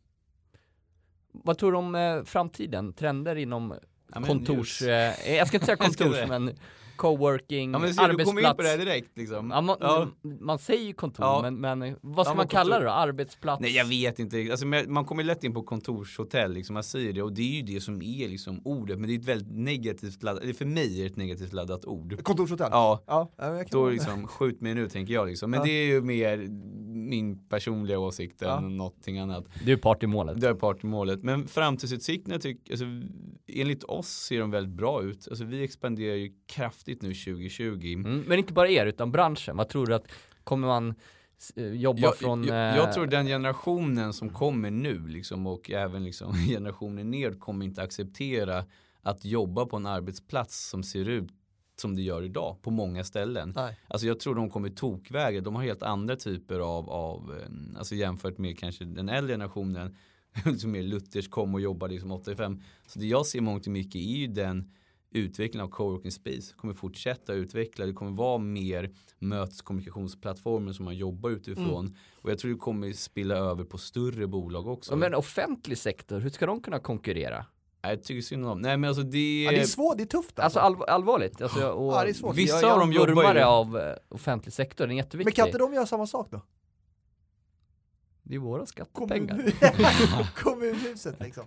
Vad 1.32 1.58
tror 1.58 1.72
du 1.72 1.78
om 1.78 1.94
eh, 1.94 2.22
framtiden? 2.24 2.92
Trender 2.92 3.36
inom 3.36 3.74
Ja, 4.12 4.20
men 4.20 4.28
kontors, 4.28 4.82
eh, 4.82 5.34
jag 5.36 5.48
ska 5.48 5.56
inte 5.56 5.66
säga 5.66 5.76
kontors 5.96 6.28
men 6.28 6.56
coworking, 6.96 7.72
Ja 7.72 7.78
men 7.78 7.94
ser, 7.94 8.08
du 8.08 8.24
kommer 8.24 8.40
in 8.40 8.46
arbetsplats. 8.46 8.56
på 8.56 8.62
det 8.62 8.68
här 8.68 8.78
direkt 8.78 9.18
liksom. 9.18 9.50
Ja, 9.50 9.60
man, 9.60 9.76
Ja. 9.80 10.08
man 10.40 10.58
säger 10.58 10.84
ju 10.86 10.92
kontor, 10.92 11.26
Ja. 11.26 11.40
men, 11.50 11.60
men 11.60 11.96
vad 12.00 12.26
ska 12.26 12.30
Ja, 12.32 12.36
man 12.36 12.36
men 12.36 12.48
kalla 12.48 12.78
det 12.78 12.84
då? 12.84 12.90
Arbetsplats? 12.90 13.60
Nej 13.60 13.70
jag 13.76 13.84
vet 13.84 14.18
inte 14.18 14.48
alltså, 14.50 14.66
man 14.66 15.04
kommer 15.04 15.24
lätt 15.24 15.44
in 15.44 15.54
på 15.54 15.62
kontorshotell, 15.62 16.52
liksom, 16.52 16.74
man 16.74 16.82
säger 16.82 17.12
det 17.12 17.22
och 17.22 17.32
det 17.32 17.42
är 17.42 17.56
ju 17.56 17.62
det 17.74 17.80
som 17.80 18.02
är 18.02 18.28
liksom 18.28 18.60
ordet 18.64 18.98
men 18.98 19.08
det 19.08 19.14
är 19.14 19.18
ett 19.18 19.24
väldigt 19.24 19.52
negativt 19.56 20.22
laddat, 20.22 20.42
eller 20.42 20.52
för 20.54 20.64
mig 20.64 20.98
är 20.98 21.04
det 21.04 21.10
ett 21.10 21.16
negativt 21.16 21.52
laddat 21.52 21.84
ord. 21.84 22.22
Kontorshotell? 22.22 22.68
Ja, 22.70 23.02
Ja, 23.06 23.30
jag 23.36 23.68
kan 23.68 23.80
då 23.80 23.90
liksom 23.90 24.26
skjut 24.28 24.60
mig 24.60 24.74
nu 24.74 24.88
tänker 24.88 25.14
jag 25.14 25.26
liksom. 25.28 25.50
Men 25.50 25.60
Ja. 25.60 25.64
det 25.66 25.70
är 25.72 25.86
ju 25.86 26.00
mer 26.02 26.36
min 26.96 27.48
personliga 27.48 27.98
åsikt 27.98 28.42
än 28.42 28.48
Ja. 28.48 28.60
någonting 28.60 29.18
annat. 29.18 29.44
Det 29.64 29.72
är 29.72 29.76
part 29.76 30.02
i 30.02 30.06
målet. 30.06 30.40
Det 30.40 30.48
är 30.48 30.54
part 30.54 30.84
i 30.84 30.86
målet. 30.86 31.22
Men 31.22 31.48
framtidsutsikterna 31.48 32.38
tycker, 32.38 32.72
alltså, 32.72 32.84
enligt 33.48 33.84
oss 33.84 34.08
ser 34.08 34.40
de 34.40 34.50
väldigt 34.50 34.76
bra 34.76 35.02
ut. 35.02 35.28
Alltså 35.28 35.44
vi 35.44 35.64
expanderar 35.64 36.14
ju 36.14 36.32
kraftigt 36.46 37.02
nu 37.02 37.14
2020. 37.14 37.94
Mm, 37.94 38.24
men 38.26 38.38
inte 38.38 38.52
bara 38.52 38.68
er, 38.68 38.86
utan 38.86 39.12
branschen. 39.12 39.56
Vad 39.56 39.68
tror 39.68 39.86
du 39.86 39.94
att, 39.94 40.06
kommer 40.44 40.68
man 40.68 40.94
eh, 41.56 41.66
jobba 41.66 42.00
Jag, 42.00 42.16
från... 42.16 42.44
jag, 42.44 42.70
eh, 42.70 42.76
jag 42.76 42.92
tror 42.92 43.06
den 43.06 43.26
generationen 43.26 44.12
som 44.12 44.30
kommer 44.30 44.70
nu 44.70 45.06
liksom, 45.06 45.46
och 45.46 45.70
även 45.70 46.04
liksom, 46.04 46.32
generationen 46.48 47.10
ner 47.10 47.32
kommer 47.32 47.64
inte 47.64 47.82
acceptera 47.82 48.64
att 49.02 49.24
jobba 49.24 49.66
på 49.66 49.76
en 49.76 49.86
arbetsplats 49.86 50.68
som 50.68 50.82
ser 50.82 51.08
ut 51.08 51.28
som 51.80 51.96
det 51.96 52.02
gör 52.02 52.22
idag 52.22 52.56
på 52.62 52.70
många 52.70 53.04
ställen. 53.04 53.52
Nej. 53.56 53.76
Alltså 53.88 54.06
jag 54.06 54.20
tror 54.20 54.34
de 54.34 54.50
kommer 54.50 54.68
tokvägar. 54.68 55.40
De 55.40 55.54
har 55.54 55.62
helt 55.62 55.82
andra 55.82 56.16
typer 56.16 56.58
av, 56.60 56.90
av 56.90 57.36
eh, 57.40 57.78
alltså 57.78 57.94
jämfört 57.94 58.38
med 58.38 58.58
kanske 58.58 58.84
den 58.84 59.08
äldre 59.08 59.32
generationen 59.32 59.96
som 60.58 60.70
mer 60.70 60.82
Luthers 60.82 61.28
kom 61.28 61.54
och 61.54 61.60
jobbade 61.60 61.92
liksom 61.92 62.10
85. 62.12 62.60
Så 62.86 62.98
det 62.98 63.06
jag 63.06 63.26
ser 63.26 63.40
mångt 63.40 63.66
och 63.66 63.72
mycket 63.72 63.94
är 63.96 64.16
ju 64.16 64.26
den 64.26 64.70
utvecklingen 65.10 65.66
av 65.66 65.70
coworking 65.70 66.12
space 66.12 66.54
kommer 66.56 66.74
fortsätta 66.74 67.32
utveckla. 67.32 67.86
Det 67.86 67.92
kommer 67.92 68.10
vara 68.12 68.38
mer 68.38 68.90
möteskommunikationsplattformar 69.18 70.72
som 70.72 70.84
man 70.84 70.96
jobbar 70.96 71.30
utifrån. 71.30 71.96
Och 72.14 72.30
jag 72.30 72.38
tror 72.38 72.50
det 72.50 72.56
kommer 72.58 72.92
spilla 72.92 73.34
över 73.36 73.64
på 73.64 73.78
större 73.78 74.26
bolag 74.26 74.66
också. 74.68 74.96
Men 74.96 75.14
offentlig 75.14 75.78
sektor, 75.78 76.18
hur 76.20 76.30
ska 76.30 76.46
de 76.46 76.60
kunna 76.60 76.78
konkurrera? 76.78 77.46
Jag 77.82 78.02
tycker 78.04 78.22
synd 78.22 78.46
om. 78.46 78.60
Nej 78.60 78.76
men 78.76 78.88
alltså 78.88 79.02
det, 79.02 79.42
Ja, 79.44 79.50
det 79.50 79.60
är 79.60 79.64
svårt, 79.64 79.96
det 79.96 80.02
är 80.02 80.06
tufft 80.06 80.38
Alltså 80.38 80.58
all, 80.58 80.82
allvarligt. 80.82 81.42
Alltså, 81.42 81.68
och 81.70 81.92
Ja, 81.94 82.04
det 82.04 82.10
är 82.10 82.14
svårt. 82.14 82.36
Vissa 82.36 82.54
jag, 82.56 82.62
jag 82.62 82.72
av 82.72 82.78
dem 82.78 82.92
jobbar 82.92 83.34
ju- 83.34 83.40
av 83.40 83.78
eh, 83.78 83.94
offentlig 84.08 84.52
sektor, 84.52 84.84
den 84.84 84.90
är 84.90 84.94
Men 84.94 84.96
jätteviktig. 84.96 85.34
kan 85.36 85.46
inte 85.46 85.58
de 85.58 85.72
göra 85.74 85.86
samma 85.86 86.06
sak 86.06 86.28
då? 86.30 86.40
Det 88.28 88.34
är 88.34 88.38
våra 88.38 88.66
skattepengar. 88.66 89.36
Kommun... 89.36 90.26
Kommunhuset 90.34 91.20
liksom. 91.20 91.44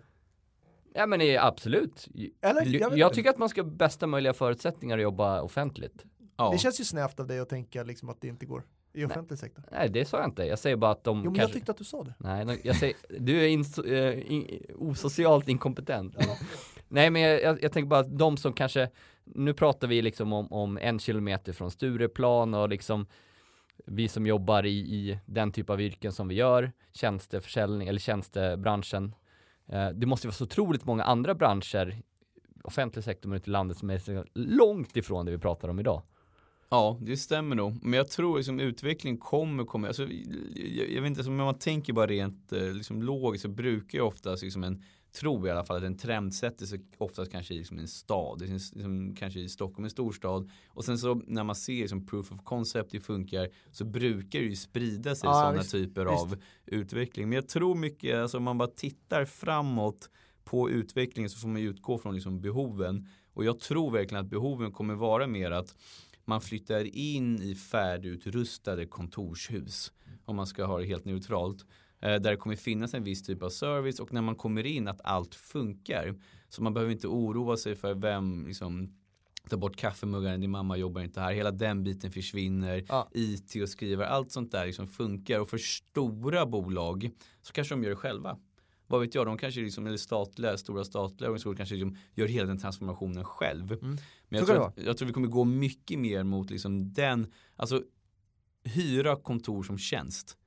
Ja 0.93 1.05
men 1.05 1.19
det 1.19 1.35
är 1.35 1.47
absolut. 1.47 2.07
Eller? 2.41 2.65
Jag, 2.65 2.97
Jag 2.97 3.13
tycker 3.13 3.29
att 3.29 3.37
man 3.37 3.49
ska 3.49 3.61
ha 3.61 3.69
bästa 3.69 4.07
möjliga 4.07 4.33
förutsättningar 4.33 4.97
att 4.97 5.03
jobba 5.03 5.41
offentligt. 5.41 6.05
ja. 6.37 6.49
Det 6.51 6.57
känns 6.57 6.79
ju 6.79 6.83
snävt 6.83 7.19
av 7.19 7.27
dig 7.27 7.39
att 7.39 7.49
tänka 7.49 7.83
liksom 7.83 8.09
att 8.09 8.21
det 8.21 8.27
inte 8.27 8.45
går 8.45 8.63
i 8.93 9.05
offentlig 9.05 9.39
sektor. 9.39 9.63
Nej 9.71 9.89
det 9.89 10.05
sa 10.05 10.17
jag 10.17 10.27
inte, 10.27 10.43
jag 10.43 10.59
säger 10.59 10.75
bara 10.75 10.91
att 10.91 11.03
de 11.03 11.17
Jo 11.17 11.23
men 11.23 11.25
kanske... 11.25 11.41
jag 11.41 11.53
tyckte 11.53 11.71
att 11.71 11.77
du 11.77 11.83
sa 11.83 12.03
det. 12.03 12.13
Nej, 12.17 12.61
jag 12.63 12.75
säger, 12.75 12.95
du 13.19 13.41
är 13.41 13.47
inso, 13.47 13.85
eh, 13.85 14.31
in, 14.31 14.65
osocialt 14.75 15.47
inkompetent. 15.47 16.15
Nej, 16.87 17.09
men 17.09 17.21
jag, 17.21 17.41
jag, 17.41 17.63
jag 17.63 17.71
tänker 17.71 17.87
bara 17.87 17.99
att 17.99 18.17
de 18.17 18.37
som 18.37 18.53
kanske, 18.53 18.89
nu 19.23 19.53
pratar 19.53 19.87
vi 19.87 20.01
liksom 20.01 20.33
om, 20.33 20.51
om 20.51 20.77
en 20.77 20.99
kilometer 20.99 21.53
från 21.53 21.71
Stureplan 21.71 22.53
och 22.53 22.69
liksom 22.69 23.05
vi 23.85 24.07
som 24.07 24.27
jobbar 24.27 24.65
i, 24.65 24.77
i 24.77 25.19
den 25.25 25.51
typ 25.51 25.69
av 25.69 25.81
yrken 25.81 26.11
som 26.11 26.27
vi 26.27 26.35
gör, 26.35 26.71
tjänsteförsäljning 26.93 27.87
eller 27.87 27.99
tjänstebranschen. 27.99 29.15
Eh, 29.67 29.89
det 29.89 30.05
måste 30.05 30.27
vara 30.27 30.33
så 30.33 30.43
otroligt 30.43 30.85
många 30.85 31.03
andra 31.03 31.35
branscher, 31.35 32.01
offentlig 32.63 33.03
sektor 33.03 33.29
men 33.29 33.37
ute 33.37 33.49
i 33.49 33.51
landet 33.51 33.77
som 33.77 33.89
är 33.89 33.97
så 33.97 34.25
långt 34.33 34.97
ifrån 34.97 35.25
det 35.25 35.31
vi 35.31 35.37
pratar 35.37 35.69
om 35.69 35.79
idag. 35.79 36.01
Ja, 36.69 36.97
det 37.01 37.17
stämmer 37.17 37.55
nog. 37.55 37.83
Men 37.83 37.93
jag 37.93 38.09
tror 38.09 38.37
liksom 38.37 38.59
utveckling 38.59 39.17
kommer 39.17 39.63
komma. 39.63 39.87
Alltså, 39.87 40.07
jag, 40.55 40.91
jag 40.91 41.01
vet 41.01 41.09
inte, 41.09 41.23
men 41.23 41.39
om 41.39 41.45
man 41.45 41.59
tänker 41.59 41.93
bara 41.93 42.07
rent 42.07 42.51
eh, 42.51 42.73
liksom, 42.73 43.03
logiskt 43.03 43.41
så 43.41 43.49
brukar 43.49 43.97
ju 43.97 44.03
oftast 44.03 44.43
liksom 44.43 44.63
en, 44.63 44.83
tror 45.11 45.47
i 45.47 45.51
alla 45.51 45.63
fall 45.63 45.77
att 45.77 45.83
en 45.83 45.97
trend 45.97 46.33
sätter 46.35 46.65
sig 46.65 46.81
oftast 46.97 47.31
kanske 47.31 47.53
i 47.53 47.57
liksom 47.57 47.79
en 47.79 47.87
stad, 47.87 48.41
liksom, 48.41 49.15
kanske 49.15 49.39
i 49.39 49.49
Stockholm, 49.49 49.83
en 49.83 49.89
storstad. 49.89 50.49
Och 50.67 50.85
sen 50.85 50.97
så 50.97 51.21
när 51.27 51.43
man 51.43 51.55
ser 51.55 51.81
liksom 51.81 52.05
proof 52.05 52.31
of 52.31 52.43
concept 52.43 52.91
det 52.91 52.99
funkar 52.99 53.49
så 53.71 53.85
brukar 53.85 54.39
det 54.39 54.45
ju 54.45 54.55
sprida 54.55 55.15
sig 55.15 55.29
Ja, 55.29 55.33
sådana 55.33 55.63
typer 55.63 56.05
visst. 56.05 56.21
av 56.21 56.35
utveckling. 56.65 57.29
Men 57.29 57.35
jag 57.35 57.47
tror 57.47 57.75
mycket, 57.75 58.17
alltså 58.17 58.37
om 58.37 58.43
man 58.43 58.57
bara 58.57 58.69
tittar 58.69 59.25
framåt 59.25 60.09
på 60.43 60.69
utvecklingen 60.69 61.29
så 61.29 61.39
får 61.39 61.47
man 61.47 61.61
utgå 61.61 61.97
från 61.97 62.13
liksom 62.13 62.41
behoven. 62.41 63.07
Och 63.33 63.45
jag 63.45 63.59
tror 63.59 63.91
verkligen 63.91 64.25
att 64.25 64.29
behoven 64.29 64.71
kommer 64.71 64.95
vara 64.95 65.27
mer 65.27 65.51
att 65.51 65.75
man 66.25 66.41
flyttar 66.41 66.95
in 66.95 67.41
i 67.41 67.55
färdigutrustade 67.55 68.85
kontorshus. 68.85 69.91
Om 70.25 70.35
man 70.35 70.47
ska 70.47 70.65
ha 70.65 70.79
det 70.79 70.85
helt 70.85 71.05
neutralt. 71.05 71.65
Eh, 72.01 72.09
där 72.09 72.31
det 72.31 72.37
kommer 72.37 72.55
finnas 72.55 72.93
en 72.93 73.03
viss 73.03 73.23
typ 73.23 73.43
av 73.43 73.49
service 73.49 73.99
och 73.99 74.13
när 74.13 74.21
man 74.21 74.35
kommer 74.35 74.65
in 74.65 74.87
att 74.87 75.01
allt 75.03 75.35
funkar. 75.35 76.15
Så 76.49 76.63
man 76.63 76.73
behöver 76.73 76.91
inte 76.91 77.07
oroa 77.07 77.57
sig 77.57 77.75
för 77.75 77.93
vem 77.93 78.47
liksom 78.47 78.93
ta 79.49 79.57
bort 79.57 79.75
kaffemuggarna, 79.75 80.37
din 80.37 80.51
mamma 80.51 80.77
jobbar 80.77 81.01
inte 81.01 81.21
här. 81.21 81.33
Hela 81.33 81.51
den 81.51 81.83
biten 81.83 82.11
försvinner. 82.11 82.85
Ja. 82.87 83.09
IT 83.11 83.55
och 83.61 83.69
skriver, 83.69 84.05
allt 84.05 84.31
sånt 84.31 84.51
där 84.51 84.65
liksom 84.65 84.87
funkar. 84.87 85.39
Och 85.39 85.49
för 85.49 85.57
stora 85.57 86.45
bolag 86.45 87.09
så 87.41 87.53
kanske 87.53 87.75
de 87.75 87.83
gör 87.83 87.89
det 87.89 87.95
själva. 87.95 88.37
Vad 88.87 89.01
vet 89.01 89.15
jag, 89.15 89.25
de 89.25 89.37
kanske 89.37 89.61
liksom, 89.61 89.87
eller 89.87 89.97
statliga, 89.97 90.57
stora 90.57 90.83
statliga 90.83 91.29
organisationer 91.29 91.57
kanske 91.57 91.75
liksom 91.75 91.97
gör 92.15 92.27
hela 92.27 92.47
den 92.47 92.57
transformationen 92.57 93.25
själv. 93.25 93.71
Mm. 93.71 93.97
Men 94.29 94.39
jag 94.39 94.47
tror, 94.47 94.67
att, 94.67 94.77
jag 94.77 94.97
tror 94.97 95.07
vi 95.07 95.13
kommer 95.13 95.27
gå 95.27 95.43
mycket 95.43 95.99
mer 95.99 96.23
mot 96.23 96.49
liksom 96.49 96.93
den, 96.93 97.31
alltså 97.55 97.83
hyra 98.63 99.15
kontor 99.15 99.63
som 99.63 99.77
tjänst. 99.77 100.37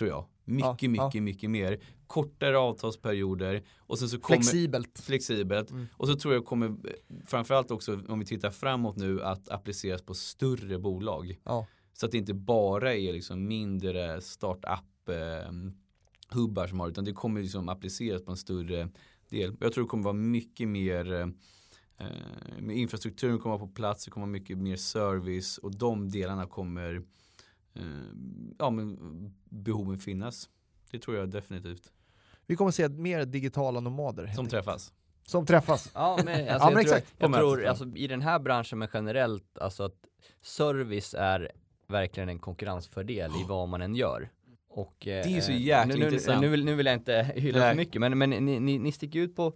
Tror 0.00 0.10
jag. 0.10 0.26
Mycket, 0.44 0.82
Ja, 0.82 0.88
mycket, 0.88 1.14
ja. 1.14 1.20
mycket 1.20 1.50
mer. 1.50 1.80
Kortare 2.06 2.58
avtalsperioder 2.58 3.62
och 3.78 3.98
sen 3.98 4.08
så 4.08 4.20
kommer 4.20 4.36
Flexibelt. 4.36 4.98
flexibelt. 4.98 5.70
Mm. 5.70 5.86
Och 5.96 6.08
så 6.08 6.14
tror 6.14 6.34
jag 6.34 6.44
kommer 6.44 6.76
framförallt 7.26 7.70
också 7.70 8.00
om 8.08 8.18
vi 8.18 8.26
tittar 8.26 8.50
framåt 8.50 8.96
nu 8.96 9.22
att 9.22 9.48
appliceras 9.48 10.02
på 10.02 10.14
större 10.14 10.78
bolag. 10.78 11.40
Ja. 11.44 11.66
Så 11.92 12.06
att 12.06 12.12
det 12.12 12.18
inte 12.18 12.34
bara 12.34 12.94
är 12.94 13.12
liksom 13.12 13.46
mindre 13.48 14.20
startup 14.20 15.08
eh, 15.08 15.52
hubbar 16.30 16.66
som 16.66 16.80
har 16.80 16.88
utan 16.88 17.04
det 17.04 17.12
kommer 17.12 17.42
liksom 17.42 17.68
appliceras 17.68 18.24
på 18.24 18.30
en 18.30 18.36
större 18.36 18.88
del. 19.28 19.56
Jag 19.60 19.72
tror 19.72 19.84
det 19.84 19.88
kommer 19.88 20.04
vara 20.04 20.14
mycket 20.14 20.68
mer 20.68 21.12
eh, 21.12 22.70
infrastrukturen 22.70 23.38
kommer 23.38 23.58
vara 23.58 23.68
på 23.68 23.74
plats, 23.74 24.04
det 24.04 24.10
kommer 24.10 24.26
vara 24.26 24.32
mycket 24.32 24.58
mer 24.58 24.76
service 24.76 25.58
och 25.58 25.76
de 25.76 26.08
delarna 26.08 26.46
kommer 26.46 27.02
ja, 28.58 28.70
men 28.70 28.98
behoven 29.44 29.98
finnas. 29.98 30.50
Det 30.90 30.98
tror 30.98 31.16
jag 31.16 31.30
definitivt. 31.30 31.92
Vi 32.46 32.56
kommer 32.56 32.70
se 32.70 32.88
mer 32.88 33.24
digitala 33.24 33.80
nomader. 33.80 34.26
Som 34.26 34.48
träffas. 34.48 34.92
Som 35.26 35.46
träffas. 35.46 35.90
Ja 35.94 36.18
men, 36.24 36.48
alltså, 36.48 36.48
Ja, 36.48 36.54
jag 36.58 36.60
men 36.60 36.70
tror, 36.72 36.80
exakt. 36.80 37.14
Jag 37.18 37.32
På 37.32 37.38
tror 37.38 37.50
mötet, 37.50 37.64
ja. 37.64 37.70
alltså, 37.70 37.96
i 37.96 38.06
den 38.06 38.22
här 38.22 38.38
branschen 38.38 38.78
men 38.78 38.88
generellt, 38.92 39.58
alltså 39.58 39.82
att 39.82 39.96
service 40.42 41.14
är 41.14 41.50
verkligen 41.86 42.28
en 42.28 42.38
konkurrensfördel 42.38 43.30
i 43.30 43.44
vad 43.48 43.68
man 43.68 43.82
än 43.82 43.94
gör. 43.94 44.30
Och, 44.68 45.06
eh, 45.06 45.26
är 45.26 45.30
ju 45.30 45.40
så 45.40 45.52
eh, 45.52 45.60
jäkla 45.60 45.94
nu, 45.94 45.98
nu, 45.98 46.04
intressant. 46.04 46.40
nu, 46.40 46.48
vill, 46.48 46.64
nu 46.64 46.74
vill 46.74 46.86
jag 46.86 46.94
inte 46.94 47.32
hylla 47.34 47.58
Nej. 47.58 47.70
för 47.70 47.76
mycket 47.76 48.00
men, 48.00 48.18
men 48.18 48.30
ni, 48.30 48.60
ni, 48.60 48.78
ni 48.78 48.92
sticker 48.92 49.20
ut 49.20 49.36
på, 49.36 49.46
eh, 49.46 49.52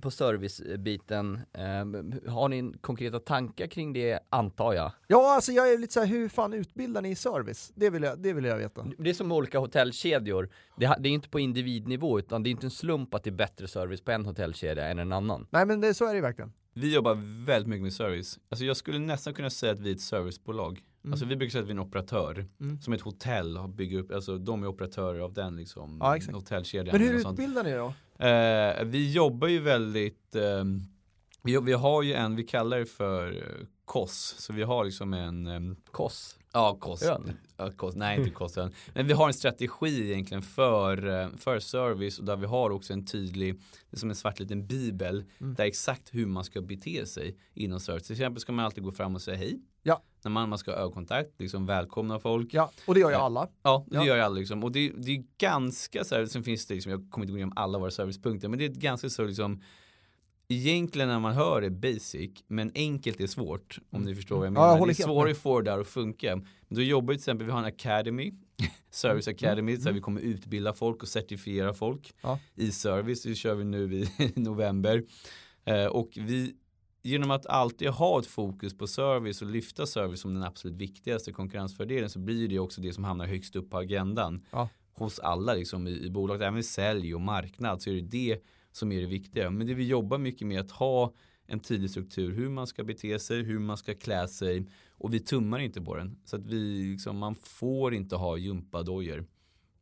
på 0.00 0.10
servicebiten. 0.10 1.40
Ehm, 1.52 2.20
har 2.26 2.48
ni 2.48 2.72
konkreta 2.80 3.18
tankar 3.18 3.66
kring 3.66 3.92
det 3.92 4.20
antar 4.30 4.72
jag? 4.72 4.92
Ja, 5.06 5.34
alltså 5.34 5.52
jag 5.52 5.72
är 5.72 5.78
lite 5.78 5.92
så 5.92 6.00
här, 6.00 6.06
hur 6.06 6.28
fan 6.28 6.52
utbildar 6.52 7.02
ni 7.02 7.10
i 7.10 7.14
service? 7.14 7.72
Det 7.74 7.90
vill 7.90 8.02
jag, 8.02 8.18
det 8.18 8.32
vill 8.32 8.44
jag 8.44 8.56
veta. 8.56 8.86
Det 8.98 9.10
är 9.10 9.14
som 9.14 9.32
olika 9.32 9.58
hotellkedjor. 9.58 10.48
Det, 10.76 10.86
är 10.86 11.06
inte 11.06 11.28
på 11.28 11.40
individnivå 11.40 12.18
utan 12.18 12.42
det 12.42 12.48
är 12.48 12.50
inte 12.50 12.66
en 12.66 12.70
slump 12.70 13.14
att 13.14 13.24
det 13.24 13.30
är 13.30 13.32
bättre 13.32 13.68
service 13.68 14.00
på 14.00 14.10
en 14.10 14.26
hotellkedja 14.26 14.86
än 14.86 14.98
en 14.98 15.12
annan. 15.12 15.46
Nej 15.50 15.66
men 15.66 15.80
det, 15.80 15.94
så 15.94 16.06
är 16.06 16.14
det 16.14 16.20
verkligen. 16.20 16.52
vi 16.74 16.94
jobbar 16.94 17.44
väldigt 17.46 17.68
mycket 17.68 17.82
med 17.82 17.92
service. 17.92 18.38
Alltså 18.48 18.64
jag 18.64 18.76
skulle 18.76 18.98
nästan 18.98 19.34
kunna 19.34 19.50
säga 19.50 19.72
att 19.72 19.80
vi 19.80 19.90
är 19.90 19.94
ett 19.94 20.00
servicebolag. 20.00 20.82
Mm. 21.04 21.12
Alltså 21.12 21.26
vi 21.26 21.36
brukar 21.36 21.50
säga 21.50 21.62
att 21.62 21.68
vi 21.68 21.72
är 21.72 21.76
en 21.76 21.80
operatör. 21.80 22.46
Mm. 22.60 22.80
Som 22.80 22.92
ett 22.92 23.00
hotell 23.00 23.56
har 23.56 23.68
bygger 23.68 23.98
upp, 23.98 24.12
alltså 24.12 24.38
de 24.38 24.62
är 24.62 24.66
operatörer 24.66 25.20
av 25.20 25.32
den 25.32 25.56
liksom 25.56 25.98
Ja, 26.00 26.18
hotellkedjan. 26.32 26.98
Men 26.98 27.08
hur 27.08 27.30
utbildar 27.30 27.64
ni 27.64 27.72
då? 27.72 27.94
Eh, 28.18 28.84
vi 28.84 29.12
jobbar 29.12 29.48
ju 29.48 29.58
väldigt, 29.60 30.34
ehm, 30.34 30.82
vi, 31.42 31.58
vi 31.62 31.72
har 31.72 32.02
ju 32.02 32.12
en, 32.14 32.36
vi 32.36 32.44
kallar 32.44 32.78
det 32.78 32.86
för 32.86 33.32
eh, 33.32 33.66
KOS. 33.84 34.34
Så 34.38 34.52
vi 34.52 34.62
har 34.62 34.84
liksom 34.84 35.12
en, 35.14 35.46
ehm, 35.46 35.76
Koss. 35.90 36.38
ja 36.52 36.76
KOS. 36.80 37.02
Ön. 37.02 37.36
Ja, 37.56 37.72
KOS. 37.76 37.94
Nej 37.94 38.18
inte 38.18 38.30
KOS 38.30 38.58
ön. 38.58 38.72
Men 38.94 39.06
vi 39.06 39.12
har 39.12 39.26
en 39.26 39.34
strategi 39.34 40.10
egentligen 40.12 40.42
för, 40.42 41.06
eh, 41.20 41.28
för 41.38 41.58
service 41.58 42.18
och 42.18 42.24
där 42.24 42.36
vi 42.36 42.46
har 42.46 42.70
också 42.70 42.92
en 42.92 43.06
tydlig, 43.06 43.54
det 43.90 43.96
är 43.96 43.98
som 43.98 44.10
en 44.10 44.16
svart 44.16 44.38
liten 44.40 44.66
bibel, 44.66 45.24
Mm. 45.40 45.54
där 45.54 45.64
exakt 45.64 46.14
hur 46.14 46.26
man 46.26 46.44
ska 46.44 46.60
bete 46.60 47.06
sig 47.06 47.36
inom 47.54 47.80
service. 47.80 48.02
Till 48.06 48.12
exempel 48.16 48.40
ska 48.40 48.52
man 48.52 48.64
alltid 48.64 48.84
gå 48.84 48.92
fram 48.92 49.14
och 49.14 49.22
säga 49.22 49.36
hej. 49.36 49.60
Ja. 49.86 50.02
När 50.24 50.30
man, 50.30 50.48
man 50.48 50.58
ska 50.58 50.70
ha 50.70 50.78
ögonkontakt, 50.78 51.30
liksom 51.40 51.66
välkomna 51.66 52.18
folk. 52.18 52.54
Ja, 52.54 52.70
och 52.86 52.94
det 52.94 53.00
gör 53.00 53.08
ju 53.08 53.14
Ja. 53.14 53.20
alla. 53.22 53.48
Ja, 53.62 53.84
det 53.88 53.96
Ja. 53.96 54.06
gör 54.06 54.16
jag 54.16 54.24
aldrig 54.26 54.42
liksom. 54.42 54.64
Och 54.64 54.72
det, 54.72 54.92
det 54.96 55.12
är 55.12 55.24
ganska 55.38 56.04
så 56.04 56.14
här, 56.14 56.26
sen 56.26 56.42
finns 56.42 56.66
det 56.66 56.74
liksom, 56.74 56.92
jag 56.92 57.10
kommer 57.10 57.24
inte 57.24 57.32
gå 57.32 57.36
igenom 57.38 57.52
alla 57.56 57.78
våra 57.78 57.90
servicepunkter, 57.90 58.48
men 58.48 58.58
det 58.58 58.64
är 58.64 58.68
ganska 58.68 59.08
så 59.10 59.24
liksom 59.24 59.62
Egentligen 60.48 61.08
när 61.08 61.18
man 61.20 61.34
hör 61.34 61.60
det 61.60 61.70
basic, 61.70 62.30
men 62.48 62.72
enkelt 62.74 63.20
är 63.20 63.26
svårt 63.26 63.78
om 63.90 64.02
ni 64.02 64.14
förstår 64.14 64.36
vad 64.36 64.46
jag 64.46 64.50
Mm. 64.50 64.62
Ja, 64.62 64.68
jag 64.68 64.74
menar. 64.74 64.86
det 64.86 64.92
är 65.00 65.04
svårare 65.04 65.30
att 65.30 65.38
få 65.38 65.60
det 65.60 65.70
där 65.70 65.78
att 65.80 65.86
funka. 65.86 66.36
Men 66.36 66.46
då 66.68 66.82
jobbar 66.82 67.12
vi 67.12 67.18
till 67.18 67.20
exempel, 67.22 67.46
vi 67.46 67.52
har 67.52 67.58
en 67.58 67.64
academy, 67.64 68.32
service 68.90 69.28
academy, 69.28 69.76
så 69.76 69.84
här 69.88 69.92
vi 69.92 70.00
kommer 70.00 70.20
utbilda 70.20 70.72
folk 70.72 71.02
och 71.02 71.08
certifiera 71.08 71.74
folk 71.74 72.14
Mm. 72.22 72.38
Ja. 72.56 72.62
i 72.62 72.70
service. 72.72 73.22
Det 73.22 73.34
kör 73.34 73.54
vi 73.54 73.64
nu 73.64 73.94
i 73.94 74.08
november. 74.36 75.02
Eh, 75.64 75.86
och 75.86 76.10
vi, 76.16 76.54
genom 77.06 77.30
att 77.30 77.46
alltid 77.46 77.88
ha 77.88 78.20
ett 78.20 78.26
fokus 78.26 78.78
på 78.78 78.86
service 78.86 79.42
och 79.42 79.48
lyfta 79.50 79.86
service 79.86 80.20
som 80.20 80.34
den 80.34 80.42
absolut 80.42 80.76
viktigaste 80.76 81.32
konkurrensfördelen 81.32 82.10
så 82.10 82.18
blir 82.18 82.48
det 82.48 82.58
också 82.58 82.80
det 82.80 82.92
som 82.92 83.04
hamnar 83.04 83.26
högst 83.26 83.56
upp 83.56 83.70
på 83.70 83.78
agendan 83.78 84.44
Ja. 84.50 84.68
hos 84.92 85.18
alla 85.18 85.54
liksom 85.54 85.86
i, 85.86 85.90
i 86.04 86.10
bolaget, 86.10 86.42
även 86.42 86.62
sälj 86.64 87.14
och 87.14 87.20
marknad 87.20 87.82
så 87.82 87.90
är 87.90 87.94
det 87.94 88.00
det 88.00 88.38
som 88.72 88.92
är 88.92 89.00
det 89.00 89.06
viktiga. 89.06 89.50
Men 89.50 89.66
det 89.66 89.74
vi 89.74 89.86
jobbar 89.88 90.18
mycket 90.18 90.46
med 90.46 90.60
att 90.60 90.70
ha 90.70 91.12
en 91.46 91.60
tydlig 91.60 91.90
struktur, 91.90 92.32
hur 92.32 92.48
man 92.48 92.66
ska 92.66 92.84
bete 92.84 93.18
sig, 93.18 93.42
hur 93.42 93.58
man 93.58 93.76
ska 93.76 93.94
klä 93.94 94.28
sig 94.28 94.66
och 94.90 95.14
vi 95.14 95.20
tummar 95.20 95.58
inte 95.58 95.80
på 95.80 95.96
den. 95.96 96.18
Så 96.24 96.36
att 96.36 96.46
vi, 96.46 96.82
liksom, 96.92 97.18
man 97.18 97.34
får 97.34 97.94
inte 97.94 98.16
ha 98.16 98.36
gympadojor 98.36 99.26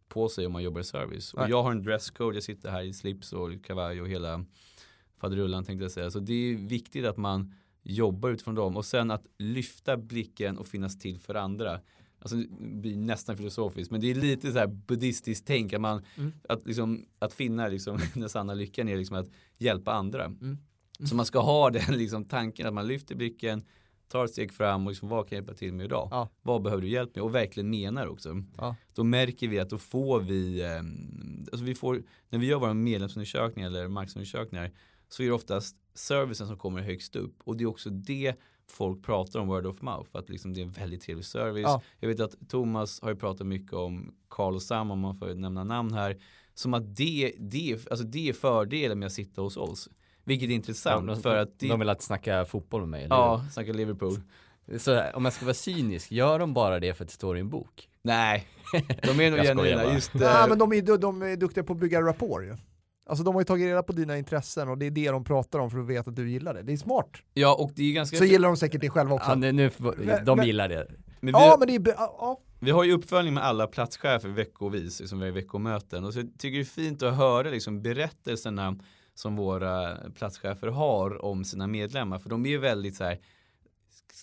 på 0.09 0.29
sig 0.29 0.47
om 0.47 0.53
man 0.53 0.63
jobbar 0.63 0.81
i 0.81 0.85
service. 0.85 1.35
Och 1.35 1.49
jag 1.51 1.63
har 1.63 1.71
en 1.71 1.83
dresscode, 1.83 2.37
jag 2.37 2.43
sitter 2.43 2.71
här 2.71 2.83
i 2.83 2.93
slips 2.93 3.33
och 3.33 3.65
kavaj 3.65 4.01
och 4.01 4.09
hela 4.09 4.45
faderullan 5.20 5.64
tänkte 5.64 5.85
jag 5.85 5.92
säga. 5.92 6.11
Så 6.11 6.18
det 6.20 6.33
är 6.35 6.55
viktigt 6.57 7.05
att 7.05 7.16
man 7.16 7.55
jobbar 7.83 8.31
utifrån 8.31 8.55
dem 8.55 8.77
och 8.77 8.85
sen 8.85 9.11
att 9.11 9.27
lyfta 9.38 9.96
blicken 9.96 10.59
och 10.59 10.66
finnas 10.66 10.98
till 10.98 11.20
för 11.20 11.35
andra. 11.35 11.81
Alltså 12.18 12.37
det 12.37 12.46
blir 12.81 12.96
nästan 12.96 13.37
filosofiskt 13.37 13.90
men 13.90 14.00
det 14.00 14.11
är 14.11 14.14
lite 14.14 14.53
så 14.53 14.59
här 14.59 14.66
buddhistiskt 14.66 15.46
tänk 15.46 15.72
att 15.72 15.81
man 15.81 16.03
Mm. 16.16 16.33
att, 16.48 16.66
liksom, 16.66 17.07
att 17.18 17.33
finna 17.33 17.68
liksom, 17.68 17.98
den 18.14 18.29
sanna 18.29 18.55
lyckan 18.55 18.88
är 18.88 18.96
liksom 18.96 19.16
att 19.16 19.29
hjälpa 19.59 19.92
andra. 19.92 20.24
Mm. 20.24 20.59
Så 21.09 21.14
man 21.16 21.27
ska 21.27 21.40
ha 21.40 21.70
den 21.70 21.98
liksom, 21.98 22.24
tanken 22.24 22.66
att 22.66 22.74
man 22.74 22.87
lyfter 22.87 23.14
blicken, 23.14 23.64
tar 24.09 24.24
ett 24.24 24.31
steg 24.31 24.53
fram 24.53 24.87
och 24.87 24.90
liksom, 24.90 25.09
vad 25.09 25.29
kan 25.29 25.37
jag 25.37 25.42
hjälpa 25.42 25.55
till 25.59 25.72
med 25.72 25.85
idag? 25.85 26.09
Ja. 26.11 26.29
Vad 26.42 26.62
behöver 26.62 26.83
du 26.83 26.88
hjälp 26.88 27.14
med? 27.14 27.24
Och 27.24 27.35
verkligen 27.35 27.70
menar 27.70 28.07
också. 28.07 28.42
Ja. 28.57 28.77
Då 28.94 29.05
märker 29.05 29.48
vi 29.48 29.59
att 29.59 29.70
då 29.70 29.79
får 29.79 30.20
vi, 30.20 30.62
eh, 30.62 30.79
alltså 31.53 31.64
vi 31.64 31.74
får, 31.74 32.03
när 32.29 32.38
vi 32.38 32.46
gör 32.46 32.59
våra 32.59 32.74
medlemsundersökningar 32.74 33.68
eller 33.68 33.88
marknadsundersökningar 33.88 34.70
så 35.14 35.22
är 35.22 35.27
det 35.27 35.33
oftast 35.33 35.77
servicen 35.94 36.46
som 36.46 36.59
kommer 36.59 36.83
högst 36.83 37.16
upp 37.16 37.35
och 37.44 37.57
det 37.57 37.64
är 37.64 37.68
också 37.68 37.90
det 37.90 38.35
folk 38.70 39.05
pratar 39.05 39.40
om 39.40 39.48
word 39.48 39.66
of 39.66 39.83
mouth 39.83 40.11
att 40.12 40.29
liksom 40.29 40.53
det 40.53 40.61
är 40.61 40.62
en 40.62 40.70
väldigt 40.70 41.03
trevlig 41.03 41.24
service. 41.24 41.64
Ja. 41.64 41.83
Jag 42.00 42.09
vet 42.09 42.20
att 42.20 42.48
Thomas 42.48 43.03
har 43.03 43.11
ju 43.11 43.16
pratat 43.16 43.46
mycket 43.46 43.72
om 43.72 44.14
Carl 44.31 44.55
och 44.55 44.62
Sam 44.62 44.90
om 44.90 44.98
man 44.98 45.14
får 45.14 45.35
nämna 45.35 45.64
namn 45.64 45.92
här 45.92 46.16
som 46.55 46.74
att 46.74 46.96
det, 46.96 47.33
det, 47.38 47.90
alltså 47.90 48.07
det 48.07 48.29
är 48.29 48.33
fördelen 48.33 48.98
med 48.98 49.07
att 49.07 49.12
sitta 49.12 49.40
hos 49.40 49.57
oss. 49.57 49.88
Vilket 50.24 50.50
är 50.50 50.55
intressant 50.55 51.07
de, 51.07 51.22
för 51.22 51.37
att 51.37 51.59
det, 51.59 51.68
de 51.68 51.79
vill 51.79 51.88
att 51.88 52.03
snacka 52.03 52.44
fotboll 52.44 52.81
med 52.81 52.88
mig, 52.88 53.05
eller 53.05 53.16
ja, 53.16 53.44
snacka 53.53 53.72
Liverpool. 53.72 54.14
Så 54.79 55.03
om 55.14 55.24
jag 55.24 55.33
ska 55.33 55.44
vara 55.44 55.55
cynisk, 55.55 56.12
gör 56.12 56.38
de 56.38 56.55
bara 56.55 56.81
det 56.81 56.94
för 56.94 57.05
att 57.05 57.09
det 57.09 57.14
står 57.14 57.37
i 57.37 57.40
en 57.40 57.50
bok? 57.50 57.88
Nej, 58.03 58.48
de 59.03 59.20
är 59.20 59.31
nog 59.31 59.40
genuina. 59.42 59.94
Just, 59.94 60.14
Nej 60.14 60.42
eh, 60.42 60.48
men 60.48 60.59
de 60.59 60.72
är, 60.72 60.98
de, 60.98 61.22
är 61.22 61.37
duktiga 61.37 61.64
på 61.64 61.72
att 61.72 61.79
bygga 61.79 62.03
rapport 62.03 62.42
ju. 62.42 62.57
Alltså 63.07 63.25
de 63.25 63.35
har 63.35 63.40
ju 63.40 63.45
tagit 63.45 63.67
reda 63.67 63.83
på 63.83 63.93
dina 63.93 64.19
intressen 64.19 64.69
och 64.69 64.79
det 64.79 64.87
är 64.87 64.90
det 64.90 65.11
de 65.11 65.25
pratar 65.25 65.59
om 65.59 65.71
för 65.71 65.79
att 65.79 65.87
veta 65.87 66.11
att 66.11 66.17
du 66.17 66.31
gillar 66.31 66.55
det. 66.55 66.62
Det 66.62 66.73
är 66.73 66.77
smart. 66.77 67.11
ja, 67.35 67.55
och 67.55 67.73
det 67.75 67.83
är 67.85 67.93
ganska 67.93 68.17
Så 68.17 68.25
gillar 68.25 68.49
de 68.49 68.57
säkert 68.57 68.81
det 68.81 68.90
själva 68.90 69.14
också. 69.14 69.31
Ja, 69.31 69.35
nu, 69.35 69.53
nu, 69.53 69.71
de 70.25 70.37
men- 70.37 70.47
gillar 70.47 70.69
det. 70.69 70.87
men 71.21 71.27
vi, 71.27 71.40
ja 71.40 71.57
men 71.59 71.69
det 71.69 71.75
är, 71.90 71.95
ja. 71.97 72.40
Vi 72.61 72.71
har 72.71 72.85
ju 72.85 72.93
uppföljning 72.93 73.35
med 73.35 73.45
alla 73.45 73.67
platschefer 73.67 74.29
veckovis, 74.29 75.09
som 75.09 75.19
vi 75.19 75.25
har 75.25 75.29
i 75.29 75.35
veckomöten. 75.35 76.05
Och 76.05 76.14
så 76.14 76.21
tycker 76.21 76.47
jag 76.47 76.55
det 76.55 76.61
är 76.61 76.64
fint 76.64 77.03
att 77.03 77.17
höra 77.17 77.51
liksom 77.51 77.83
berättelserna 77.83 78.77
som 79.14 79.37
våra 79.37 79.97
platschefer 80.14 80.67
har 80.69 81.25
om 81.25 81.45
sina 81.45 81.67
medlemmar. 81.67 82.19
För 82.19 82.31
de 82.31 82.47
är 82.47 82.51
ju 82.51 82.59
väldigt 82.59 82.97
så 82.97 83.05
här, 83.05 83.19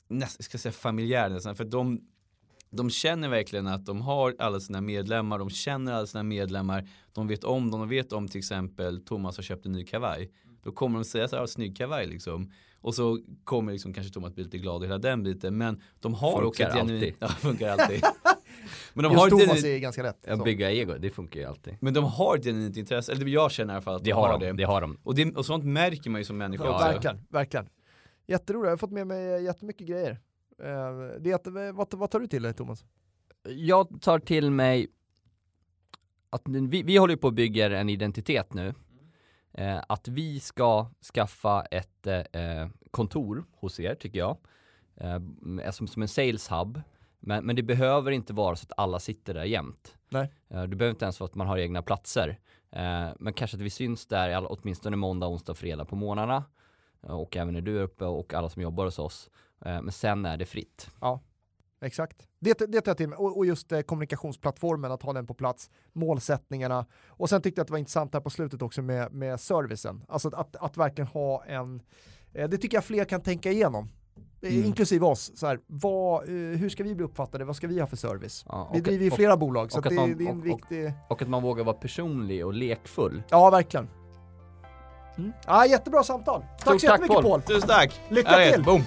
nästan, 0.08 0.44
ska 0.44 0.56
jag 0.56 0.62
säga 0.62 0.72
familjära 0.72 1.30
nästan. 1.30 1.56
För 1.56 1.66
de, 1.66 2.02
de 2.72 2.90
känner 2.90 3.30
verkligen 3.30 3.68
att 3.68 3.86
de 3.86 4.02
har 4.02 4.36
alla 4.40 4.60
sina 4.60 4.82
medlemmar, 4.82 5.40
de 5.40 5.50
känner 5.50 5.94
alla 5.94 6.08
sina 6.08 6.24
medlemmar, 6.24 6.88
de 7.14 7.28
vet 7.28 7.44
om 7.44 7.72
dem, 7.72 7.80
de 7.80 7.90
vet 7.90 8.14
om 8.14 8.28
till 8.28 8.40
exempel 8.40 9.02
Thomas 9.06 9.36
har 9.38 9.44
köpt 9.44 9.66
en 9.66 9.72
ny 9.72 9.86
kavaj. 9.86 10.32
Då 10.64 10.72
kommer 10.72 11.00
de 11.00 11.06
säga 11.06 11.28
så 11.28 11.36
här, 11.36 11.44
"Ah, 11.44 11.48
snygg 11.48 11.78
kavaj 11.78 12.08
liksom. 12.08 12.52
Och 12.82 12.96
så 12.96 13.20
kommer 13.44 13.72
liksom 13.72 13.94
kanske 13.94 14.14
Thomas 14.14 14.34
bli 14.36 14.44
lite 14.44 14.58
glad 14.58 14.76
och 14.82 14.86
hela 14.88 14.98
den 14.98 15.24
biten. 15.24 15.58
Men 15.58 15.82
de 16.00 16.14
har 16.14 16.44
också 16.44 16.64
Funkar 16.64 16.70
ett 16.70 16.74
genuint, 16.88 17.04
alltid. 17.04 17.16
ja, 17.20 17.28
funkar 17.28 17.70
alltid. 17.70 18.02
Men 18.94 19.04
de 19.04 19.12
Just 19.12 19.20
har 19.20 19.28
ett 19.28 19.32
Thomas 19.32 19.46
genuint, 19.48 19.66
är 19.66 19.78
ganska 19.80 20.04
lätt. 20.04 20.26
Så. 20.38 20.44
bygga 20.44 20.72
ego, 20.72 20.94
det 21.00 21.10
funkar 21.10 21.40
ju 21.40 21.46
alltid. 21.46 21.74
men 21.82 21.94
de 21.94 22.04
har 22.04 22.38
ett 22.38 22.44
genuint 22.44 22.78
intresse, 22.78 23.12
eller 23.12 23.26
jag 23.28 23.52
känner 23.52 23.74
i 23.74 23.76
alla 23.76 23.82
fall 23.82 23.96
att 23.96 24.04
Det 24.04 24.10
de 24.10 24.14
har 24.14 24.28
har 24.28 24.40
de, 24.40 24.46
det. 24.46 24.52
det 24.54 24.64
har 24.64 24.82
de. 24.82 24.98
Och, 25.04 25.16
det, 25.16 25.36
och 25.36 25.46
sånt 25.46 25.64
märker 25.66 26.10
man 26.10 26.22
ju 26.22 26.26
som 26.26 26.38
människa 26.38 26.64
Ja, 26.66 26.74
också. 26.76 26.86
verkligen, 26.88 27.20
verkligen. 27.30 27.66
Jätteroligt, 28.28 28.66
jag 28.66 28.72
har 28.72 28.78
fått 28.78 28.92
med 28.92 29.08
mig 29.08 29.44
jättemycket 29.44 29.88
grejer. 29.88 30.20
Eh, 30.64 31.20
Det 31.20 31.34
att, 31.34 31.48
vad, 31.74 31.94
vad 31.94 32.12
tar 32.12 32.20
du 32.20 32.28
till 32.28 32.44
dig 32.44 32.54
Thomas? 32.54 32.86
Jag 33.44 34.02
tar 34.02 34.20
till 34.20 34.52
mig 34.52 34.88
att 36.30 36.42
vi, 36.46 36.84
vi 36.84 36.98
håller 36.98 37.16
på 37.16 37.28
att 37.28 37.34
bygga 37.34 37.80
en 37.80 37.90
identitet 37.90 38.54
nu. 38.54 38.74
Eh, 39.54 39.82
att 39.90 40.08
vi 40.08 40.40
ska 40.40 40.88
skaffa 41.14 41.62
ett 41.62 42.08
eh, 42.08 42.68
kontor 42.92 43.46
hos 43.52 43.80
er, 43.80 43.96
tycker 43.96 44.20
jag. 44.20 44.38
Eh, 44.96 45.72
som, 45.72 45.88
som 45.88 46.02
en 46.02 46.08
sales 46.08 46.52
hub. 46.52 46.82
Men, 47.20 47.46
men 47.46 47.56
det 47.56 47.64
behöver 47.64 48.12
inte 48.12 48.34
vara 48.34 48.56
så 48.56 48.66
att 48.66 48.80
alla 48.80 49.00
sitter 49.00 49.34
där 49.34 49.44
jämt. 49.44 49.98
Nej. 50.10 50.34
Eh, 50.50 50.64
det 50.64 50.76
behöver 50.76 50.90
inte 50.90 51.06
ens 51.06 51.20
vara 51.20 51.28
att 51.30 51.36
man 51.36 51.48
har 51.48 51.58
egna 51.58 51.82
platser. 51.82 52.40
Eh, 52.72 53.10
men 53.20 53.34
kanske 53.34 53.58
att 53.58 53.64
vi 53.64 53.70
syns 53.70 54.06
där 54.06 54.48
åtminstone 54.50 54.96
måndag, 54.96 55.28
onsdag, 55.28 55.54
fredag 55.54 55.86
på. 55.86 55.96
Eh, 57.04 57.20
och 57.20 57.38
även 57.38 57.54
när 57.54 57.62
du 57.62 57.80
är 57.80 57.84
uppe 57.84 58.06
och 58.06 58.34
alla 58.34 58.50
som 58.50 58.62
jobbar 58.62 58.86
hos 58.86 59.00
oss. 59.00 59.30
Eh, 59.66 59.82
men 59.82 59.92
sen 59.92 60.26
är 60.26 60.38
det 60.38 60.46
fritt. 60.46 60.90
Exakt. 61.84 62.28
Det, 62.40 62.54
det 62.68 62.82
tar 62.82 62.90
jag 62.90 62.98
till 62.98 63.10
mig. 63.10 63.18
Och, 63.18 63.38
och 63.38 63.46
just 63.46 63.72
eh, 63.72 63.82
kommunikationsplattformen, 63.82 64.92
att 64.92 65.04
ha 65.04 65.14
den 65.14 65.28
på 65.28 65.34
plats, 65.34 65.70
målsättningarna. 65.94 66.86
Och 67.08 67.30
sen 67.30 67.42
tyckte 67.42 67.60
jag 67.60 67.64
att 67.64 67.68
det 67.68 67.72
var 67.72 67.78
intressant 67.78 68.14
här 68.14 68.22
på 68.22 68.30
slutet 68.30 68.62
också 68.62 68.82
med, 68.82 69.14
med 69.14 69.40
servicen. 69.40 70.04
Alltså 70.08 70.28
att, 70.28 70.34
att, 70.34 70.56
att 70.56 70.78
verkligen 70.78 71.08
ha 71.08 71.44
en, 71.46 71.82
eh, 72.34 72.50
det 72.50 72.58
tycker 72.58 72.78
jag 72.78 72.84
fler 72.86 73.06
kan 73.06 73.22
tänka 73.22 73.52
igenom. 73.52 73.90
Eh, 74.42 74.54
Mm. 74.54 74.66
Inklusive 74.66 75.06
oss, 75.06 75.32
så 75.36 75.48
här, 75.48 75.60
vad, 75.68 76.24
eh, 76.24 76.30
hur 76.34 76.70
ska 76.70 76.84
vi 76.84 76.96
bli 76.96 77.06
uppfattade, 77.06 77.46
vad 77.46 77.56
ska 77.56 77.68
vi 77.68 77.80
ha 77.80 77.88
för 77.88 77.98
service? 77.98 78.46
Ja, 78.48 78.70
Vi 78.74 78.80
och- 78.80 78.84
driver 78.84 79.04
ju 79.06 79.10
och- 79.12 79.16
flera 79.16 79.38
bolag 79.38 79.72
så 79.72 79.80
och 79.80 79.86
att 79.86 79.86
att 79.86 79.90
det, 79.90 79.96
man- 79.96 80.18
det 80.18 80.24
är 80.26 80.30
en 80.30 80.36
och- 80.36 80.40
och- 80.42 80.46
viktig, 80.46 80.94
Och 81.10 81.22
att 81.22 81.30
man 81.30 81.44
vågar 81.44 81.64
vara 81.64 81.76
personlig 81.76 82.46
och 82.46 82.54
lekfull. 82.54 83.24
ja 83.30 83.50
verkligen. 83.50 83.90
Mm. 85.18 85.32
Ja, 85.48 85.66
jättebra 85.66 86.04
samtal. 86.04 86.42
Tack 86.42 86.62
Stort 86.62 86.82
så 86.82 86.88
tack, 86.88 86.94
jättemycket 86.94 87.16
Paul. 87.16 87.24
Paul. 87.24 87.42
Tusen 87.42 87.70
tack! 87.70 88.02
Lycka 88.10 88.52
till. 88.54 88.64
Boom! 88.64 88.82